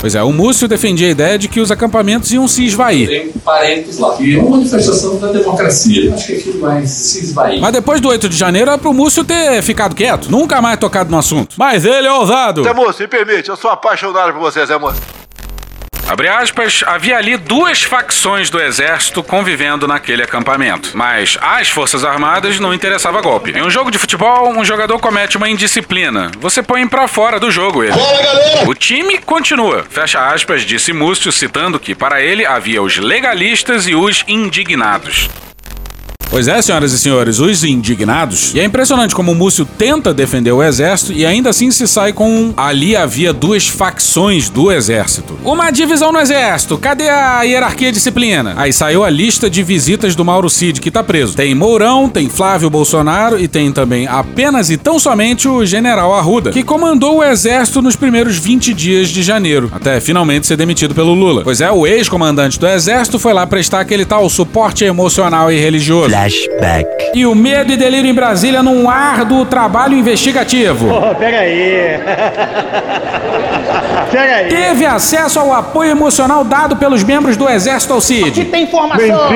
Pois 0.00 0.14
é, 0.14 0.22
o 0.22 0.32
Múcio 0.32 0.66
defendia 0.68 1.08
a 1.08 1.10
ideia 1.10 1.38
de 1.38 1.48
que 1.48 1.60
os 1.60 1.70
acampamentos 1.70 2.30
iam 2.32 2.46
se 2.48 2.64
esvair. 2.64 3.08
Tem 3.08 3.28
parênteses 3.32 3.98
lá. 3.98 4.16
E 4.20 4.36
é 4.36 4.38
uma 4.38 4.56
manifestação 4.56 5.18
da 5.18 5.32
democracia. 5.32 6.14
Acho 6.14 6.26
que 6.26 6.32
aquilo 6.34 6.60
vai 6.60 6.86
se 6.86 7.24
esvair. 7.24 7.60
Mas 7.60 7.72
depois 7.72 8.00
do 8.00 8.08
8 8.08 8.28
de 8.28 8.36
janeiro 8.36 8.70
era 8.70 8.78
pro 8.78 8.94
Múcio 8.94 9.24
ter 9.24 9.60
ficado 9.62 9.94
quieto, 9.94 10.30
nunca 10.30 10.60
mais 10.62 10.78
tocado 10.78 11.10
no 11.10 11.18
assunto. 11.18 11.56
Mas 11.58 11.84
ele 11.84 12.06
é 12.06 12.12
ousado. 12.12 12.62
Zé 12.62 12.72
Moço, 12.72 13.02
me 13.02 13.08
permite, 13.08 13.48
eu 13.48 13.56
sou 13.56 13.70
apaixonado 13.70 14.32
por 14.32 14.40
você, 14.40 14.64
Zé 14.64 14.78
Moço. 14.78 15.15
Abre 16.08 16.28
aspas, 16.28 16.84
havia 16.86 17.18
ali 17.18 17.36
duas 17.36 17.82
facções 17.82 18.48
do 18.48 18.60
exército 18.60 19.24
convivendo 19.24 19.88
naquele 19.88 20.22
acampamento. 20.22 20.90
Mas 20.94 21.36
às 21.40 21.68
Forças 21.68 22.04
Armadas 22.04 22.60
não 22.60 22.72
interessava 22.72 23.20
golpe. 23.20 23.50
Em 23.50 23.62
um 23.62 23.70
jogo 23.70 23.90
de 23.90 23.98
futebol, 23.98 24.50
um 24.50 24.64
jogador 24.64 25.00
comete 25.00 25.36
uma 25.36 25.48
indisciplina. 25.48 26.30
Você 26.38 26.62
põe 26.62 26.86
pra 26.86 27.08
fora 27.08 27.40
do 27.40 27.50
jogo 27.50 27.82
ele. 27.82 27.92
O 28.66 28.74
time 28.74 29.18
continua. 29.18 29.84
Fecha 29.90 30.28
aspas, 30.28 30.62
disse 30.62 30.92
Múcio, 30.92 31.32
citando 31.32 31.80
que 31.80 31.94
para 31.94 32.22
ele 32.22 32.46
havia 32.46 32.80
os 32.80 32.98
legalistas 32.98 33.88
e 33.88 33.94
os 33.96 34.22
indignados. 34.28 35.28
Pois 36.28 36.48
é, 36.48 36.60
senhoras 36.60 36.92
e 36.92 36.98
senhores, 36.98 37.38
os 37.38 37.64
indignados. 37.64 38.52
E 38.54 38.60
é 38.60 38.64
impressionante 38.64 39.14
como 39.14 39.32
o 39.32 39.34
Múcio 39.34 39.64
tenta 39.64 40.12
defender 40.12 40.52
o 40.52 40.62
exército 40.62 41.12
e 41.12 41.24
ainda 41.24 41.50
assim 41.50 41.70
se 41.70 41.86
sai 41.86 42.12
com 42.12 42.28
um. 42.28 42.54
Ali 42.56 42.96
havia 42.96 43.32
duas 43.32 43.68
facções 43.68 44.50
do 44.50 44.70
exército. 44.70 45.38
Uma 45.44 45.70
divisão 45.70 46.12
no 46.12 46.18
exército. 46.18 46.76
Cadê 46.78 47.08
a 47.08 47.42
hierarquia 47.42 47.88
e 47.88 47.92
disciplina? 47.92 48.54
Aí 48.56 48.72
saiu 48.72 49.04
a 49.04 49.10
lista 49.10 49.48
de 49.48 49.62
visitas 49.62 50.14
do 50.16 50.24
Mauro 50.24 50.50
Cid, 50.50 50.80
que 50.80 50.90
tá 50.90 51.02
preso. 51.02 51.36
Tem 51.36 51.54
Mourão, 51.54 52.08
tem 52.08 52.28
Flávio 52.28 52.68
Bolsonaro 52.68 53.38
e 53.38 53.46
tem 53.46 53.70
também 53.70 54.06
apenas 54.06 54.68
e 54.68 54.76
tão 54.76 54.98
somente 54.98 55.48
o 55.48 55.64
general 55.64 56.12
Arruda, 56.12 56.50
que 56.50 56.62
comandou 56.62 57.18
o 57.18 57.24
exército 57.24 57.80
nos 57.80 57.96
primeiros 57.96 58.36
20 58.36 58.74
dias 58.74 59.08
de 59.08 59.22
janeiro, 59.22 59.70
até 59.72 60.00
finalmente 60.00 60.46
ser 60.46 60.56
demitido 60.56 60.94
pelo 60.94 61.14
Lula. 61.14 61.42
Pois 61.44 61.60
é, 61.60 61.70
o 61.70 61.86
ex-comandante 61.86 62.58
do 62.58 62.66
exército 62.66 63.18
foi 63.18 63.32
lá 63.32 63.46
prestar 63.46 63.80
aquele 63.80 64.04
tal 64.04 64.28
suporte 64.28 64.84
emocional 64.84 65.50
e 65.52 65.58
religioso. 65.58 66.15
Flashback. 66.16 66.88
E 67.14 67.26
o 67.26 67.34
medo 67.34 67.70
e 67.70 67.76
delírio 67.76 68.10
em 68.10 68.14
Brasília 68.14 68.62
num 68.62 68.88
árduo 68.88 69.44
trabalho 69.44 69.94
investigativo. 69.94 70.88
Oh, 70.88 71.14
pega 71.14 71.40
aí. 71.40 72.00
pega 74.10 74.36
aí. 74.36 74.48
Teve 74.48 74.86
acesso 74.86 75.38
ao 75.38 75.52
apoio 75.52 75.90
emocional 75.90 76.42
dado 76.42 76.76
pelos 76.76 77.04
membros 77.04 77.36
do 77.36 77.46
Exército 77.46 77.92
ao 77.92 78.00
Cid. 78.00 78.46
Tem 78.46 78.64
informação! 78.64 79.28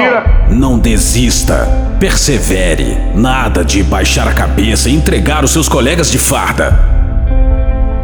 Não 0.48 0.78
desista. 0.78 1.68
Persevere. 1.98 2.96
Nada 3.14 3.62
de 3.62 3.82
baixar 3.82 4.26
a 4.26 4.32
cabeça 4.32 4.88
e 4.88 4.94
entregar 4.94 5.44
os 5.44 5.50
seus 5.50 5.68
colegas 5.68 6.10
de 6.10 6.18
farda. 6.18 6.78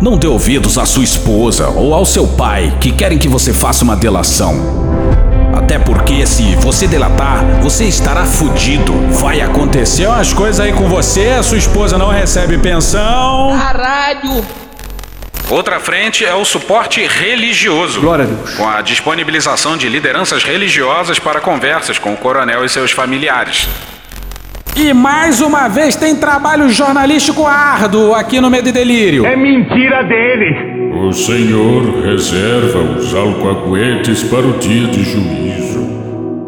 Não 0.02 0.18
dê 0.18 0.26
ouvidos 0.26 0.76
à 0.76 0.84
sua 0.84 1.02
esposa 1.02 1.70
ou 1.70 1.94
ao 1.94 2.04
seu 2.04 2.26
pai 2.26 2.76
que 2.78 2.92
querem 2.92 3.16
que 3.16 3.26
você 3.26 3.54
faça 3.54 3.82
uma 3.82 3.96
delação. 3.96 4.94
Até 5.66 5.80
porque 5.80 6.24
se 6.24 6.54
você 6.54 6.86
delatar, 6.86 7.44
você 7.60 7.86
estará 7.86 8.24
fudido. 8.24 8.92
Vai 9.10 9.40
acontecer 9.40 10.06
umas 10.06 10.32
coisas 10.32 10.60
aí 10.60 10.72
com 10.72 10.88
você, 10.88 11.30
a 11.30 11.42
sua 11.42 11.58
esposa 11.58 11.98
não 11.98 12.08
recebe 12.08 12.56
pensão. 12.56 13.52
Caralho! 13.58 14.44
Outra 15.50 15.80
frente 15.80 16.24
é 16.24 16.32
o 16.32 16.44
suporte 16.44 17.04
religioso. 17.04 18.00
Glória 18.00 18.26
a 18.26 18.28
Deus. 18.28 18.54
Com 18.54 18.68
a 18.68 18.80
disponibilização 18.80 19.76
de 19.76 19.88
lideranças 19.88 20.44
religiosas 20.44 21.18
para 21.18 21.40
conversas 21.40 21.98
com 21.98 22.12
o 22.12 22.16
coronel 22.16 22.64
e 22.64 22.68
seus 22.68 22.92
familiares. 22.92 23.68
E 24.76 24.94
mais 24.94 25.40
uma 25.40 25.66
vez 25.66 25.96
tem 25.96 26.14
trabalho 26.14 26.68
jornalístico 26.68 27.44
árduo 27.44 28.14
aqui 28.14 28.40
no 28.40 28.48
Medo 28.48 28.68
e 28.68 28.72
Delírio. 28.72 29.26
É 29.26 29.34
mentira 29.34 30.04
dele. 30.04 30.76
O 30.96 31.12
Senhor 31.12 32.02
reserva 32.02 32.78
os 32.78 33.14
alcoaguetes 33.14 34.22
para 34.24 34.46
o 34.46 34.58
dia 34.58 34.88
de 34.88 35.04
juízo, 35.04 35.55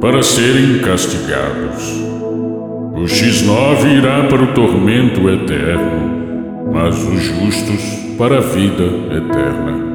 para 0.01 0.23
serem 0.23 0.79
castigados. 0.81 1.99
O 2.95 3.03
X9 3.03 3.99
irá 3.99 4.25
para 4.29 4.43
o 4.43 4.55
tormento 4.55 5.29
eterno, 5.29 6.71
mas 6.73 6.97
os 7.05 7.23
justos 7.23 7.83
para 8.17 8.39
a 8.39 8.41
vida 8.41 8.85
eterna. 8.85 9.89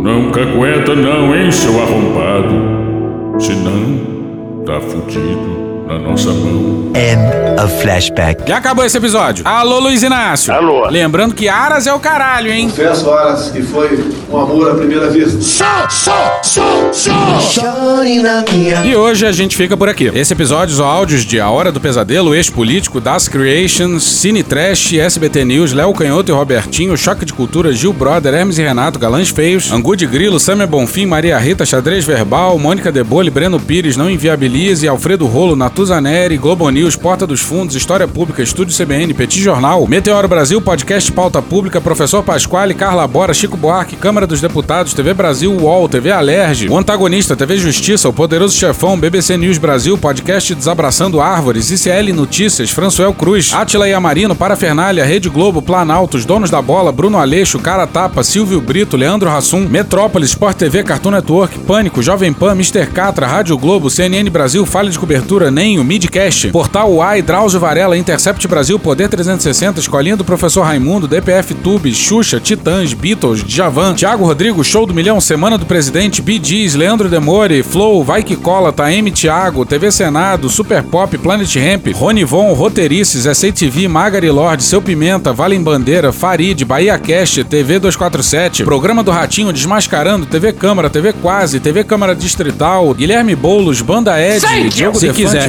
Não 0.00 0.30
cagueta 0.30 0.94
não, 0.94 1.34
hein, 1.34 1.50
seu 1.50 1.80
arrombado? 1.80 3.38
Senão, 3.38 4.64
tá 4.64 4.80
fudido 4.80 5.59
na 5.90 5.98
nossa 5.98 6.30
mão. 6.30 6.92
End 6.94 7.60
of 7.60 7.82
flashback. 7.82 8.48
Já 8.48 8.58
acabou 8.58 8.84
esse 8.84 8.96
episódio. 8.96 9.46
Alô, 9.46 9.80
Luiz 9.80 10.02
Inácio. 10.02 10.52
Alô. 10.52 10.88
Lembrando 10.88 11.34
que 11.34 11.48
Aras 11.48 11.86
é 11.86 11.92
o 11.92 11.98
caralho, 11.98 12.52
hein? 12.52 12.68
Confesso, 12.68 13.10
Aras, 13.10 13.50
que 13.50 13.60
foi 13.62 13.98
um 14.30 14.36
amor 14.36 14.70
à 14.70 14.74
primeira 14.74 15.08
vista. 15.10 15.40
Só, 15.40 15.88
só, 15.88 16.40
só, 16.42 16.92
só. 16.92 17.40
Chore 17.40 18.22
na 18.22 18.44
minha. 18.52 18.84
E 18.84 18.94
hoje 18.94 19.26
a 19.26 19.32
gente 19.32 19.56
fica 19.56 19.76
por 19.76 19.88
aqui. 19.88 20.10
Esse 20.14 20.32
episódio, 20.32 20.74
os 20.74 20.80
áudios 20.80 21.24
de 21.24 21.40
A 21.40 21.50
Hora 21.50 21.72
do 21.72 21.80
Pesadelo, 21.80 22.34
Ex-Político, 22.34 23.00
Das 23.00 23.26
Creations, 23.28 24.04
Cine 24.04 24.42
Trash, 24.42 24.92
SBT 24.94 25.44
News, 25.44 25.72
Léo 25.72 25.92
Canhoto 25.92 26.30
e 26.30 26.34
Robertinho, 26.34 26.96
Choque 26.96 27.24
de 27.24 27.32
Cultura, 27.32 27.72
Gil 27.72 27.92
Brother, 27.92 28.34
Hermes 28.34 28.58
e 28.58 28.62
Renato, 28.62 28.98
Galãs 28.98 29.28
Feios, 29.30 29.72
Angu 29.72 29.96
de 29.96 30.06
Grilo, 30.06 30.38
Samer 30.38 30.66
Bonfim, 30.66 31.06
Maria 31.06 31.38
Rita, 31.38 31.66
Xadrez 31.66 32.04
Verbal, 32.04 32.58
Mônica 32.58 32.92
Debole, 32.92 33.30
Breno 33.30 33.58
Pires, 33.58 33.96
Não 33.96 34.10
Inviabilize, 34.10 34.86
Alfredo 34.86 35.26
Rolo, 35.26 35.56
Natuzaneri, 35.80 36.36
Globo 36.36 36.68
News, 36.68 36.94
Porta 36.94 37.26
dos 37.26 37.40
Fundos, 37.40 37.74
História 37.74 38.06
Pública, 38.06 38.42
Estúdio 38.42 38.76
CBN, 38.76 39.14
Petit 39.14 39.40
Jornal, 39.42 39.86
Meteoro 39.86 40.28
Brasil, 40.28 40.60
Podcast 40.60 41.10
Pauta 41.10 41.40
Pública, 41.40 41.80
Professor 41.80 42.22
Pasquale, 42.22 42.74
Carla 42.74 43.06
Bora, 43.06 43.32
Chico 43.32 43.56
Buarque, 43.56 43.96
Câmara 43.96 44.26
dos 44.26 44.42
Deputados, 44.42 44.92
TV 44.92 45.14
Brasil, 45.14 45.50
UOL, 45.50 45.88
TV 45.88 46.10
Alerge, 46.10 46.68
O 46.68 46.76
Antagonista, 46.76 47.34
TV 47.34 47.56
Justiça, 47.56 48.10
O 48.10 48.12
Poderoso 48.12 48.54
Chefão, 48.58 48.98
BBC 48.98 49.38
News 49.38 49.56
Brasil, 49.56 49.96
Podcast 49.96 50.54
Desabraçando 50.54 51.18
Árvores, 51.18 51.70
ICL 51.70 52.12
Notícias, 52.12 52.70
Françoel 52.70 53.14
Cruz, 53.14 53.50
Atila 53.54 53.88
Yamarino, 53.88 54.36
Parafernália, 54.36 55.02
Rede 55.06 55.30
Globo, 55.30 55.62
Planaltos, 55.62 56.26
Donos 56.26 56.50
da 56.50 56.60
Bola, 56.60 56.92
Bruno 56.92 57.16
Aleixo, 57.16 57.58
Cara 57.58 57.86
Tapa, 57.86 58.22
Silvio 58.22 58.60
Brito, 58.60 58.98
Leandro 58.98 59.30
Hassum, 59.30 59.66
Metrópolis, 59.66 60.28
Sport 60.28 60.58
TV, 60.58 60.82
Cartoon 60.82 61.12
Network, 61.12 61.58
Pânico, 61.60 62.02
Jovem 62.02 62.34
Pan, 62.34 62.52
Mr. 62.52 62.86
Catra, 62.92 63.26
Rádio 63.26 63.56
Globo, 63.56 63.88
CNN 63.88 64.28
Brasil, 64.28 64.66
Falha 64.66 64.90
de 64.90 64.98
Cobertura, 64.98 65.50
NEM, 65.50 65.69
Tenho, 65.70 65.84
Midcast, 65.84 66.48
Portal 66.50 66.90
Uai, 66.90 67.22
Drauzio 67.22 67.60
Varela, 67.60 67.96
Intercept 67.96 68.44
Brasil, 68.48 68.76
Poder 68.76 69.08
360, 69.08 69.78
Escolinha 69.78 70.16
do 70.16 70.24
Professor 70.24 70.62
Raimundo, 70.62 71.06
DPF 71.06 71.54
Tubes, 71.54 71.96
Xuxa, 71.96 72.40
Titãs, 72.40 72.92
Beatles, 72.92 73.44
Djavan, 73.44 73.94
Thiago 73.94 74.24
Rodrigo, 74.24 74.64
Show 74.64 74.84
do 74.84 74.92
Milhão, 74.92 75.20
Semana 75.20 75.56
do 75.56 75.64
Presidente, 75.64 76.24
Gees, 76.42 76.74
Leandro 76.74 77.08
Demore, 77.08 77.62
Flow, 77.62 78.02
Vai 78.02 78.24
Que 78.24 78.34
Cola, 78.34 78.72
Taeme 78.72 79.12
Thiago, 79.12 79.64
TV 79.64 79.92
Senado, 79.92 80.48
Super 80.50 80.82
Pop, 80.82 81.16
Planet 81.18 81.54
Ramp, 81.54 81.86
Ronivon, 81.94 82.52
Roteirices, 82.52 83.26
SATV, 83.36 83.86
Magari 83.86 84.28
Lord, 84.28 84.60
Seu 84.64 84.82
Pimenta, 84.82 85.32
Valem 85.32 85.62
Bandeira, 85.62 86.10
Farid, 86.10 86.64
Bahia 86.64 86.98
Cast, 86.98 87.44
TV 87.44 87.78
247, 87.78 88.64
Programa 88.64 89.04
do 89.04 89.12
Ratinho, 89.12 89.52
Desmascarando, 89.52 90.26
TV 90.26 90.52
Câmara, 90.52 90.90
TV 90.90 91.12
Quase, 91.12 91.60
TV 91.60 91.84
Câmara 91.84 92.16
Distrital, 92.16 92.92
Guilherme 92.92 93.36
Boulos, 93.36 93.80
Banda 93.82 94.20
Ed, 94.20 94.40
Diogo 94.70 94.98
se 94.98 95.06
Defante, 95.06 95.22
quiser 95.22 95.48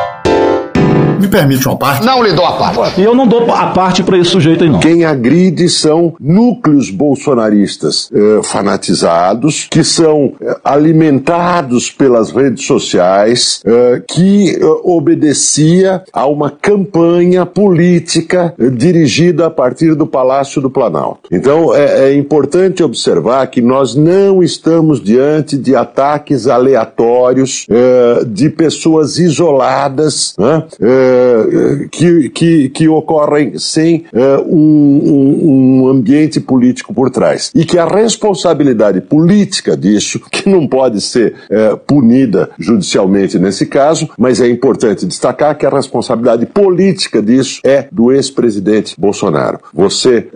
Me 1.21 1.27
permite 1.27 1.67
uma 1.67 1.77
parte? 1.77 2.03
Não 2.03 2.23
lhe 2.23 2.33
dou 2.33 2.43
a 2.43 2.53
parte. 2.53 2.99
E 2.99 3.03
eu 3.03 3.13
não 3.13 3.27
dou 3.27 3.51
a 3.53 3.67
parte 3.67 4.01
para 4.01 4.17
esse 4.17 4.31
sujeito 4.31 4.63
aí, 4.63 4.69
não. 4.71 4.79
Quem 4.79 5.05
agride 5.05 5.69
são 5.69 6.15
núcleos 6.19 6.89
bolsonaristas 6.89 8.09
eh, 8.11 8.41
fanatizados, 8.43 9.67
que 9.69 9.83
são 9.83 10.33
eh, 10.41 10.57
alimentados 10.63 11.91
pelas 11.91 12.31
redes 12.31 12.65
sociais, 12.65 13.61
eh, 13.63 14.01
que 14.07 14.55
eh, 14.55 14.65
obedecia 14.83 16.03
a 16.11 16.25
uma 16.25 16.49
campanha 16.49 17.45
política 17.45 18.55
eh, 18.57 18.69
dirigida 18.69 19.45
a 19.45 19.51
partir 19.51 19.93
do 19.93 20.07
Palácio 20.07 20.59
do 20.59 20.71
Planalto. 20.71 21.29
Então 21.31 21.75
é, 21.75 22.09
é 22.09 22.15
importante 22.15 22.81
observar 22.81 23.45
que 23.47 23.61
nós 23.61 23.93
não 23.95 24.41
estamos 24.41 24.99
diante 24.99 25.55
de 25.55 25.75
ataques 25.75 26.47
aleatórios 26.47 27.67
eh, 27.69 28.23
de 28.25 28.49
pessoas 28.49 29.19
isoladas, 29.19 30.33
né? 30.39 30.63
Eh, 31.11 31.87
que, 31.91 32.29
que, 32.29 32.69
que 32.69 32.87
ocorrem 32.87 33.57
sem 33.59 34.05
eh, 34.13 34.37
um, 34.47 35.81
um- 35.83 35.87
ambiente 35.91 36.39
político 36.39 36.93
por 36.93 37.09
trás. 37.09 37.51
E 37.53 37.65
que 37.65 37.77
a 37.77 37.85
responsabilidade 37.85 39.01
política 39.01 39.75
disso, 39.75 40.21
que 40.31 40.47
não 40.49 40.67
pode 40.67 41.01
ser 41.01 41.33
eh, 41.49 41.75
punida 41.85 42.49
judicialmente 42.57 43.37
nesse 43.37 43.65
caso, 43.65 44.09
mas 44.17 44.39
é 44.39 44.47
importante 44.47 45.05
destacar 45.05 45.57
que 45.57 45.65
a 45.65 45.69
responsabilidade 45.69 46.45
política 46.45 47.21
disso 47.21 47.59
é 47.65 47.87
do 47.91 48.11
ex-presidente 48.11 48.95
Bolsonaro. 48.97 49.59
Você 49.73 50.27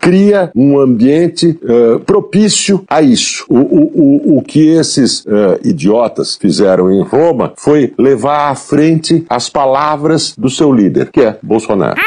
cria 0.00 0.50
um 0.54 0.78
ambiente 0.78 1.58
propício 2.06 2.84
a 2.88 3.02
isso. 3.02 3.44
O, 3.48 3.58
o, 3.58 4.34
o, 4.34 4.38
o 4.38 4.42
que 4.42 4.68
esses 4.68 5.24
idiotas 5.64 6.36
fizeram 6.36 6.90
em 6.90 7.02
Roma 7.02 7.52
foi 7.56 7.92
levar 7.98 8.50
à 8.50 8.54
frente 8.54 9.24
as 9.28 9.48
palavras 9.58 10.34
do 10.38 10.48
seu 10.48 10.72
líder, 10.72 11.10
que 11.10 11.20
é 11.20 11.36
Bolsonaro. 11.42 12.00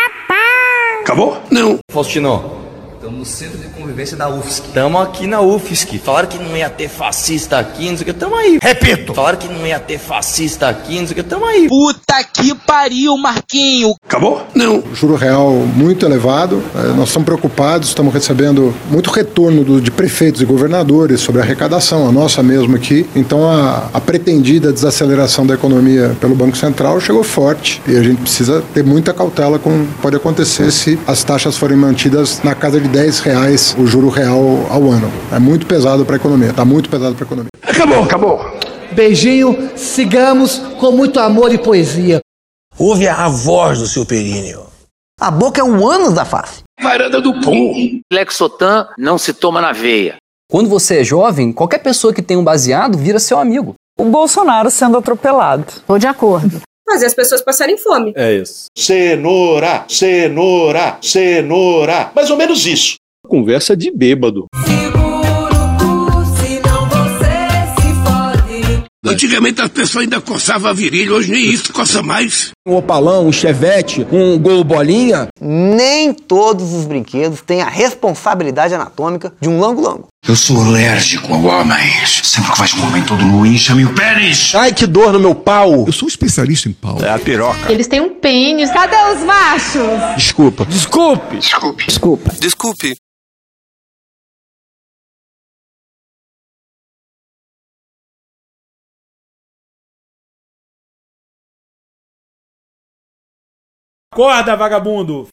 Acabou? 1.01 1.37
Não. 1.51 1.79
Faustino, 1.91 2.41
estamos 2.95 3.19
no 3.19 3.25
centro 3.25 3.57
de 3.57 3.67
convivência 3.91 4.15
da 4.17 4.29
UFSC. 4.29 4.61
Estamos 4.67 5.01
aqui 5.01 5.27
na 5.27 5.41
UFSC. 5.41 5.97
Falaram 5.99 6.27
que 6.27 6.37
não 6.37 6.55
ia 6.55 6.69
ter 6.69 6.87
fascista 6.89 7.59
aqui, 7.59 7.89
não 7.89 7.97
sei 7.97 8.03
o 8.09 8.13
que. 8.13 8.13
Tamo 8.13 8.35
aí. 8.35 8.57
Repito. 8.61 9.13
Falaram 9.13 9.37
que 9.37 9.47
não 9.47 9.67
ia 9.67 9.79
ter 9.79 9.99
fascista 9.99 10.69
aqui, 10.69 10.99
não 10.99 11.07
sei 11.07 11.11
o 11.19 11.23
que. 11.23 11.23
Tamo 11.23 11.45
aí. 11.45 11.67
Puta 11.67 12.23
que 12.33 12.55
pariu, 12.55 13.17
Marquinho. 13.17 13.93
Acabou? 14.07 14.45
Não. 14.55 14.81
Juro 14.93 15.15
real 15.15 15.51
muito 15.51 16.05
elevado. 16.05 16.63
Eh, 16.75 16.93
Nós 16.95 17.09
estamos 17.09 17.25
preocupados, 17.25 17.89
estamos 17.89 18.13
recebendo 18.13 18.73
muito 18.89 19.09
retorno 19.09 19.63
do- 19.63 19.81
de 19.81 19.91
prefeitos 19.91 20.41
e 20.41 20.45
governadores 20.45 21.19
sobre 21.21 21.41
a 21.41 21.43
arrecadação, 21.43 22.07
a 22.07 22.11
nossa 22.11 22.41
mesmo 22.43 22.75
aqui. 22.75 23.05
Então 23.15 23.49
a, 23.49 23.89
a 23.93 23.99
pretendida 23.99 24.71
desaceleração 24.71 25.45
da 25.45 25.53
economia 25.55 26.15
pelo 26.21 26.35
Banco 26.35 26.55
Central 26.55 26.99
chegou 27.01 27.23
forte 27.23 27.81
e 27.87 27.95
a 27.97 28.03
gente 28.03 28.21
precisa 28.21 28.63
ter 28.73 28.83
muita 28.83 29.13
cautela 29.13 29.57
com 29.59 29.69
o 29.69 29.85
que 29.87 29.93
pode 30.01 30.15
acontecer 30.15 30.71
se 30.71 30.97
as 31.07 31.23
taxas 31.23 31.57
forem 31.57 31.77
mantidas 31.77 32.41
na 32.43 32.53
casa 32.55 32.79
de 32.79 32.87
10 32.87 33.19
reais 33.19 33.75
o 33.81 33.87
juro 33.87 34.09
real 34.09 34.39
ao 34.69 34.89
ano. 34.89 35.11
É 35.31 35.39
muito 35.39 35.65
pesado 35.65 36.05
para 36.05 36.15
a 36.15 36.19
economia, 36.19 36.51
está 36.51 36.63
muito 36.63 36.89
pesado 36.89 37.15
para 37.15 37.25
a 37.25 37.27
economia. 37.27 37.49
Acabou, 37.63 38.03
acabou. 38.03 38.39
Beijinho, 38.91 39.71
sigamos 39.75 40.59
com 40.79 40.91
muito 40.91 41.19
amor 41.19 41.53
e 41.53 41.57
poesia. 41.57 42.19
Ouve 42.77 43.07
a 43.07 43.27
voz 43.27 43.79
do 43.79 43.87
seu 43.87 44.05
períneo. 44.05 44.65
A 45.19 45.31
boca 45.31 45.61
é 45.61 45.63
um 45.63 45.87
ânus 45.87 46.13
da 46.13 46.25
face. 46.25 46.61
Varanda 46.81 47.21
do 47.21 47.39
pum. 47.41 48.01
Lexotan 48.11 48.87
não 48.97 49.17
se 49.17 49.33
toma 49.33 49.61
na 49.61 49.71
veia. 49.71 50.15
Quando 50.49 50.69
você 50.69 50.99
é 50.99 51.03
jovem, 51.03 51.51
qualquer 51.51 51.79
pessoa 51.79 52.13
que 52.13 52.21
tem 52.21 52.37
um 52.37 52.43
baseado 52.43 52.97
vira 52.97 53.19
seu 53.19 53.39
amigo. 53.39 53.75
O 53.97 54.05
Bolsonaro 54.05 54.69
sendo 54.69 54.97
atropelado. 54.97 55.65
Tô 55.87 55.97
de 55.97 56.07
acordo. 56.07 56.61
Fazer 56.89 57.05
as 57.05 57.13
pessoas 57.13 57.41
passarem 57.41 57.77
fome. 57.77 58.11
É 58.15 58.33
isso. 58.33 58.65
Cenoura, 58.77 59.85
cenoura, 59.87 60.97
cenoura. 61.01 62.11
Mais 62.13 62.29
ou 62.29 62.35
menos 62.35 62.65
isso. 62.65 62.95
Conversa 63.31 63.77
de 63.77 63.89
bêbado. 63.89 64.47
Antigamente 69.05 69.61
as 69.61 69.69
pessoas 69.69 70.03
ainda 70.03 70.19
coçavam 70.19 70.69
a 70.69 70.73
virilha, 70.73 71.13
hoje 71.13 71.31
nem 71.31 71.45
isso 71.45 71.71
coça 71.71 72.03
mais. 72.03 72.51
Um 72.67 72.75
opalão, 72.75 73.27
um 73.27 73.31
chevette, 73.31 74.05
um 74.11 74.37
gol 74.37 74.65
bolinha. 74.65 75.29
Nem 75.39 76.13
todos 76.13 76.73
os 76.73 76.83
brinquedos 76.83 77.39
têm 77.39 77.61
a 77.61 77.69
responsabilidade 77.69 78.73
anatômica 78.73 79.33
de 79.39 79.47
um 79.47 79.61
lango-lango. 79.61 80.07
Eu 80.27 80.35
sou 80.35 80.61
alérgico 80.61 81.33
a 81.33 81.37
homens. 81.37 82.23
Sempre 82.25 82.51
que 82.51 82.57
faz 82.57 82.73
um 82.73 82.85
homem 82.85 83.03
todo 83.05 83.23
nu, 83.23 83.45
incha-me 83.45 83.85
o 83.85 83.93
pênis. 83.93 84.53
Ai, 84.55 84.73
que 84.73 84.85
dor 84.85 85.13
no 85.13 85.21
meu 85.21 85.33
pau. 85.35 85.85
Eu 85.87 85.93
sou 85.93 86.05
um 86.05 86.09
especialista 86.09 86.67
em 86.67 86.73
pau. 86.73 86.97
É 87.01 87.09
a 87.09 87.17
piroca. 87.17 87.71
Eles 87.71 87.87
têm 87.87 88.01
um 88.01 88.09
pênis. 88.09 88.69
Cadê 88.71 88.97
os 89.15 89.23
machos? 89.23 90.15
Desculpa. 90.17 90.65
Desculpe. 90.65 91.37
Desculpe. 91.37 91.85
Desculpa. 91.85 92.31
Desculpe. 92.37 92.93
Acorda, 104.13 104.57
vagabundo! 104.57 105.29